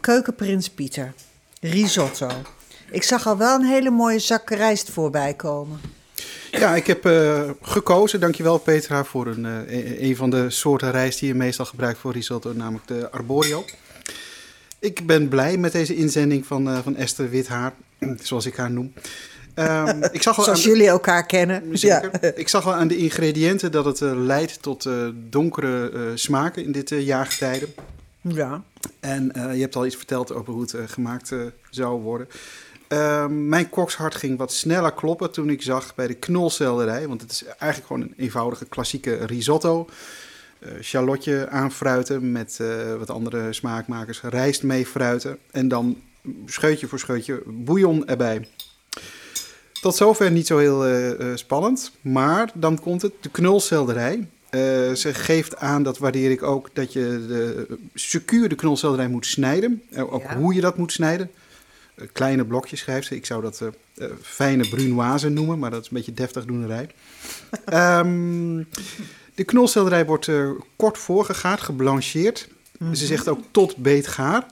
Keukenprins 0.00 0.70
Pieter. 0.70 1.14
Risotto. 1.60 2.28
Ik 2.94 3.02
zag 3.02 3.26
al 3.26 3.36
wel 3.36 3.54
een 3.54 3.64
hele 3.66 3.90
mooie 3.90 4.18
zak 4.18 4.50
rijst 4.50 4.90
voorbij 4.90 5.34
komen. 5.34 5.80
Ja, 6.50 6.74
ik 6.74 6.86
heb 6.86 7.04
eh, 7.06 7.42
gekozen, 7.62 8.20
dankjewel 8.20 8.58
Petra, 8.58 9.04
voor 9.04 9.26
een, 9.26 9.44
eh, 9.46 9.56
een- 9.76 10.04
een 10.04 10.16
van 10.16 10.30
de 10.30 10.50
soorten 10.50 10.90
rijst 10.90 11.18
die 11.18 11.28
je 11.28 11.34
meestal 11.34 11.64
gebruikt 11.64 11.98
voor 11.98 12.12
risotto, 12.12 12.52
namelijk 12.52 12.86
de 12.86 13.10
arborio. 13.10 13.64
Ik 14.78 15.06
ben 15.06 15.28
blij 15.28 15.56
met 15.56 15.72
deze 15.72 15.94
inzending 15.96 16.46
van, 16.46 16.68
eh, 16.68 16.78
van 16.82 16.96
Esther 16.96 17.30
Withaar, 17.30 17.72
zoals 18.22 18.46
ik 18.46 18.56
haar 18.56 18.70
noem. 18.70 18.92
Ehm, 19.54 20.02
ik 20.12 20.22
zag 20.22 20.38
al 20.38 20.44
Zoals 20.44 20.64
jullie 20.64 20.86
elkaar 20.88 21.26
kennen. 21.26 21.78
Zeker. 21.78 22.10
Ik 22.38 22.48
zag 22.48 22.66
al 22.66 22.74
aan 22.74 22.88
de 22.88 22.96
ingrediënten 22.96 23.72
dat 23.72 23.84
het 23.84 24.00
leidt 24.00 24.62
tot 24.62 24.88
donkere 25.30 26.12
smaken 26.14 26.64
in 26.64 26.72
dit 26.72 26.88
jaargetijde. 26.88 27.66
Ja. 28.20 28.62
En 29.00 29.30
je 29.34 29.60
hebt 29.60 29.76
al 29.76 29.86
iets 29.86 29.96
verteld 29.96 30.32
over 30.34 30.52
hoe 30.52 30.62
het 30.62 30.74
gemaakt 30.86 31.32
zou 31.70 32.00
worden. 32.02 32.28
Eh, 32.88 33.26
mijn 33.26 33.68
kokshart 33.68 34.14
ging 34.14 34.38
wat 34.38 34.52
sneller 34.52 34.92
kloppen 34.92 35.30
toen 35.30 35.50
ik 35.50 35.62
zag 35.62 35.94
bij 35.94 36.06
de 36.06 36.14
knolselderij. 36.14 37.08
Want 37.08 37.20
het 37.20 37.30
is 37.30 37.44
eigenlijk 37.44 37.86
gewoon 37.86 38.02
een 38.02 38.14
eenvoudige 38.16 38.64
klassieke 38.64 39.14
risotto. 39.26 39.88
Eh 40.58 40.70
shallotje 40.82 41.48
aanfruiten 41.48 42.32
met 42.32 42.58
eh, 42.60 42.66
wat 42.98 43.10
andere 43.10 43.52
smaakmakers. 43.52 44.20
Rijst 44.22 44.62
mee 44.62 44.86
fruiten. 44.86 45.38
En 45.50 45.68
dan 45.68 45.96
scheutje 46.46 46.86
voor 46.86 46.98
scheutje 46.98 47.42
bouillon 47.46 48.06
erbij. 48.06 48.48
Tot 49.80 49.96
zover 49.96 50.30
niet 50.30 50.46
zo 50.46 50.58
heel 50.58 50.86
eh, 50.86 51.30
spannend. 51.34 51.92
Maar 52.00 52.50
dan 52.54 52.80
komt 52.80 53.02
het, 53.02 53.12
de 53.20 53.28
knolselderij. 53.30 54.28
Ze 54.94 55.14
geeft 55.14 55.56
aan, 55.56 55.82
dat 55.82 55.98
waardeer 55.98 56.30
ik 56.30 56.42
ook, 56.42 56.68
dat 56.72 56.92
je 56.92 57.00
de, 57.28 57.66
secuur 57.94 58.48
de 58.48 58.54
knolselderij 58.54 59.08
moet 59.08 59.26
snijden. 59.26 59.82
Ook 59.96 60.22
Ja. 60.22 60.36
hoe 60.36 60.54
je 60.54 60.60
dat 60.60 60.76
moet 60.76 60.92
snijden. 60.92 61.30
Eh, 61.94 62.06
kleine 62.12 62.44
blokjes 62.44 62.80
schrijft 62.80 63.06
ze. 63.06 63.14
Ik 63.16 63.26
zou 63.26 63.42
dat 63.42 63.60
eh, 63.60 63.68
eh, 64.06 64.12
fijne 64.22 64.68
brunoise 64.68 65.28
noemen, 65.28 65.58
maar 65.58 65.70
dat 65.70 65.80
is 65.80 65.86
een 65.86 65.96
beetje 65.96 66.14
deftig 66.14 66.44
doenerij. 66.44 66.88
Ehm, 67.64 68.62
de 69.34 69.44
knolselderij 69.44 70.06
wordt 70.06 70.30
kort 70.76 70.98
voorgegaard, 70.98 71.60
geblancheerd. 71.60 72.48
Ze 72.92 73.06
zegt 73.06 73.28
ook 73.28 73.40
tot 73.50 73.76
beetgaar. 73.76 74.46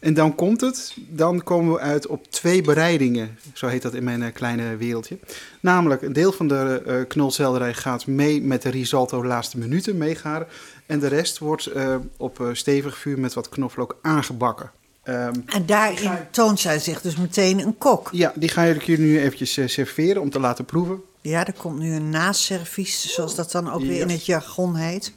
En 0.00 0.14
dan 0.14 0.34
komt 0.34 0.60
het, 0.60 0.96
dan 1.08 1.42
komen 1.42 1.72
we 1.72 1.80
uit 1.80 2.06
op 2.06 2.30
twee 2.30 2.62
bereidingen. 2.62 3.38
Zo 3.52 3.66
heet 3.66 3.82
dat 3.82 3.94
in 3.94 4.04
mijn 4.04 4.32
kleine 4.32 4.76
wereldje. 4.76 5.18
Namelijk, 5.60 6.02
een 6.02 6.12
deel 6.12 6.32
van 6.32 6.48
de 6.48 6.82
eh 6.86 6.96
knolselderij 7.08 7.74
gaat 7.74 8.06
mee 8.06 8.42
met 8.42 8.62
de 8.62 8.68
risotto 8.68 9.24
laatste 9.24 9.58
minuten 9.58 9.96
meegaren. 9.96 10.46
En 10.86 10.98
de 10.98 11.06
rest 11.06 11.38
wordt 11.38 11.70
op 12.16 12.48
stevig 12.52 12.98
vuur 12.98 13.18
met 13.18 13.34
wat 13.34 13.48
knoflook 13.48 13.96
aangebakken. 14.02 14.70
Ehm, 15.08 15.32
En 15.46 15.66
daarin 15.66 16.10
toont 16.30 16.60
zij 16.60 16.78
zich 16.78 17.00
dus 17.00 17.16
meteen 17.16 17.58
een 17.58 17.78
kok. 17.78 18.08
ja, 18.12 18.32
die 18.34 18.48
ga 18.48 18.62
ik 18.62 18.82
jullie 18.82 19.06
nu 19.06 19.20
eventjes 19.20 19.56
eh, 19.56 19.66
serveren 19.68 20.22
om 20.22 20.30
te 20.30 20.40
laten 20.40 20.64
proeven. 20.64 21.00
Ja, 21.20 21.46
er 21.46 21.52
komt 21.52 21.78
nu 21.78 21.94
een 21.94 22.10
naservies, 22.10 23.14
zoals 23.14 23.34
dat 23.34 23.50
dan 23.52 23.72
ook 23.72 23.80
weer 23.80 24.00
in 24.00 24.08
het 24.10 24.26
jargon 24.26 24.74
heet. 24.76 25.12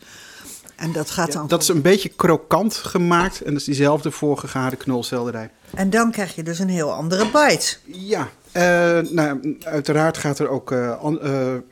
En 0.76 0.92
dat 0.92 1.10
gaat 1.10 1.28
Ja, 1.28 1.34
dan. 1.34 1.48
dat 1.48 1.62
is 1.62 1.68
een 1.68 1.82
beetje 1.82 2.10
krokant 2.10 2.74
gemaakt 2.76 3.42
en 3.42 3.52
dat 3.52 3.60
is 3.60 3.66
diezelfde 3.66 4.12
voorgegaarde 4.12 4.76
knolselderij. 4.76 5.50
En 5.74 5.90
dan 5.90 6.12
krijg 6.12 6.36
je 6.36 6.44
dus 6.44 6.60
een 6.60 6.70
heel 6.70 6.92
andere 6.94 7.26
bite. 7.26 7.76
Ja, 7.86 8.30
eh, 8.52 9.00
nou, 9.00 9.58
uiteraard 9.64 10.18
gaat 10.18 10.40
er 10.40 10.48
ook, 10.50 10.72
eh, 10.72 10.92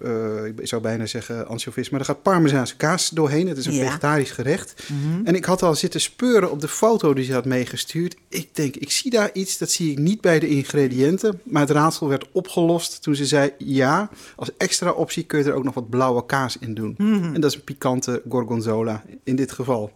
eh, 0.02 0.46
ik 0.46 0.68
zou 0.68 0.82
bijna 0.82 1.06
zeggen 1.06 1.48
anchovies, 1.48 1.90
maar 1.90 2.00
er 2.00 2.06
gaat 2.06 2.22
parmezaanse 2.22 2.76
kaas 2.76 3.10
doorheen. 3.10 3.48
Het 3.48 3.58
is 3.58 3.66
een 3.66 3.74
Ja. 3.74 3.86
vegetarisch 3.86 4.32
gerecht. 4.32 4.84
En 5.24 5.36
ik 5.36 5.46
had 5.46 5.64
al 5.64 5.76
zitten 5.76 6.02
speuren 6.02 6.52
op 6.52 6.62
de 6.62 6.68
foto 6.68 7.14
die 7.14 7.26
ze 7.26 7.34
had 7.34 7.46
meegestuurd. 7.46 8.16
Ik 8.30 8.56
denk, 8.56 8.76
ik 8.76 8.92
zie 8.92 9.12
daar 9.12 9.30
iets, 9.34 9.58
dat 9.58 9.72
zie 9.72 9.92
ik 9.92 9.98
niet 9.98 10.22
bij 10.22 10.40
de 10.40 10.48
ingrediënten. 10.48 11.42
Maar 11.44 11.62
het 11.62 11.72
raadsel 11.72 12.08
werd 12.08 12.28
opgelost 12.32 13.02
toen 13.02 13.16
ze 13.16 13.26
zei, 13.26 13.52
ja, 13.58 14.10
als 14.36 14.50
extra 14.58 14.92
optie 14.92 15.24
kun 15.24 15.40
je 15.40 15.46
er 15.46 15.54
ook 15.54 15.64
nog 15.64 15.74
wat 15.74 15.90
blauwe 15.90 16.26
kaas 16.26 16.58
in 16.60 16.74
doen. 16.74 16.96
En 17.34 17.42
dat 17.42 17.52
is 17.52 17.56
een 17.58 17.64
pikante 17.64 18.22
gorgonzola 18.30 19.04
in 19.24 19.36
dit 19.36 19.52
geval. 19.52 19.92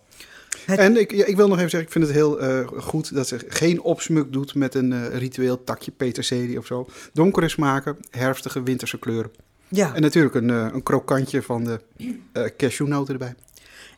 Het- 0.65 0.79
En 0.79 0.97
ik, 0.97 1.11
ja, 1.11 1.25
ik 1.25 1.35
wil 1.35 1.47
nog 1.47 1.57
even 1.57 1.69
zeggen, 1.69 1.87
ik 1.89 1.93
vind 1.93 2.05
het 2.05 2.13
heel 2.15 2.39
eh, 2.39 2.67
goed 2.77 3.13
dat 3.15 3.27
ze 3.27 3.39
geen 3.47 3.81
opsmuk 3.81 4.33
doet 4.33 4.55
met 4.55 4.75
een 4.75 4.93
eh, 4.93 5.17
ritueel 5.17 5.63
takje 5.63 5.91
peterselie 5.91 6.57
of 6.57 6.65
zo. 6.65 6.87
Donkere 7.13 7.49
smaken, 7.49 7.97
herfstige 8.09 8.63
winterse 8.63 8.99
kleuren. 8.99 9.31
Ja, 9.67 9.95
En 9.95 10.01
natuurlijk 10.01 10.35
een, 10.35 10.49
eh, 10.49 10.67
een 10.73 10.83
krokantje 10.83 11.41
van 11.41 11.63
de 11.63 11.79
cashewnoten 12.57 13.13
erbij. 13.13 13.35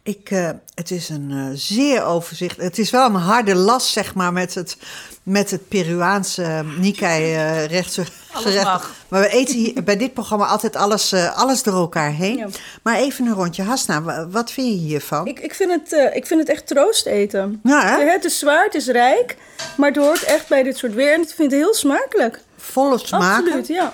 Ik, 0.05 0.31
eh, 0.31 0.49
het 0.75 0.91
is 0.91 1.09
een 1.09 1.31
eh, 1.31 1.45
zeer 1.53 2.03
overzicht. 2.03 2.57
Het 2.57 2.77
is 2.77 2.89
wel 2.89 3.05
een 3.05 3.15
harde 3.15 3.55
last, 3.55 3.87
zeg 3.87 4.13
maar, 4.15 4.33
met 4.33 4.53
het, 4.55 4.77
met 5.23 5.51
het 5.51 5.67
Peruaanse 5.67 6.63
Nikkei-rechtse 6.77 8.03
gerecht. 8.31 8.63
mag. 8.63 8.91
Maar 9.07 9.21
we 9.21 9.29
eten 9.29 9.55
hier, 9.55 9.83
bij 9.83 9.97
dit 9.97 10.13
programma 10.13 10.45
altijd 10.45 10.75
alles, 10.75 11.11
eh, 11.11 11.37
alles 11.37 11.63
door 11.63 11.73
elkaar 11.73 12.11
heen. 12.11 12.37
Ja. 12.37 12.47
Maar 12.83 12.95
even 12.95 13.25
een 13.25 13.33
rondje. 13.33 13.63
Hasna, 13.63 14.01
wa- 14.01 14.27
wat 14.27 14.51
vind 14.51 14.67
je 14.67 14.73
hiervan? 14.73 15.27
Ik, 15.27 15.39
ik, 15.39 15.53
vind 15.53 15.71
het, 15.71 15.93
eh, 15.93 16.15
ik 16.15 16.25
vind 16.27 16.39
het 16.39 16.49
echt 16.49 16.67
troost 16.67 17.05
eten. 17.05 17.59
Ja, 17.63 17.85
hè? 17.97 18.03
Het 18.11 18.23
is 18.25 18.39
zwaar, 18.39 18.63
het 18.65 18.75
is 18.75 18.87
rijk, 18.87 19.37
maar 19.77 19.87
het 19.89 19.97
hoort 19.97 20.23
echt 20.23 20.47
bij 20.47 20.63
dit 20.63 20.77
soort 20.77 20.93
weer. 20.93 21.13
En 21.13 21.21
ik 21.21 21.27
vind 21.29 21.51
het 21.51 21.59
heel 21.61 21.73
smakelijk. 21.73 22.41
Volle 22.57 22.97
smaken. 22.97 23.43
Absoluut, 23.45 23.67
ja. 23.67 23.93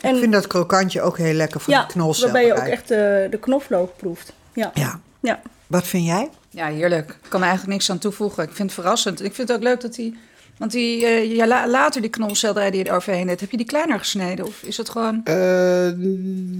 En 0.00 0.14
Ik 0.14 0.20
vind 0.20 0.32
dat 0.32 0.46
krokantje 0.46 1.02
ook 1.02 1.18
heel 1.18 1.34
lekker 1.34 1.60
voor 1.60 1.72
ja, 1.74 1.80
de 1.80 1.92
knolselderij. 1.92 2.48
waarbij 2.48 2.64
je 2.64 2.66
ook 2.72 2.78
echt 2.78 2.90
eh, 2.90 3.30
de 3.30 3.38
knoflook 3.40 3.96
proeft. 3.96 4.32
Ja. 4.52 4.70
Ja. 4.74 5.00
Ja. 5.22 5.40
Wat 5.66 5.86
vind 5.86 6.06
jij? 6.06 6.28
Ja, 6.50 6.66
heerlijk. 6.66 7.10
Ik 7.10 7.28
kan 7.28 7.40
er 7.40 7.46
eigenlijk 7.46 7.76
niks 7.76 7.90
aan 7.90 7.98
toevoegen. 7.98 8.42
Ik 8.42 8.48
vind 8.52 8.70
het 8.70 8.80
verrassend. 8.80 9.22
Ik 9.24 9.34
vind 9.34 9.48
het 9.48 9.56
ook 9.56 9.62
leuk 9.62 9.80
dat 9.80 9.96
hij... 9.96 10.14
Want 10.58 10.72
die, 10.74 11.06
eh, 11.06 11.34
ja, 11.36 11.46
la- 11.46 11.68
later 11.68 12.00
die 12.00 12.10
knolselderij 12.10 12.70
die 12.70 12.82
je 12.84 12.88
er 12.90 12.94
overheen 12.96 13.28
hebt, 13.28 13.40
heb 13.40 13.50
je 13.50 13.56
die 13.56 13.66
kleiner 13.66 13.98
gesneden? 13.98 14.46
Of 14.46 14.62
is 14.62 14.76
het 14.76 14.88
gewoon 14.88 15.20
Eh, 15.24 15.34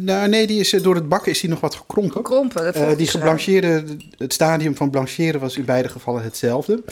nou, 0.04 0.28
nee, 0.28 0.46
die 0.46 0.60
is, 0.60 0.72
eh, 0.72 0.82
door 0.82 0.94
het 0.94 1.08
bakken 1.08 1.32
is 1.32 1.40
die 1.40 1.50
nog 1.50 1.60
wat 1.60 1.74
gekrompen. 1.74 2.16
gekrompen? 2.16 2.64
Dat 2.64 2.74
Eh, 2.74 2.80
vond 2.80 2.92
ik 2.92 2.98
die 2.98 3.06
zo. 3.06 3.18
geblancheerde, 3.18 3.84
het 4.18 4.32
stadium 4.32 4.76
van 4.76 4.90
blancheren 4.90 5.40
was 5.40 5.56
in 5.56 5.64
beide 5.64 5.88
gevallen 5.88 6.22
hetzelfde. 6.22 6.82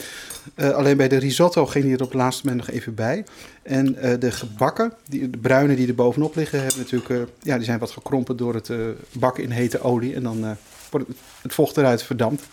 Eh, 0.55 0.69
alleen 0.69 0.97
bij 0.97 1.07
de 1.07 1.17
risotto 1.17 1.65
ging 1.65 1.83
die 1.85 1.93
er 1.95 2.01
op 2.01 2.07
het 2.11 2.17
laatste 2.17 2.45
moment 2.47 2.67
nog 2.67 2.75
even 2.75 2.93
bij. 2.95 3.25
En 3.63 3.95
eh, 3.97 4.19
de 4.19 4.31
gebakken, 4.31 4.93
die, 5.09 5.29
de 5.29 5.37
bruine 5.37 5.75
die 5.75 5.87
er 5.87 5.95
bovenop 5.95 6.35
liggen, 6.35 6.59
hebben 6.59 6.77
natuurlijk, 6.77 7.09
eh, 7.09 7.17
ja, 7.41 7.55
die 7.55 7.65
zijn 7.65 7.79
wat 7.79 7.91
gekrompen 7.91 8.37
door 8.37 8.53
het 8.53 8.69
bakken 9.11 9.43
in 9.43 9.49
hete 9.51 9.81
olie. 9.81 10.15
En 10.15 10.23
dan 10.23 10.43
eh, 10.45 10.51
het, 10.99 11.09
het 11.41 11.53
vocht 11.53 11.77
eruit 11.77 12.03
verdampt. 12.03 12.43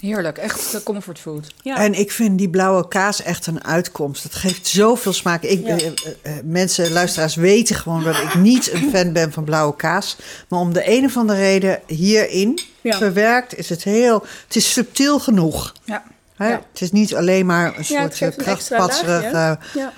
Heerlijk, 0.00 0.38
echt 0.38 0.74
eh, 0.74 0.80
comfortfood. 0.82 1.46
Ja. 1.62 1.76
En 1.76 1.94
ik 1.94 2.12
vind 2.12 2.38
die 2.38 2.50
blauwe 2.50 2.88
kaas 2.88 3.22
echt 3.22 3.46
een 3.46 3.64
uitkomst. 3.64 4.22
Het 4.22 4.34
geeft 4.34 4.66
zoveel 4.66 5.12
smaak. 5.12 5.42
Ik, 5.42 5.66
Ja. 5.66 5.76
eh, 5.76 5.86
eh, 5.86 5.92
eh, 6.22 6.32
mensen, 6.44 6.92
luisteraars 6.92 7.34
weten 7.34 7.76
gewoon 7.76 8.04
dat 8.04 8.16
ik 8.16 8.34
niet 8.34 8.72
een 8.72 8.90
fan 8.94 9.12
ben 9.12 9.32
van 9.32 9.44
blauwe 9.44 9.76
kaas. 9.76 10.16
Maar 10.48 10.60
om 10.60 10.72
de 10.72 10.90
een 10.90 11.04
of 11.04 11.16
andere 11.16 11.38
reden 11.38 11.80
hierin 11.86 12.60
Ja. 12.80 12.96
verwerkt 12.96 13.58
is 13.58 13.68
het 13.68 13.82
heel... 13.82 14.24
Het 14.46 14.56
is 14.56 14.72
subtiel 14.72 15.18
genoeg. 15.20 15.72
Ja. 15.84 16.02
Hè? 16.36 16.48
Ja. 16.48 16.62
Het 16.72 16.80
is 16.80 16.92
niet 16.92 17.14
alleen 17.14 17.46
maar 17.46 17.78
een 17.78 17.84
soort 17.84 17.98
eh, 18.12 18.20
een 18.20 18.26
extra 18.28 18.44
krachtpatserig, 18.44 19.32
laagje. 19.32 19.78
ja. 19.80 19.92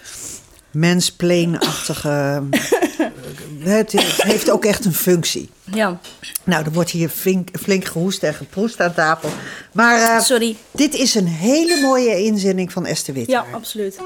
menspleenachtige... 0.70 2.08
het, 3.58 3.92
het 3.92 4.22
heeft 4.22 4.50
ook 4.50 4.64
echt 4.64 4.84
een 4.84 4.94
functie. 4.94 5.50
Ja. 5.74 5.98
Nou, 6.44 6.64
er 6.64 6.72
wordt 6.72 6.90
hier 6.90 7.08
flink, 7.08 7.48
flink 7.60 7.84
gehoest 7.84 8.22
en 8.22 8.34
geproest 8.34 8.80
aan 8.80 8.94
tafel. 8.94 9.30
Maar 9.72 10.00
eh, 10.00 10.20
Sorry. 10.20 10.56
dit 10.70 10.94
is 10.94 11.14
een 11.14 11.26
hele 11.26 11.80
mooie 11.80 12.22
inzending 12.22 12.72
van 12.72 12.86
Esther 12.86 13.14
Witt. 13.14 13.30
Ja, 13.30 13.44
absoluut. 13.52 13.98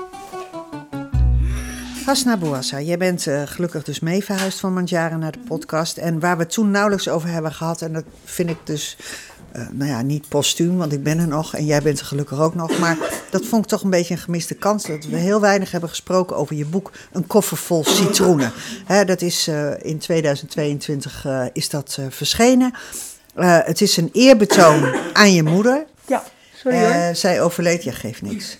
Hasna 2.08 2.36
Bouassa, 2.36 2.80
jij 2.80 2.98
bent 2.98 3.26
eh, 3.26 3.42
gelukkig 3.44 3.82
dus 3.82 4.00
mee 4.00 4.24
verhuisd 4.24 4.60
van 4.60 4.72
Mandjaren 4.72 5.18
naar 5.18 5.32
de 5.32 5.38
podcast. 5.38 5.96
En 5.96 6.20
waar 6.20 6.36
we 6.36 6.42
het 6.42 6.52
toen 6.52 6.70
nauwelijks 6.70 7.08
over 7.08 7.28
hebben 7.28 7.52
gehad, 7.52 7.82
en 7.82 7.92
dat 7.92 8.04
vind 8.24 8.50
ik 8.50 8.56
dus, 8.64 8.96
eh, 9.52 9.62
nou 9.70 9.90
ja, 9.90 10.02
niet 10.02 10.28
postuum, 10.28 10.76
want 10.76 10.92
ik 10.92 11.02
ben 11.02 11.18
er 11.18 11.28
nog 11.28 11.54
en 11.54 11.64
jij 11.64 11.82
bent 11.82 11.98
er 12.00 12.06
gelukkig 12.06 12.40
ook 12.40 12.54
nog. 12.54 12.78
Maar 12.78 12.98
dat 13.30 13.46
vond 13.46 13.64
ik 13.64 13.70
toch 13.70 13.82
een 13.82 13.90
beetje 13.90 14.14
een 14.14 14.20
gemiste 14.20 14.54
kans, 14.54 14.84
dat 14.84 15.04
we 15.04 15.16
heel 15.16 15.40
weinig 15.40 15.70
hebben 15.70 15.88
gesproken 15.88 16.36
over 16.36 16.56
je 16.56 16.64
boek 16.64 16.92
Een 17.12 17.26
koffer 17.26 17.56
vol 17.56 17.84
citroenen. 17.84 18.52
Hè, 18.84 19.04
dat 19.04 19.22
is 19.22 19.48
eh, 19.48 19.70
in 19.82 19.98
2022 19.98 21.24
eh, 21.26 21.44
is 21.52 21.68
dat 21.68 21.96
eh, 21.98 22.04
verschenen. 22.08 22.72
Eh, 23.34 23.58
het 23.62 23.80
is 23.80 23.96
een 23.96 24.10
eerbetoon 24.12 24.94
aan 25.12 25.32
je 25.32 25.42
moeder. 25.42 25.84
Ja, 26.06 26.24
sorry 26.54 26.78
hoor. 26.78 26.90
Eh, 26.90 27.14
zij 27.14 27.42
overleed, 27.42 27.82
ja, 27.82 27.92
geeft 27.92 28.22
niks. 28.22 28.58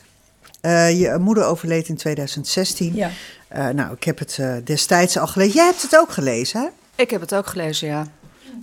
Eh, 0.60 1.00
je 1.00 1.18
moeder 1.18 1.44
overleed 1.44 1.88
in 1.88 1.96
2016. 1.96 2.94
Ja. 2.94 3.10
Eh, 3.48 3.68
nou, 3.68 3.92
ik 3.92 4.04
heb 4.04 4.18
het 4.18 4.36
eh, 4.40 4.54
destijds 4.64 5.18
al 5.18 5.26
gelezen. 5.26 5.54
Jij 5.54 5.64
hebt 5.64 5.82
het 5.82 5.96
ook 5.96 6.12
gelezen, 6.12 6.60
hè? 6.60 6.66
Ik 7.02 7.10
heb 7.10 7.20
het 7.20 7.34
ook 7.34 7.46
gelezen, 7.46 7.88
ja. 7.88 8.06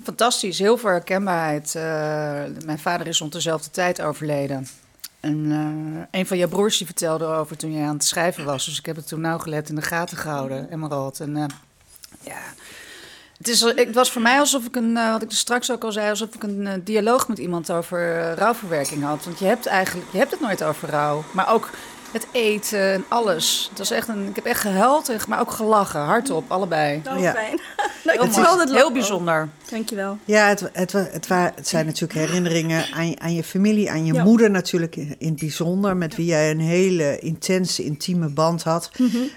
Fantastisch, 0.04 0.60
heel 0.60 0.78
veel 0.78 0.90
herkenbaarheid. 0.90 1.76
Eh, 1.76 1.84
mijn 2.66 2.80
vader 2.80 3.08
is 3.08 3.20
rond 3.20 3.32
dezelfde 3.32 3.70
tijd 3.70 4.02
overleden. 4.02 4.68
En 5.20 5.52
eh, 5.52 6.20
een 6.20 6.26
van 6.26 6.38
je 6.38 6.48
broers 6.48 6.78
die 6.78 6.86
vertelde 6.86 7.26
erover 7.26 7.58
toen 7.58 7.72
je 7.72 7.84
aan 7.84 7.94
het 7.94 8.04
schrijven 8.04 8.46
was. 8.46 8.66
Dus 8.66 8.80
ik 8.80 8.86
heb 8.86 8.96
het 8.96 9.08
toen 9.08 9.22
nauwgelet 9.22 9.70
in 9.70 9.76
de 9.76 9.82
gaten 9.82 10.18
gehouden, 10.18 10.72
Emerald. 10.72 11.20
En 11.20 11.38
eh, 11.38 11.44
ja, 12.22 12.40
het, 13.38 13.48
is, 13.48 13.62
het 13.62 13.96
was 13.96 14.12
voor 14.12 14.22
mij 14.22 14.40
alsof 14.40 14.66
ik 14.66 14.76
een, 14.76 14.94
wat 14.94 15.22
ik 15.22 15.32
er 15.32 15.38
straks 15.38 15.72
ook 15.72 15.84
al 15.84 15.92
zei, 15.92 16.10
alsof 16.10 16.36
ik 16.36 16.44
een 16.44 16.82
dialoog 16.84 17.28
met 17.28 17.38
iemand 17.38 17.72
over 17.72 18.34
rouwverwerking 18.34 19.04
had. 19.04 19.26
Want 19.26 19.40
je 19.40 19.46
hebt 19.46 19.66
eigenlijk, 19.66 20.12
je 20.12 20.18
hebt 20.18 20.32
het 20.32 20.40
nooit 20.40 20.64
over 20.64 20.90
rouw. 20.90 21.24
Maar 21.32 21.54
ook 21.54 21.70
het 22.16 22.28
eten 22.32 22.94
en 22.94 23.06
alles. 23.08 23.68
Het 23.70 23.78
was 23.78 23.92
echt 23.92 24.08
een, 24.08 24.28
ik 24.30 24.36
heb 24.36 24.46
echt 24.46 24.60
gehuild, 24.62 25.28
maar 25.28 25.40
ook 25.40 25.52
gelachen, 25.52 26.00
hardop, 26.02 26.52
allebei. 26.52 27.02
Nou, 27.04 27.20
Ja. 27.20 27.32
fijn. 27.34 27.60
Heel, 28.06 28.24
heb 28.24 28.32
wel 28.34 28.58
dat 28.58 28.72
heel 28.72 28.92
bijzonder. 28.92 29.50
Dankjewel. 29.70 30.18
Ja, 30.26 30.48
het, 30.48 30.70
het, 30.74 30.92
het, 30.92 31.28
het 31.56 31.68
zijn 31.68 31.86
natuurlijk 31.86 32.20
herinneringen 32.20 32.86
aan, 32.94 33.10
je- 33.10 33.20
aan 33.20 33.34
je 33.34 33.44
familie, 33.44 33.92
aan 33.92 34.06
je 34.06 34.14
Ja. 34.14 34.24
moeder 34.24 34.52
natuurlijk 34.52 34.96
in, 34.96 35.16
in 35.18 35.30
het 35.30 35.40
bijzonder, 35.40 35.98
met 35.98 36.16
wie 36.16 36.26
jij 36.26 36.52
een 36.52 36.60
hele 36.60 37.20
intense, 37.20 37.84
intieme 37.84 38.28
band 38.30 38.64
had. 38.64 38.92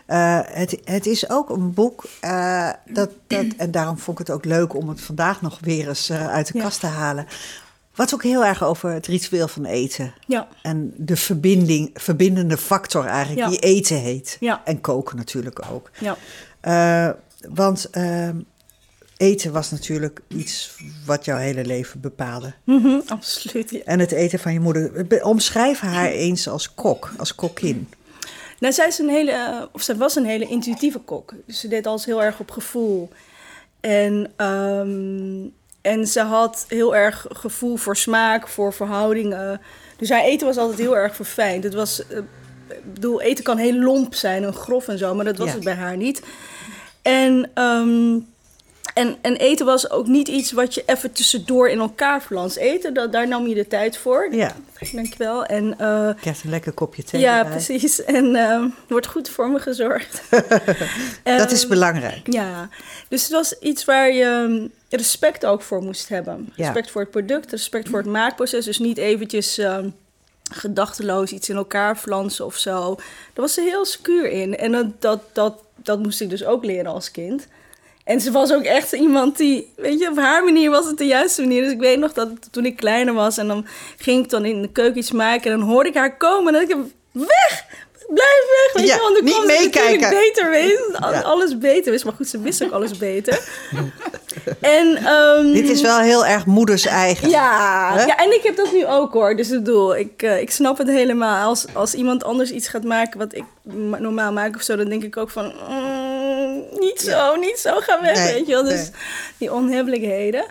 Eh, 0.07 0.39
het, 0.45 0.79
het 0.85 1.07
is 1.07 1.31
ook 1.31 1.51
een 1.51 1.75
boek 1.75 2.05
eh, 2.21 2.71
dat, 2.89 3.11
dat, 3.27 3.45
en 3.57 3.71
daarom 3.71 3.99
vond 3.99 4.21
ik 4.21 4.27
het 4.27 4.37
ook 4.37 4.45
leuk 4.45 4.75
om 4.75 4.89
het 4.89 5.01
vandaag 5.01 5.41
nog 5.43 5.59
weer 5.61 5.89
eens 5.89 6.09
eh, 6.11 6.29
uit 6.29 6.47
de 6.53 6.59
Ja. 6.59 6.65
kast 6.65 6.81
te 6.81 6.87
halen. 6.87 7.27
Wat 7.99 8.15
ook 8.15 8.23
heel 8.23 8.45
erg 8.45 8.65
over 8.65 8.91
het 8.91 9.07
ritueel 9.07 9.49
van 9.49 9.65
eten. 9.65 10.15
Ja, 10.27 10.49
En 10.63 10.93
de 10.97 11.17
verbinding, 11.17 11.91
verbindende 11.95 12.57
factor 12.57 13.05
eigenlijk, 13.05 13.41
Ja. 13.41 13.49
die 13.49 13.59
eten 13.59 13.97
heet. 13.97 14.37
Ja. 14.41 14.63
En 14.65 14.81
koken 14.81 15.17
natuurlijk 15.17 15.63
ook. 15.73 15.91
ja. 15.99 16.17
Eh, 16.61 17.11
want 17.49 17.91
eh, 17.91 18.29
eten 19.17 19.53
was 19.53 19.71
natuurlijk 19.71 20.21
iets 20.29 20.77
wat 21.07 21.25
jouw 21.25 21.37
hele 21.39 21.65
leven 21.65 22.01
bepaalde. 22.01 22.53
Mhm, 22.65 23.01
absoluut. 23.07 23.71
ja. 23.71 23.79
En 23.85 23.99
het 23.99 24.13
eten 24.13 24.39
van 24.39 24.53
je 24.53 24.61
moeder. 24.61 25.25
Omschrijf 25.25 25.81
haar 25.81 26.09
eens 26.11 26.49
als 26.49 26.75
kok, 26.75 27.11
als 27.19 27.35
kokkin. 27.35 27.89
Nou, 28.59 28.73
zij, 28.75 28.87
is 28.87 28.99
een 28.99 29.09
hele, 29.09 29.33
eh, 29.33 29.63
of 29.73 29.83
zij 29.83 29.97
was 29.97 30.17
een 30.17 30.25
hele 30.27 30.47
intuïtieve 30.49 30.99
kok. 30.99 31.33
Dus 31.47 31.61
ze 31.61 31.69
deed 31.69 31.87
alles 31.87 32.05
heel 32.05 32.23
erg 32.23 32.39
op 32.41 32.51
gevoel. 32.51 33.09
En, 33.81 34.31
ehm, 34.37 35.47
en 35.89 36.07
ze 36.07 36.21
had 36.21 36.65
heel 36.69 36.97
erg 36.97 37.27
gevoel 37.33 37.77
voor 37.77 37.97
smaak, 37.97 38.49
voor 38.49 38.73
verhoudingen. 38.73 39.61
Dus 39.97 40.11
haar 40.11 40.23
eten 40.23 40.47
was 40.47 40.57
altijd 40.57 40.79
heel 40.79 40.97
erg 40.97 41.15
verfijnd. 41.17 41.65
Het 41.65 41.75
was, 41.75 42.07
eh, 42.07 42.19
ik 42.69 42.95
bedoel, 42.95 43.21
eten 43.21 43.45
kan 43.45 43.57
heel 43.57 43.79
lomp 43.79 44.15
zijn 44.15 44.45
en 44.45 44.53
grof 44.53 44.89
en 44.89 44.99
zo, 44.99 45.15
maar 45.15 45.25
dat 45.25 45.39
was 45.39 45.49
Ja. 45.49 45.55
het 45.55 45.65
bij 45.65 45.75
haar 45.75 45.97
niet. 45.97 46.23
En, 47.03 47.51
ehm, 47.55 48.19
en, 48.99 49.17
en 49.21 49.37
eten 49.37 49.67
was 49.67 49.91
ook 49.91 50.07
niet 50.07 50.29
iets 50.29 50.53
wat 50.53 50.75
je 50.75 50.83
even 50.87 51.13
tussendoor 51.13 51.69
in 51.69 51.79
elkaar 51.79 52.21
flans. 52.21 52.57
Eten, 52.57 52.95
dat, 52.95 53.13
daar 53.13 53.29
nam 53.29 53.47
je 53.47 53.55
de 53.55 53.67
tijd 53.67 53.97
voor. 53.97 54.35
Ja, 54.35 54.57
Dankjewel. 54.93 55.45
En 55.45 55.65
je 55.67 56.15
krijgt 56.21 56.45
een 56.45 56.51
lekker 56.51 56.73
kopje 56.73 57.05
thee 57.05 57.21
ja, 57.21 57.39
erbij. 57.39 57.53
precies. 57.53 58.05
En 58.05 58.37
er 58.37 58.71
wordt 58.89 59.07
goed 59.07 59.29
voor 59.29 59.51
me 59.51 59.59
gezorgd. 59.59 60.23
Dat 61.25 61.51
is 61.51 61.61
Ehm, 61.61 61.69
belangrijk. 61.69 62.33
Ja, 62.33 62.69
dus 63.09 63.23
het 63.23 63.33
was 63.33 63.59
iets 63.59 63.85
waar 63.85 64.13
je 64.13 64.25
um, 64.25 64.71
respect 64.89 65.47
ook 65.47 65.63
voor 65.63 65.83
moest 65.83 66.09
hebben. 66.09 66.53
Ja. 66.55 66.65
Respect 66.65 66.91
voor 66.91 67.01
het 67.01 67.11
product, 67.11 67.51
respect 67.51 67.89
voor 67.89 67.99
het 67.99 68.09
maakproces. 68.09 68.65
Dus 68.65 68.79
niet 68.79 68.99
eventjes 68.99 69.59
um, 69.59 69.95
gedachteloos 70.51 71.33
iets 71.33 71.49
in 71.49 71.57
elkaar 71.57 71.97
flansen 71.97 72.45
of 72.45 72.57
zo. 72.57 72.95
Daar 72.95 73.05
was 73.35 73.55
ze 73.55 73.61
heel 73.61 73.85
secuur 73.85 74.31
in. 74.31 74.57
En 74.57 74.73
dat, 74.73 74.87
dat, 74.99 75.21
dat, 75.33 75.63
dat 75.77 76.03
moest 76.03 76.21
ik 76.21 76.31
dus 76.31 76.45
ook 76.45 76.65
leren 76.65 76.93
als 76.93 77.11
kind. 77.11 77.47
En 78.09 78.21
ze 78.21 78.31
was 78.31 78.53
ook 78.53 78.63
echt 78.63 78.93
iemand 78.93 79.37
die, 79.37 79.73
weet 79.77 80.01
je, 80.01 80.09
op 80.11 80.17
haar 80.19 80.45
manier 80.45 80.71
was 80.71 80.87
het 80.87 80.99
de 80.99 81.07
juiste 81.07 81.41
manier. 81.43 81.63
Dus 81.63 81.73
ik 81.73 81.79
weet 81.81 81.99
nog 81.99 82.13
dat 82.13 82.29
toen 82.51 82.65
ik 82.67 82.77
kleiner 82.77 83.15
was 83.15 83.39
en 83.39 83.47
dan 83.49 83.67
ging 83.99 84.25
ik 84.25 84.31
dan 84.31 84.45
in 84.45 84.63
de 84.63 84.69
keuken 84.73 84.99
iets 84.99 85.13
maken 85.13 85.53
en 85.53 85.59
dan 85.59 85.69
hoorde 85.69 85.89
ik 85.89 85.95
haar 85.95 86.17
komen 86.17 86.55
en 86.55 86.61
dan 86.61 86.69
dacht 86.69 86.81
ik, 86.81 86.93
weg! 87.13 87.65
Blijf 88.15 88.45
weg! 88.51 88.73
Weet 88.73 88.87
Ja, 88.87 88.95
je, 88.95 89.01
want 89.01 89.15
dan 89.15 89.25
niet 89.25 89.35
kwam 89.35 89.47
ze 89.51 89.53
natuurlijk 89.65 90.11
beter 90.11 91.11
Ja. 91.13 91.21
alles 91.21 91.59
beter 91.59 91.91
wist. 91.93 92.05
Maar 92.05 92.13
goed, 92.13 92.29
ze 92.29 92.41
wist 92.41 92.65
ook 92.65 92.71
alles 92.73 92.97
beter. 92.99 93.41
en, 94.79 94.97
ehm, 94.97 95.53
Dit 95.53 95.69
is 95.71 95.81
wel 95.81 95.99
heel 95.99 96.27
erg 96.27 96.47
moeders 96.47 96.87
eigen. 96.87 97.29
ja, 97.29 97.95
ja, 98.07 98.17
en 98.17 98.33
ik 98.35 98.43
heb 98.43 98.57
dat 98.57 98.73
nu 98.73 98.87
ook 98.87 99.13
hoor. 99.13 99.37
Dus 99.37 99.51
ik 99.51 99.55
bedoel, 99.59 99.97
ik, 99.97 100.23
eh, 100.23 100.41
ik 100.41 100.51
snap 100.51 100.79
het 100.79 100.89
helemaal. 100.89 101.49
Als, 101.49 101.67
als 101.75 101.95
iemand 101.95 102.25
anders 102.25 102.51
iets 102.51 102.69
gaat 102.69 102.85
maken 102.85 103.19
wat 103.19 103.35
ik 103.35 103.45
ma- 103.63 103.99
normaal 103.99 104.33
maak 104.33 104.55
of 104.55 104.63
zo, 104.63 104.77
dan 104.77 104.89
denk 104.89 105.03
ik 105.03 105.17
ook 105.17 105.31
van, 105.31 105.53
mm, 105.69 106.08
niet 106.79 107.01
zo, 107.01 107.37
niet 107.37 107.59
zo, 107.59 107.81
ga 107.81 108.01
weg, 108.03 108.17
Nee, 108.17 108.33
weet 108.35 108.47
je 108.47 108.53
wel. 108.53 108.65
Dus 108.65 108.81
nee. 108.81 108.91
die 109.39 109.53
onhebbelijkheden. 109.53 110.45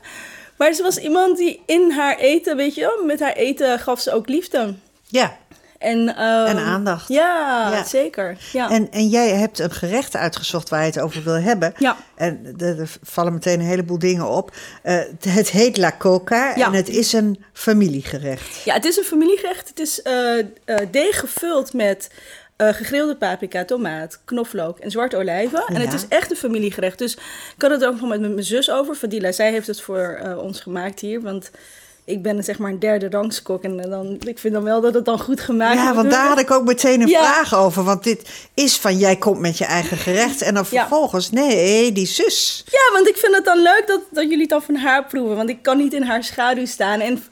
Maar 0.58 0.74
ze 0.74 0.84
was 0.84 0.98
iemand 0.98 1.38
die 1.38 1.62
in 1.66 1.92
haar 1.92 2.18
eten, 2.18 2.56
weet 2.56 2.76
je 2.76 2.82
wel, 2.82 3.06
met 3.06 3.20
haar 3.20 3.34
eten 3.34 3.80
gaf 3.80 4.00
ze 4.00 4.12
ook 4.14 4.28
liefde. 4.28 4.74
Ja, 5.08 5.38
En, 5.78 6.16
ehm, 6.16 6.46
En 6.46 6.58
aandacht. 6.58 7.08
Ja, 7.08 7.70
Ja. 7.72 7.84
zeker. 7.84 8.38
Ja. 8.52 8.70
En, 8.70 8.92
en 8.92 9.08
jij 9.08 9.30
hebt 9.30 9.60
een 9.60 9.72
gerecht 9.72 10.16
uitgezocht 10.16 10.70
waar 10.70 10.80
je 10.80 10.86
het 10.86 11.00
over 11.00 11.24
wil 11.24 11.34
hebben. 11.34 11.74
Ja. 11.78 11.98
En 12.16 12.54
er 12.58 12.90
vallen 13.04 13.34
meteen 13.34 13.60
een 13.60 13.66
heleboel 13.66 14.00
dingen 14.00 14.28
op. 14.28 14.52
Eh, 14.84 15.00
het 15.30 15.50
heet 15.50 15.78
La 15.78 15.94
Coca 16.00 16.54
Ja. 16.56 16.66
en 16.66 16.74
het 16.74 16.90
is 16.90 17.14
een 17.14 17.44
familiegerecht. 17.54 18.64
Ja, 18.66 18.74
het 18.74 18.86
is 18.86 18.98
een 18.98 19.04
familiegerecht. 19.04 19.68
Het 19.70 19.80
is 19.80 20.02
eh, 20.02 20.40
eh, 20.40 20.46
deeg 20.92 21.20
gevuld 21.20 21.74
met 21.74 22.10
eh, 22.58 22.68
gegrilde 22.74 23.16
paprika, 23.16 23.66
tomaat, 23.66 24.20
knoflook 24.26 24.80
en 24.80 24.92
zwarte 24.92 25.18
olijven. 25.18 25.64
En 25.68 25.76
het 25.76 25.90
Ja. 25.92 25.96
is 25.98 26.08
echt 26.10 26.32
een 26.32 26.38
familiegerecht. 26.38 26.98
Dus 26.98 27.14
ik 27.56 27.62
had 27.62 27.72
het 27.72 27.86
ook 27.86 28.00
nog 28.00 28.10
met 28.10 28.20
mijn 28.20 28.44
zus 28.44 28.70
over. 28.72 28.96
Fadila, 28.96 29.32
zij 29.32 29.52
heeft 29.52 29.68
het 29.68 29.82
voor 29.82 30.20
eh, 30.22 30.38
ons 30.38 30.62
gemaakt 30.62 31.00
hier. 31.00 31.22
Want 31.22 31.52
ik 32.06 32.22
ben 32.22 32.44
zeg 32.44 32.58
maar 32.58 32.72
een 32.72 32.80
derde 32.80 33.10
rangskok. 33.10 33.64
En 33.64 33.80
eh, 33.84 33.90
dan, 33.90 34.18
ik 34.26 34.40
vind 34.40 34.54
dan 34.54 34.64
wel 34.64 34.82
dat 34.82 34.94
het 34.94 35.06
dan 35.06 35.20
goed 35.20 35.42
gemaakt 35.42 35.78
Ja, 35.78 35.86
moet 35.86 35.96
want 35.96 36.12
daar 36.12 36.28
had 36.28 36.40
ik 36.40 36.52
ook 36.52 36.64
meteen 36.66 37.02
een 37.02 37.08
Ja. 37.08 37.24
vraag 37.24 37.56
over. 37.56 37.84
Want 37.84 38.04
dit 38.04 38.30
is 38.54 38.78
van 38.78 38.98
jij 38.98 39.16
komt 39.16 39.40
met 39.40 39.58
je 39.58 39.66
eigen 39.66 39.98
gerecht. 39.98 40.42
En 40.42 40.54
dan 40.54 40.66
Ja. 40.70 40.80
vervolgens, 40.80 41.32
nee, 41.32 41.92
die 41.92 42.08
zus. 42.08 42.64
Ja, 42.72 42.94
want 42.94 43.08
ik 43.08 43.18
vind 43.18 43.36
het 43.36 43.46
dan 43.46 43.62
leuk 43.62 43.84
dat, 43.88 44.02
dat 44.12 44.24
jullie 44.24 44.40
het 44.42 44.50
dan 44.50 44.62
van 44.62 44.76
haar 44.76 45.06
proeven. 45.06 45.36
Want 45.36 45.50
ik 45.50 45.62
kan 45.62 45.78
niet 45.78 45.94
in 45.94 46.04
haar 46.04 46.24
schaduw 46.24 46.66
staan. 46.66 47.00
En 47.00 47.24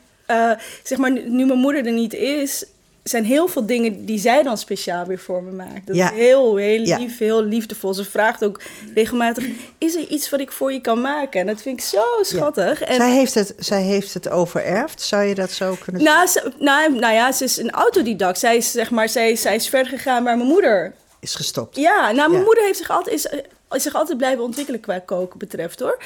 zeg 0.83 0.97
maar, 0.97 1.11
nu 1.11 1.45
mijn 1.45 1.59
moeder 1.59 1.85
er 1.85 1.91
niet 1.91 2.13
is, 2.13 2.65
zijn 3.09 3.25
heel 3.25 3.47
veel 3.47 3.65
dingen 3.65 4.05
die 4.05 4.19
zij 4.19 4.43
dan 4.43 4.57
speciaal 4.57 5.05
weer 5.05 5.19
voor 5.19 5.43
me 5.43 5.51
maakt. 5.51 5.87
Dat 5.87 5.95
Ja. 5.95 6.11
is 6.11 6.17
heel, 6.17 6.55
heel 6.55 6.83
Ja. 6.85 6.97
lief, 6.97 7.17
heel 7.17 7.43
liefdevol. 7.43 7.93
Ze 7.93 8.05
vraagt 8.05 8.43
ook 8.43 8.61
regelmatig, 8.95 9.45
is 9.77 9.95
er 9.95 10.07
iets 10.07 10.29
wat 10.29 10.39
ik 10.39 10.51
voor 10.51 10.73
je 10.73 10.81
kan 10.81 11.01
maken? 11.01 11.39
En 11.39 11.47
dat 11.47 11.61
vind 11.61 11.79
ik 11.79 11.85
zo 11.85 12.03
schattig. 12.21 12.81
En, 12.81 12.95
zij, 12.95 13.11
heeft 13.11 13.33
het, 13.33 13.53
zij 13.57 13.81
heeft 13.81 14.13
het 14.13 14.29
overerfd, 14.29 15.01
zou 15.01 15.23
je 15.23 15.35
dat 15.35 15.51
zo 15.51 15.75
kunnen 15.83 16.03
nou, 16.03 16.27
ze, 16.27 16.51
nou, 16.59 16.93
nou 16.99 17.13
ja, 17.13 17.31
ze 17.31 17.43
is 17.43 17.57
een 17.57 17.71
autodidact. 17.71 18.39
Zij 18.39 18.57
is, 18.57 18.71
zeg 18.71 18.91
maar, 18.91 19.09
zij, 19.09 19.35
zij 19.35 19.55
is 19.55 19.69
verder 19.69 19.91
gegaan 19.91 20.23
waar 20.23 20.37
mijn 20.37 20.49
moeder 20.49 20.93
Is 21.19 21.35
gestopt. 21.35 21.75
Ja, 21.75 22.11
nou, 22.11 22.31
mijn 22.31 22.43
moeder 22.43 22.63
heeft 22.63 22.77
zich 22.77 22.89
altijd, 22.89 23.15
is, 23.15 23.25
is 23.25 23.41
zich 23.81 23.95
altijd 23.95 24.17
blijven 24.17 24.43
ontwikkelen 24.43 24.79
qua 24.79 24.99
koken 24.99 25.39
betreft 25.39 25.79
hoor. 25.79 25.97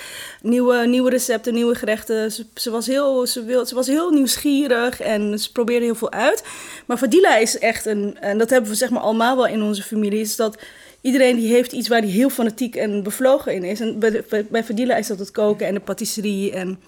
Nieuwe, 0.41 0.87
nieuwe 0.87 1.09
recepten, 1.09 1.53
nieuwe 1.53 1.75
gerechten. 1.75 2.31
Ze, 2.55 2.71
was 2.71 2.87
heel, 2.87 3.27
ze, 3.27 3.43
wil, 3.43 3.65
ze 3.65 3.75
was 3.75 3.87
heel 3.87 4.09
nieuwsgierig 4.09 4.99
en 5.01 5.39
ze 5.39 5.51
probeerde 5.51 5.85
heel 5.85 5.95
veel 5.95 6.11
uit. 6.11 6.43
Maar 6.85 6.97
Fadila 6.97 7.37
is 7.37 7.57
echt 7.57 7.85
een, 7.85 8.17
en 8.19 8.37
dat 8.37 8.49
hebben 8.49 8.69
we 8.69 8.75
zeg 8.75 8.89
maar 8.89 9.01
allemaal 9.01 9.35
wel 9.35 9.47
in 9.47 9.61
onze 9.61 9.83
familie, 9.83 10.19
is 10.19 10.35
dat 10.35 10.57
iedereen 11.01 11.35
die 11.35 11.53
heeft 11.53 11.71
iets 11.71 11.87
waar 11.87 12.01
die 12.01 12.11
heel 12.11 12.29
fanatiek 12.29 12.75
en 12.75 13.03
bevlogen 13.03 13.53
in 13.53 13.63
is. 13.63 13.79
En 13.79 13.99
bij, 13.99 14.23
bij, 14.29 14.45
bij 14.49 14.63
Fadila 14.63 14.95
is 14.95 15.07
dat 15.07 15.19
het 15.19 15.31
koken 15.31 15.67
en 15.67 15.73
de 15.73 15.79
patisserie 15.79 16.51
en, 16.51 16.79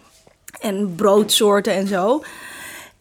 en 0.59 0.95
broodsoorten 0.95 1.73
en 1.73 1.87
zo. 1.87 2.23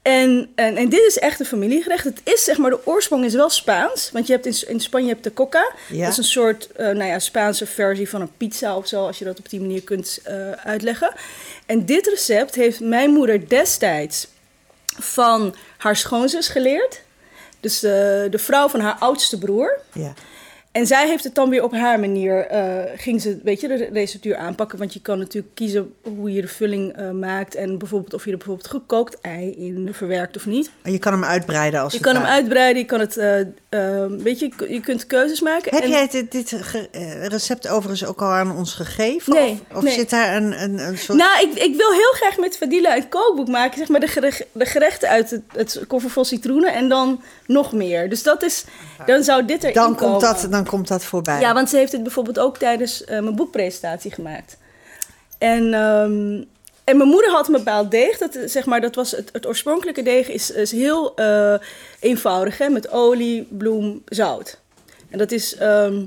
En, 0.03 0.51
en, 0.55 0.76
en 0.76 0.88
dit 0.88 1.07
is 1.07 1.18
echt 1.18 1.40
een 1.40 1.46
familiegerecht. 1.46 2.05
Het 2.05 2.20
is 2.24 2.44
zeg 2.44 2.59
maar, 2.59 2.70
de 2.70 2.86
oorsprong 2.86 3.24
is 3.24 3.34
wel 3.34 3.51
Spaans. 3.51 4.11
Want 4.12 4.26
je 4.26 4.32
hebt 4.32 4.46
in, 4.46 4.68
in 4.68 4.80
Spanje 4.80 5.09
heb 5.09 5.16
je 5.16 5.22
de 5.22 5.32
coca. 5.32 5.72
Ja. 5.88 6.03
Dat 6.03 6.12
is 6.12 6.18
een 6.18 6.24
soort 6.24 6.72
eh, 6.72 6.86
nou 6.86 7.05
ja, 7.05 7.18
Spaanse 7.18 7.66
versie 7.66 8.09
van 8.09 8.20
een 8.20 8.36
pizza 8.36 8.76
of 8.76 8.86
zo, 8.86 9.07
als 9.07 9.18
je 9.18 9.24
dat 9.24 9.38
op 9.38 9.48
die 9.48 9.61
manier 9.61 9.82
kunt 9.82 10.20
eh, 10.24 10.51
uitleggen. 10.51 11.12
En 11.66 11.86
dit 11.86 12.07
recept 12.07 12.55
heeft 12.55 12.80
mijn 12.80 13.11
moeder 13.11 13.48
destijds 13.48 14.26
van 14.98 15.55
haar 15.76 15.96
schoonzus 15.96 16.48
geleerd. 16.48 17.03
Dus 17.61 17.80
de, 17.80 18.26
de 18.30 18.38
vrouw 18.38 18.68
van 18.68 18.80
haar 18.80 18.96
oudste 18.98 19.38
broer. 19.38 19.78
Ja. 19.92 20.14
En 20.72 20.86
zij 20.86 21.08
heeft 21.08 21.24
het 21.24 21.34
dan 21.34 21.50
weer 21.50 21.62
op 21.62 21.72
haar 21.72 22.00
manier, 22.00 22.46
eh, 22.46 22.82
ging 22.96 23.20
ze, 23.20 23.40
weet 23.42 23.60
je, 23.60 23.68
de 23.68 23.88
receptuur 23.92 24.36
aanpakken. 24.36 24.78
Want 24.78 24.92
je 24.92 25.00
kan 25.00 25.18
natuurlijk 25.18 25.54
kiezen 25.54 25.94
hoe 26.02 26.32
je 26.32 26.40
de 26.40 26.48
vulling 26.48 26.92
eh, 26.92 27.10
maakt. 27.10 27.54
En 27.54 27.78
bijvoorbeeld 27.78 28.14
of 28.14 28.24
je 28.24 28.30
er 28.30 28.36
bijvoorbeeld 28.36 28.68
gekookt 28.68 29.20
ei 29.20 29.50
in 29.50 29.88
verwerkt 29.92 30.36
of 30.36 30.46
niet. 30.46 30.70
En 30.82 30.92
je 30.92 30.98
kan 30.98 31.12
hem 31.12 31.24
uitbreiden 31.24 31.80
als 31.80 31.92
Je 31.92 32.00
kan 32.00 32.14
hem 32.14 32.24
uitbreiden, 32.24 32.82
je 32.82 32.88
kan 32.88 33.00
het, 33.00 33.16
eh, 33.70 34.02
eh, 34.04 34.10
weet 34.10 34.38
je, 34.38 34.50
je 34.68 34.80
kunt 34.80 35.06
keuzes 35.06 35.40
maken. 35.40 35.74
Heb 35.74 35.82
En- 35.84 35.90
jij 35.90 36.08
dit, 36.08 36.32
dit 36.32 36.52
eh, 36.92 37.26
recept 37.26 37.68
overigens 37.68 38.04
ook 38.08 38.22
al 38.22 38.28
aan 38.28 38.56
ons 38.56 38.74
gegeven? 38.74 39.32
Nee, 39.34 39.60
Of, 39.70 39.76
of 39.76 39.82
nee. 39.82 39.92
zit 39.94 40.10
daar 40.10 40.36
een, 40.36 40.62
een, 40.62 40.78
een 40.78 40.98
soort... 40.98 41.18
Nou, 41.18 41.48
ik, 41.48 41.54
ik 41.62 41.76
wil 41.76 41.90
heel 41.92 42.12
graag 42.12 42.38
met 42.38 42.56
Fadila 42.56 42.96
een 42.96 43.08
kookboek 43.08 43.48
maken. 43.48 43.78
Zeg 43.78 43.88
maar 43.88 44.00
de, 44.00 44.06
gerech- 44.06 44.42
de 44.52 44.64
gerechten 44.66 45.08
uit 45.08 45.30
het, 45.30 45.42
het 45.52 45.80
koffer 45.86 46.10
vol 46.10 46.24
citroenen 46.24 46.74
en 46.74 46.88
dan 46.88 47.22
nog 47.46 47.72
meer. 47.72 48.08
Dus 48.08 48.22
dat 48.22 48.42
is, 48.42 48.64
dan 49.06 49.22
zou 49.24 49.44
dit 49.44 49.62
erin 49.62 49.74
dan, 49.74 49.94
komen. 49.96 50.10
komt 50.10 50.20
dat, 50.20 50.46
dan 50.50 50.64
komt 50.66 50.88
dat 50.88 51.04
voorbij. 51.04 51.40
Ja, 51.40 51.54
want 51.54 51.68
ze 51.70 51.76
heeft 51.76 51.92
het 51.92 52.02
bijvoorbeeld 52.02 52.38
ook 52.38 52.58
tijdens 52.58 53.04
eh, 53.04 53.20
mijn 53.20 53.36
boekpresentatie 53.36 54.10
gemaakt. 54.12 54.56
En, 55.38 55.74
ehm, 55.74 56.44
en 56.91 56.97
mijn 56.97 57.09
moeder 57.09 57.30
had 57.30 57.47
een 57.47 57.53
bepaald 57.53 57.91
deeg. 57.91 58.18
Dat, 58.18 58.34
eh, 58.34 58.43
zeg 58.47 58.66
maar, 58.66 58.80
dat 58.80 58.95
was 58.95 59.11
het, 59.11 59.28
het 59.32 59.47
oorspronkelijke 59.47 60.03
deeg 60.03 60.28
is, 60.28 60.51
is 60.51 60.72
heel 60.72 61.14
eh, 61.16 61.55
eenvoudig. 62.01 62.59
Hè? 62.59 62.68
Met 62.68 62.91
olie, 62.91 63.47
bloem, 63.51 64.03
zout. 64.07 64.59
En 65.11 65.18
dat 65.18 65.32
is... 65.32 65.57
ehm, 65.57 66.03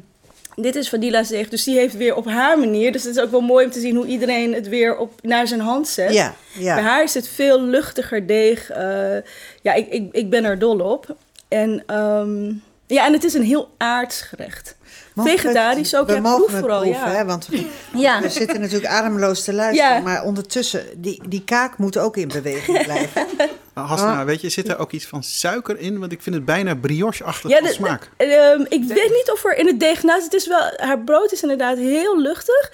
dit 0.55 0.75
is 0.75 0.87
Fadila's 0.87 1.27
deeg, 1.27 1.49
dus 1.49 1.63
die 1.63 1.77
heeft 1.77 1.97
weer 1.97 2.15
op 2.15 2.25
haar 2.25 2.59
manier. 2.59 2.91
Dus 2.91 3.03
het 3.03 3.15
is 3.15 3.21
ook 3.21 3.31
wel 3.31 3.41
mooi 3.41 3.65
om 3.65 3.71
te 3.71 3.79
zien 3.79 3.95
hoe 3.95 4.05
iedereen 4.05 4.53
het 4.53 4.67
weer 4.67 4.97
op, 4.97 5.11
naar 5.21 5.47
zijn 5.47 5.59
hand 5.59 5.87
zet. 5.87 6.13
Ja, 6.13 6.35
ja. 6.57 6.75
Bij 6.75 6.83
haar 6.83 7.03
is 7.03 7.13
het 7.13 7.27
veel 7.27 7.61
luchtiger 7.61 8.27
deeg. 8.27 8.69
eh, 8.69 9.15
ja, 9.61 9.73
ik, 9.73 9.87
ik, 9.89 10.09
ik 10.11 10.29
ben 10.29 10.43
er 10.43 10.59
dol 10.59 10.79
op. 10.79 11.15
En, 11.47 11.83
ehm, 11.87 12.51
ja, 12.87 13.05
en 13.05 13.13
het 13.13 13.23
is 13.23 13.33
een 13.33 13.43
heel 13.43 13.73
aards 13.77 14.21
gerecht. 14.21 14.75
Vegetarisch 15.15 15.95
ook, 15.95 16.07
We 16.07 16.13
ja, 16.13 16.19
mogen 16.19 16.45
proef 16.45 16.59
vooral, 16.59 16.81
proeven, 16.81 17.01
ja. 17.09 17.15
hè, 17.15 17.25
want 17.25 17.47
we, 17.47 17.65
Ja. 17.93 18.21
we 18.21 18.29
zitten 18.29 18.59
natuurlijk 18.59 18.91
ademloos 18.91 19.43
te 19.43 19.53
luisteren. 19.53 19.91
Ja. 19.93 19.99
Maar 19.99 20.23
ondertussen, 20.23 20.85
die, 20.95 21.21
die 21.27 21.43
kaak 21.43 21.77
moet 21.77 21.97
ook 21.97 22.17
in 22.17 22.27
beweging 22.27 22.83
blijven. 22.83 23.25
Maar 23.73 23.83
Hasna, 23.85 24.25
weet 24.25 24.41
je, 24.41 24.49
zit 24.49 24.69
er 24.69 24.77
ook 24.77 24.91
iets 24.91 25.05
van 25.05 25.23
suiker 25.23 25.79
in? 25.79 25.99
Want 25.99 26.11
ik 26.11 26.21
vind 26.21 26.35
het 26.35 26.45
bijna 26.45 26.75
brioche-achtig 26.75 27.49
Ja, 27.49 27.61
de- 27.61 27.71
smaak. 27.73 28.09
de- 28.17 28.23
ehm, 28.25 28.61
ik 28.61 28.83
weet 28.87 29.09
niet 29.11 29.29
of 29.33 29.43
er 29.45 29.57
in 29.57 29.67
het 29.67 29.79
deeg 29.79 30.03
naast... 30.03 30.23
Het 30.23 30.33
is 30.33 30.47
wel, 30.47 30.71
haar 30.75 30.99
brood 30.99 31.31
is 31.31 31.41
inderdaad 31.41 31.77
heel 31.77 32.19
luchtig. 32.21 32.71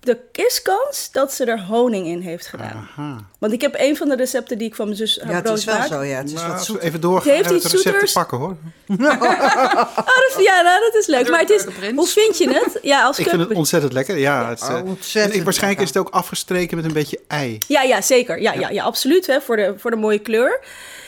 De 0.00 0.18
is 0.32 0.62
kans 0.62 1.08
dat 1.12 1.32
ze 1.32 1.44
er 1.44 1.60
honing 1.64 2.06
in 2.06 2.20
heeft 2.20 2.46
gedaan. 2.46 2.88
Aha. 2.96 3.16
Want 3.38 3.52
ik 3.52 3.60
heb 3.60 3.74
een 3.78 3.96
van 3.96 4.08
de 4.08 4.16
recepten 4.16 4.58
die 4.58 4.68
ik 4.68 4.74
van 4.74 4.84
mijn 4.84 4.96
zus 4.96 5.18
haar 5.20 5.28
Ja, 5.28 5.34
het 5.34 5.42
brood 5.44 5.58
is 5.58 5.64
wel 5.64 5.78
maak. 5.78 5.86
zo, 5.88 6.02
ja. 6.02 6.16
Het 6.16 6.26
is 6.28 6.32
Nou, 6.32 6.48
wat 6.52 6.64
zoet. 6.64 6.78
even 6.80 7.00
doorgaan 7.00 7.26
Het 7.26 7.36
heeft 7.36 7.48
het 7.48 7.56
iets 7.56 7.72
recept 7.72 7.82
te 7.84 7.90
zoeters. 7.90 8.12
pakken, 8.12 8.38
hoor. 8.38 8.56
Oh, 8.98 10.16
dat, 10.34 10.34
ja, 10.44 10.60
nou, 10.62 10.80
dat 10.80 10.94
is 10.94 11.06
leuk. 11.06 11.30
Maar 11.30 11.40
het 11.40 11.50
is, 11.50 11.64
prins. 11.64 11.96
hoe 11.96 12.06
vind 12.06 12.38
je 12.38 12.48
het? 12.48 12.78
Ja, 12.82 13.02
als 13.04 13.18
Ik 13.20 13.28
vind 13.28 13.40
het 13.48 13.52
ontzettend 13.56 13.92
lekker. 13.92 14.18
Ja, 14.18 14.48
het, 14.48 14.60
is, 14.60 14.68
Oh, 14.68 14.76
eh, 14.78 14.84
ontzettend 14.84 15.32
en 15.32 15.38
ik, 15.38 15.44
waarschijnlijk 15.44 15.82
is 15.82 15.88
het 15.88 15.96
ook 15.98 16.08
afgestreken 16.10 16.76
met 16.76 16.84
een 16.86 16.92
beetje 16.92 17.20
ei. 17.28 17.58
Ja, 17.68 17.82
ja, 17.82 18.00
zeker. 18.00 18.40
Ja, 18.40 18.52
ja. 18.52 18.68
Ja, 18.70 18.84
absoluut. 18.84 19.26
Hè, 19.26 19.40
voor, 19.40 19.56
de, 19.56 19.74
voor 19.78 19.90
de 19.90 19.96
mooie 19.96 20.18
kleur. 20.18 20.60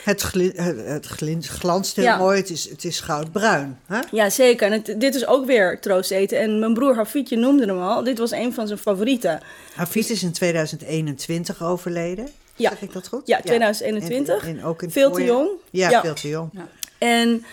Het, 0.05 0.21
gli- 0.21 0.53
het, 0.57 1.07
glin- 1.07 1.43
glanst 1.43 1.97
heel 1.97 2.05
Ja. 2.05 2.17
mooi. 2.17 2.37
Het 2.39 2.51
is, 2.51 2.69
het 2.71 2.85
is 2.85 3.01
goudbruin. 3.01 3.79
Hè? 3.87 3.99
Ja, 4.11 4.31
zeker. 4.31 4.67
En 4.67 4.73
het, 4.73 5.01
dit 5.01 5.15
is 5.15 5.27
ook 5.27 5.47
weer 5.47 5.81
troosteten. 5.81 6.39
En 6.39 6.59
mijn 6.59 6.75
broer 6.75 6.95
Hafid, 6.95 7.29
je 7.29 7.37
noemde 7.37 7.67
hem 7.67 7.81
al. 7.81 8.05
Dit 8.05 8.19
was 8.19 8.31
een 8.31 8.55
van 8.55 8.67
zijn 8.67 8.79
favorieten. 8.79 9.41
Hafid 9.75 10.11
is 10.11 10.23
in 10.23 10.33
2021 10.33 11.63
overleden. 11.63 12.29
Ja. 12.57 12.69
Zeg 12.71 12.83
ik 12.83 12.93
dat 12.93 13.09
goed? 13.09 13.27
Ja, 13.27 13.41
2021. 13.41 14.43
En, 14.43 14.49
en 14.59 14.65
ook 14.65 14.83
in 14.83 14.91
Veel 14.91 15.11
te 15.11 15.25
jong. 15.25 15.49
Ja, 15.71 15.91
Ja. 15.91 16.01
veel 16.01 16.15
te 16.15 16.29
jong. 16.29 16.51
En, 16.99 17.45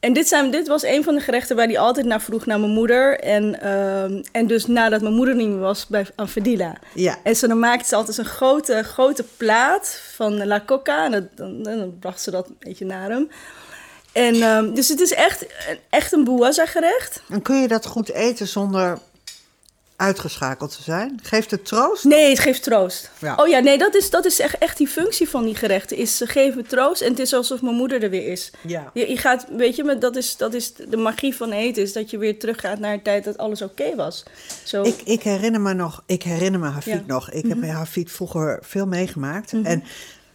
en 0.00 0.12
dit, 0.12 0.28
zijn, 0.28 0.50
dit 0.50 0.68
was 0.68 0.82
een 0.82 1.04
van 1.04 1.14
de 1.14 1.20
gerechten 1.20 1.56
waar 1.56 1.66
hij 1.66 1.78
altijd 1.78 2.06
naar 2.06 2.20
vroeg 2.20 2.46
naar 2.46 2.60
mijn 2.60 2.72
moeder. 2.72 3.20
En, 3.20 3.60
ehm, 3.62 4.22
en 4.32 4.46
dus 4.46 4.66
nadat 4.66 5.00
mijn 5.00 5.14
moeder 5.14 5.34
niet 5.34 5.48
meer 5.48 5.58
was, 5.58 5.86
bij 5.86 6.06
aan 6.16 6.28
Fadila. 6.28 6.76
Ja. 6.94 7.16
En 7.22 7.36
zo 7.36 7.46
dan 7.46 7.58
maakte 7.58 7.88
ze 7.88 7.94
altijd 7.96 8.18
een 8.18 8.24
grote, 8.24 8.82
grote 8.82 9.24
plaat 9.36 10.00
van 10.14 10.46
La 10.46 10.62
Coca. 10.66 11.04
En 11.04 11.10
dat- 11.10 11.36
dan, 11.36 11.62
dan 11.62 11.96
bracht 11.98 12.20
ze 12.20 12.30
dat 12.30 12.48
een 12.48 12.56
beetje 12.58 12.84
naar 12.84 13.10
hem. 13.10 13.30
En, 14.12 14.42
ehm, 14.42 14.74
dus 14.74 14.88
het 14.88 15.00
is 15.00 15.12
echt, 15.12 15.46
echt 15.90 16.12
een 16.12 16.24
buaza 16.24 16.66
gerecht. 16.66 17.22
En 17.28 17.42
kun 17.42 17.56
je 17.60 17.68
dat 17.68 17.86
goed 17.86 18.10
eten 18.12 18.48
zonder 18.48 18.98
uitgeschakeld 20.00 20.76
te 20.76 20.82
zijn? 20.82 21.18
Geeft 21.22 21.50
het 21.50 21.64
troost? 21.64 22.04
Nee, 22.04 22.28
het 22.30 22.38
geeft 22.38 22.62
troost. 22.62 23.10
Ja. 23.18 23.34
Oh 23.34 23.48
ja, 23.48 23.58
nee, 23.58 23.78
dat 23.78 23.94
is, 23.94 24.10
dat 24.10 24.24
is 24.24 24.38
echt, 24.40 24.58
echt 24.58 24.76
die 24.76 24.86
functie 24.88 25.28
van 25.28 25.44
die 25.44 25.54
gerechten. 25.54 25.96
Is 25.96 26.16
ze 26.16 26.26
geven 26.26 26.66
troost 26.66 27.00
en 27.02 27.08
het 27.10 27.18
is 27.18 27.32
alsof 27.32 27.62
mijn 27.62 27.74
moeder 27.76 28.02
er 28.02 28.10
weer 28.10 28.26
is. 28.32 28.50
Ja. 28.60 28.90
Je, 28.94 29.08
je 29.08 29.16
gaat, 29.16 29.46
weet 29.56 29.76
je, 29.76 29.84
maar 29.84 29.98
dat 29.98 30.16
is, 30.16 30.36
dat 30.36 30.54
is 30.54 30.72
de 30.74 30.96
magie 30.96 31.36
van 31.36 31.52
eten. 31.52 31.82
Is 31.82 31.92
dat 31.92 32.10
je 32.10 32.18
weer 32.18 32.38
teruggaat 32.38 32.78
naar 32.78 32.92
een 32.92 33.02
tijd 33.02 33.24
dat 33.24 33.38
alles 33.38 33.62
oké 33.62 33.94
was. 33.96 34.22
Zo. 34.64 34.82
Ik, 34.82 35.00
ik 35.04 35.22
herinner 35.22 35.60
me 35.60 35.72
nog, 35.72 36.02
ik 36.06 36.22
herinner 36.22 36.60
me 36.60 36.68
Hafid 36.68 36.92
Ja. 36.94 37.02
nog. 37.06 37.30
Ik 37.30 37.46
heb 37.48 37.60
bij 37.60 37.68
Hafid 37.68 38.10
vroeger 38.10 38.58
veel 38.62 38.86
meegemaakt. 38.86 39.52
En 39.62 39.82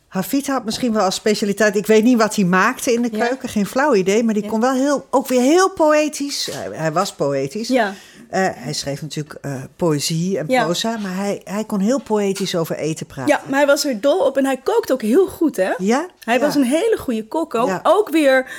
Hafid 0.07 0.47
had 0.47 0.65
misschien 0.65 0.93
wel 0.93 1.03
als 1.03 1.15
specialiteit, 1.15 1.75
ik 1.75 1.85
weet 1.85 2.03
niet 2.03 2.17
wat 2.17 2.35
hij 2.35 2.45
maakte 2.45 2.93
in 2.93 3.01
de 3.01 3.09
Ja. 3.11 3.25
keuken, 3.27 3.49
geen 3.49 3.65
flauw 3.65 3.93
idee, 3.95 4.23
maar 4.23 4.33
die 4.33 4.45
kon 4.45 4.59
wel 4.59 4.73
heel, 4.73 5.07
ook 5.09 5.27
weer 5.27 5.41
heel 5.41 5.69
poëtisch. 5.69 6.49
Hij, 6.51 6.77
hij 6.77 6.91
was 6.91 7.13
poëtisch. 7.13 7.67
Ja. 7.67 7.93
Eh, 8.29 8.47
hij 8.53 8.73
schreef 8.73 9.01
natuurlijk 9.01 9.37
eh, 9.41 9.63
poëzie 9.75 10.37
en 10.37 10.45
Ja. 10.47 10.63
proza, 10.63 10.97
maar 10.97 11.15
hij, 11.15 11.41
hij 11.43 11.63
kon 11.63 11.79
heel 11.79 12.01
poëtisch 12.01 12.55
over 12.55 12.75
eten 12.75 13.05
praten. 13.05 13.33
ja, 13.35 13.41
maar 13.49 13.57
hij 13.59 13.67
was 13.67 13.85
er 13.85 14.01
dol 14.01 14.19
op 14.19 14.37
en 14.37 14.45
hij 14.45 14.57
kookt 14.63 14.91
ook 14.91 15.01
heel 15.01 15.27
goed, 15.27 15.55
hè? 15.55 15.71
Ja? 15.77 16.05
Hij 16.23 16.35
Ja. 16.35 16.39
was 16.41 16.55
een 16.55 16.63
hele 16.63 16.97
goede 16.99 17.27
kok. 17.27 17.55
Ook, 17.55 17.67
Ja. 17.67 17.79
ook 17.83 18.09
weer, 18.09 18.49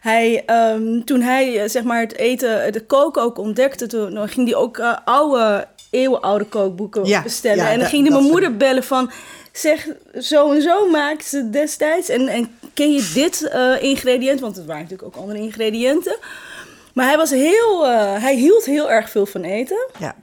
hij, 0.00 0.42
ehm, 0.46 1.00
toen 1.04 1.20
hij 1.20 1.60
eh, 1.62 1.68
zeg 1.68 1.82
maar 1.82 2.00
het 2.00 2.16
eten, 2.16 2.72
de 2.72 2.80
koken 2.86 3.22
ook 3.22 3.38
ontdekte, 3.38 3.86
toen 3.86 4.28
ging 4.28 4.46
hij 4.48 4.56
ook 4.56 4.80
oude, 5.04 5.66
eeuwenoude 5.90 6.44
kookboeken 6.44 7.22
bestellen. 7.22 7.64
ja, 7.64 7.70
en 7.70 7.78
dan 7.78 7.88
ging 7.88 8.02
hij 8.08 8.12
mijn 8.16 8.30
moeder 8.30 8.56
bellen 8.56 8.84
van, 8.84 9.10
zeg, 9.52 9.86
zo 10.20 10.52
en 10.52 10.62
zo 10.62 10.90
maakte 10.90 11.28
ze 11.28 11.50
destijds. 11.50 12.08
En, 12.08 12.28
en 12.28 12.58
ken 12.74 12.92
je 12.92 13.10
dit 13.14 13.48
eh, 13.48 13.82
ingrediënt? 13.82 14.40
Want 14.40 14.56
het 14.56 14.66
waren 14.66 14.82
natuurlijk 14.82 15.16
ook 15.16 15.22
andere 15.22 15.38
ingrediënten. 15.38 16.16
Maar 16.94 17.06
hij 17.06 17.16
was 17.16 17.30
heel, 17.30 17.86
eh, 17.86 18.22
hij 18.22 18.34
hield 18.34 18.64
heel 18.64 18.90
erg 18.90 19.10
veel 19.10 19.26
van 19.26 19.42
eten. 19.42 19.86
Ja. 19.98 20.14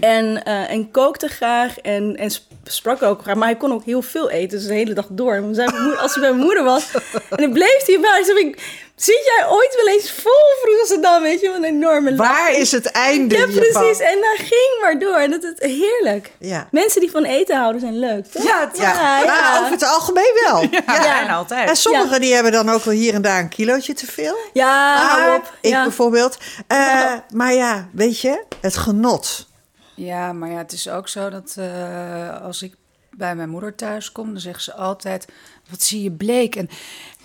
En, 0.00 0.44
eh, 0.44 0.70
en 0.70 0.90
kookte 0.90 1.28
graag 1.28 1.78
en, 1.78 2.16
en 2.16 2.30
sp- 2.30 2.42
sprak 2.64 3.02
ook 3.02 3.22
graag. 3.22 3.36
Maar 3.36 3.48
hij 3.48 3.56
kon 3.56 3.72
ook 3.72 3.84
heel 3.84 4.02
veel 4.02 4.30
eten, 4.30 4.58
dus 4.58 4.66
de 4.66 4.74
hele 4.74 4.92
dag 4.92 5.06
door. 5.10 5.34
En 5.34 5.42
moeder- 5.44 5.96
als 6.00 6.12
hij 6.14 6.20
bij 6.22 6.30
mijn 6.32 6.44
moeder 6.44 6.64
was, 6.64 6.90
en 7.30 7.36
dan 7.36 7.52
bleef 7.52 7.82
hij 7.86 8.00
bij. 8.00 8.22
Zei 8.24 8.38
ik, 8.38 8.82
zit 9.02 9.24
jij 9.24 9.46
ooit 9.48 9.74
wel 9.76 9.94
eens 9.94 10.10
vol, 10.12 10.62
vroeg 10.62 10.86
ze 10.86 10.98
dan, 11.00 11.22
weet 11.22 11.40
je, 11.40 11.48
wat 11.48 11.56
een 11.56 11.64
enorme 11.64 12.14
lach. 12.14 12.28
Waar 12.28 12.52
is 12.52 12.72
het 12.72 12.86
einde 12.86 13.36
Ja, 13.36 13.44
precies. 13.44 13.98
En 13.98 14.18
dat 14.20 14.36
ging 14.36 14.78
maar 14.80 14.98
door. 14.98 15.16
En 15.16 15.30
dat 15.30 15.42
is 15.42 15.76
heerlijk. 15.76 16.32
Ja. 16.38 16.68
Mensen 16.70 17.00
die 17.00 17.10
van 17.10 17.24
eten 17.24 17.56
houden 17.56 17.80
zijn 17.80 17.98
leuk, 17.98 18.26
toch? 18.26 18.42
Ja, 18.42 18.70
Ja, 18.74 19.24
maar 19.24 19.58
over 19.60 19.70
het 19.72 19.84
algemeen 19.84 20.32
wel. 20.44 20.62
Ja. 20.70 21.04
Ja, 21.04 21.22
en 21.22 21.30
altijd. 21.30 21.68
En 21.68 21.76
sommigen 21.76 22.20
die 22.20 22.34
hebben 22.34 22.52
dan 22.52 22.70
ook 22.70 22.82
wel 22.82 22.94
hier 22.94 23.14
en 23.14 23.22
daar 23.22 23.38
een 23.38 23.48
kilootje 23.48 23.94
te 23.94 24.06
veel. 24.06 24.36
Ja, 24.52 24.96
hou 25.06 25.36
op. 25.36 25.52
ik 25.60 25.70
ja. 25.70 25.82
bijvoorbeeld. 25.82 26.36
Eh, 26.66 27.12
maar 27.32 27.54
ja, 27.54 27.88
weet 27.92 28.20
je, 28.20 28.44
het 28.60 28.76
genot. 28.76 29.46
Ja, 29.94 30.32
maar 30.32 30.50
ja, 30.50 30.56
het 30.56 30.72
is 30.72 30.88
ook 30.88 31.08
zo 31.08 31.30
dat 31.30 31.54
eh, 31.56 32.44
als 32.44 32.62
ik 32.62 32.74
bij 33.18 33.36
mijn 33.36 33.48
moeder 33.48 33.74
thuis 33.74 34.12
kom, 34.12 34.32
dan 34.32 34.40
zegt 34.40 34.62
ze 34.62 34.74
altijd: 34.74 35.26
Wat 35.70 35.82
zie 35.82 36.02
je 36.02 36.10
bleek? 36.10 36.56
En 36.56 36.68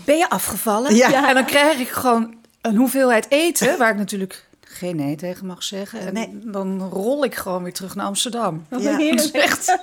ben 0.05 0.17
je 0.17 0.29
afgevallen? 0.29 0.95
Ja. 0.95 1.27
En 1.27 1.33
dan 1.35 1.45
krijg 1.45 1.79
ik 1.79 1.89
gewoon 1.89 2.35
een 2.61 2.75
hoeveelheid 2.75 3.25
eten, 3.29 3.77
waar 3.77 3.91
ik 3.91 3.97
natuurlijk 3.97 4.45
geen 4.61 4.95
nee 4.95 5.15
tegen 5.15 5.45
mag 5.45 5.63
zeggen. 5.63 5.99
En 5.99 6.13
Nee. 6.13 6.39
dan 6.43 6.89
rol 6.91 7.23
ik 7.23 7.35
gewoon 7.35 7.63
weer 7.63 7.73
terug 7.73 7.95
naar 7.95 8.05
Amsterdam. 8.05 8.65
Wat 8.69 8.81
Ja. 8.83 8.89
een 8.91 8.97
heerlijk. 8.99 9.33
Dat 9.33 9.35
is 9.35 9.41
echt 9.41 9.77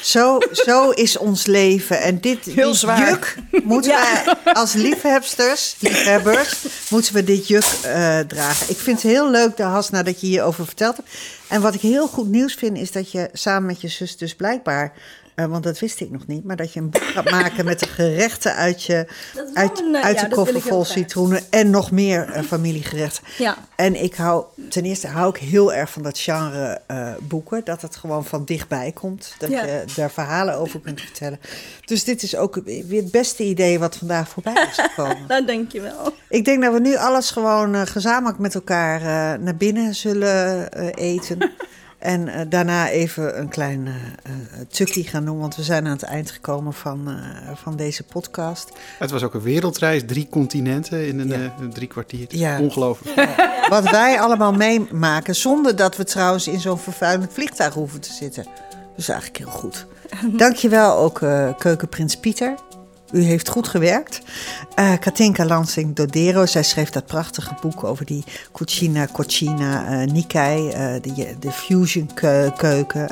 Zo, 0.00 0.38
zo 0.52 0.90
is 0.90 1.16
ons 1.16 1.46
leven. 1.46 2.00
En 2.00 2.20
dit, 2.20 2.44
Heel 2.44 2.74
zwaar. 2.74 3.08
juk 3.08 3.36
moeten 3.64 3.90
wij 3.92 4.34
als 4.52 4.72
liefhebsters, 4.72 5.76
liefhebbers, 5.80 6.64
moeten 6.90 7.14
we 7.14 7.24
dit 7.24 7.48
juk 7.48 7.64
eh, 7.82 8.18
dragen. 8.18 8.70
Ik 8.70 8.76
vind 8.76 9.02
het 9.02 9.12
heel 9.12 9.30
leuk, 9.30 9.56
de 9.56 9.62
Hasna, 9.62 10.02
dat 10.02 10.20
je 10.20 10.26
hierover 10.26 10.66
verteld 10.66 10.96
hebt. 10.96 11.08
En 11.48 11.60
wat 11.60 11.74
ik 11.74 11.80
heel 11.80 12.06
goed 12.08 12.28
nieuws 12.28 12.54
vind, 12.54 12.78
is 12.78 12.92
dat 12.92 13.12
je 13.12 13.28
samen 13.32 13.66
met 13.66 13.80
je 13.80 13.88
zus 13.88 14.16
dus 14.16 14.34
blijkbaar... 14.34 14.92
eh, 15.38 15.44
want 15.44 15.62
dat 15.64 15.78
wist 15.78 16.00
ik 16.00 16.10
nog 16.10 16.26
niet, 16.26 16.44
maar 16.44 16.56
dat 16.56 16.72
je 16.72 16.80
een 16.80 16.90
boek 16.90 17.02
gaat 17.02 17.30
maken 17.30 17.64
met 17.64 17.80
de 17.80 17.86
gerechten 17.86 18.54
uit, 18.54 18.82
je, 18.82 19.06
Dat 19.34 19.44
wel 19.44 19.54
uit, 19.54 19.80
een, 19.80 19.94
eh, 19.94 20.02
uit 20.04 20.16
ja, 20.16 20.22
de 20.22 20.28
dat 20.28 20.38
koffer 20.38 20.60
vol 20.60 20.84
citroenen 20.84 21.40
en 21.50 21.70
nog 21.70 21.90
meer 21.90 22.30
eh, 22.30 22.42
familiegerechten. 22.42 23.22
Ja. 23.38 23.56
En 23.76 24.02
ik 24.02 24.14
hou, 24.14 24.44
ten 24.68 24.84
eerste 24.84 25.06
hou 25.06 25.28
ik 25.28 25.36
heel 25.36 25.72
erg 25.72 25.90
van 25.90 26.02
dat 26.02 26.18
genre 26.18 26.80
boeken. 27.20 27.64
Dat 27.64 27.82
het 27.82 27.96
gewoon 27.96 28.24
van 28.24 28.44
dichtbij 28.44 28.92
komt. 28.92 29.34
Dat 29.38 29.50
Ja. 29.50 29.64
je 29.64 29.84
daar 29.96 30.10
verhalen 30.10 30.54
over 30.54 30.80
kunt 30.80 31.00
vertellen. 31.00 31.40
Dus 31.84 32.04
dit 32.04 32.22
is 32.22 32.36
ook 32.36 32.60
weer 32.64 33.02
het 33.02 33.10
beste 33.10 33.44
idee 33.44 33.78
wat 33.78 33.96
vandaag 33.96 34.28
voorbij 34.28 34.66
is 34.70 34.78
gekomen. 34.78 35.26
Nou, 35.28 35.44
dankjewel. 35.44 36.12
ik 36.28 36.44
denk 36.44 36.62
dat 36.62 36.72
we 36.72 36.80
nu 36.80 36.96
alles 36.96 37.30
gewoon 37.30 37.86
gezamenlijk 37.86 38.38
met 38.38 38.54
elkaar 38.54 39.00
naar 39.40 39.56
binnen 39.56 39.94
zullen 39.94 40.68
eten. 40.94 41.38
En 41.98 42.28
eh, 42.28 42.40
daarna 42.48 42.88
even 42.88 43.38
een 43.40 43.48
klein 43.48 43.88
tukkie 44.68 45.04
gaan 45.04 45.24
doen. 45.24 45.38
Want 45.38 45.56
we 45.56 45.62
zijn 45.62 45.84
aan 45.86 45.92
het 45.92 46.02
eind 46.02 46.30
gekomen 46.30 46.72
van, 46.72 47.08
eh, 47.08 47.50
van 47.54 47.76
deze 47.76 48.02
podcast. 48.02 48.72
Het 48.98 49.10
was 49.10 49.22
ook 49.22 49.34
een 49.34 49.40
wereldreis, 49.42 50.02
drie 50.06 50.26
continenten 50.30 51.06
in 51.06 51.18
een 51.20 51.28
Ja. 51.28 51.34
eh, 51.34 51.66
drie 51.72 51.88
kwartier. 51.88 52.26
Ja. 52.28 52.60
Ongelooflijk. 52.60 53.28
Wat 53.68 53.90
wij 53.90 54.20
allemaal 54.20 54.52
meemaken, 54.52 55.34
zonder 55.34 55.76
dat 55.76 55.96
we 55.96 56.04
trouwens 56.04 56.48
in 56.48 56.60
zo'n 56.60 56.78
vervuilend 56.78 57.32
vliegtuig 57.32 57.74
hoeven 57.74 58.00
te 58.00 58.12
zitten. 58.12 58.46
Dus 58.96 59.08
eigenlijk 59.08 59.38
heel 59.44 59.50
goed. 59.58 59.86
Dankjewel 60.36 60.96
ook 60.96 61.22
eh 61.22 61.48
keukenprins 61.58 62.16
Pieter. 62.16 62.54
U 63.12 63.22
heeft 63.22 63.48
goed 63.48 63.68
gewerkt. 63.68 64.20
Eh 64.78 64.92
Katinka 65.00 65.44
Lansing 65.44 65.94
Dodero, 65.96 66.46
zij 66.46 66.62
schreef 66.62 66.90
dat 66.90 67.06
prachtige 67.06 67.54
boek 67.60 67.84
over 67.84 68.04
die 68.04 68.24
Cucina 68.52 69.06
Cucina 69.12 69.86
eh 69.86 70.06
Nikkei, 70.12 70.68
eh, 70.68 70.92
de, 71.02 71.36
de 71.40 71.50
fusion 71.50 72.10
keu- 72.14 72.50
keuken. 72.56 73.10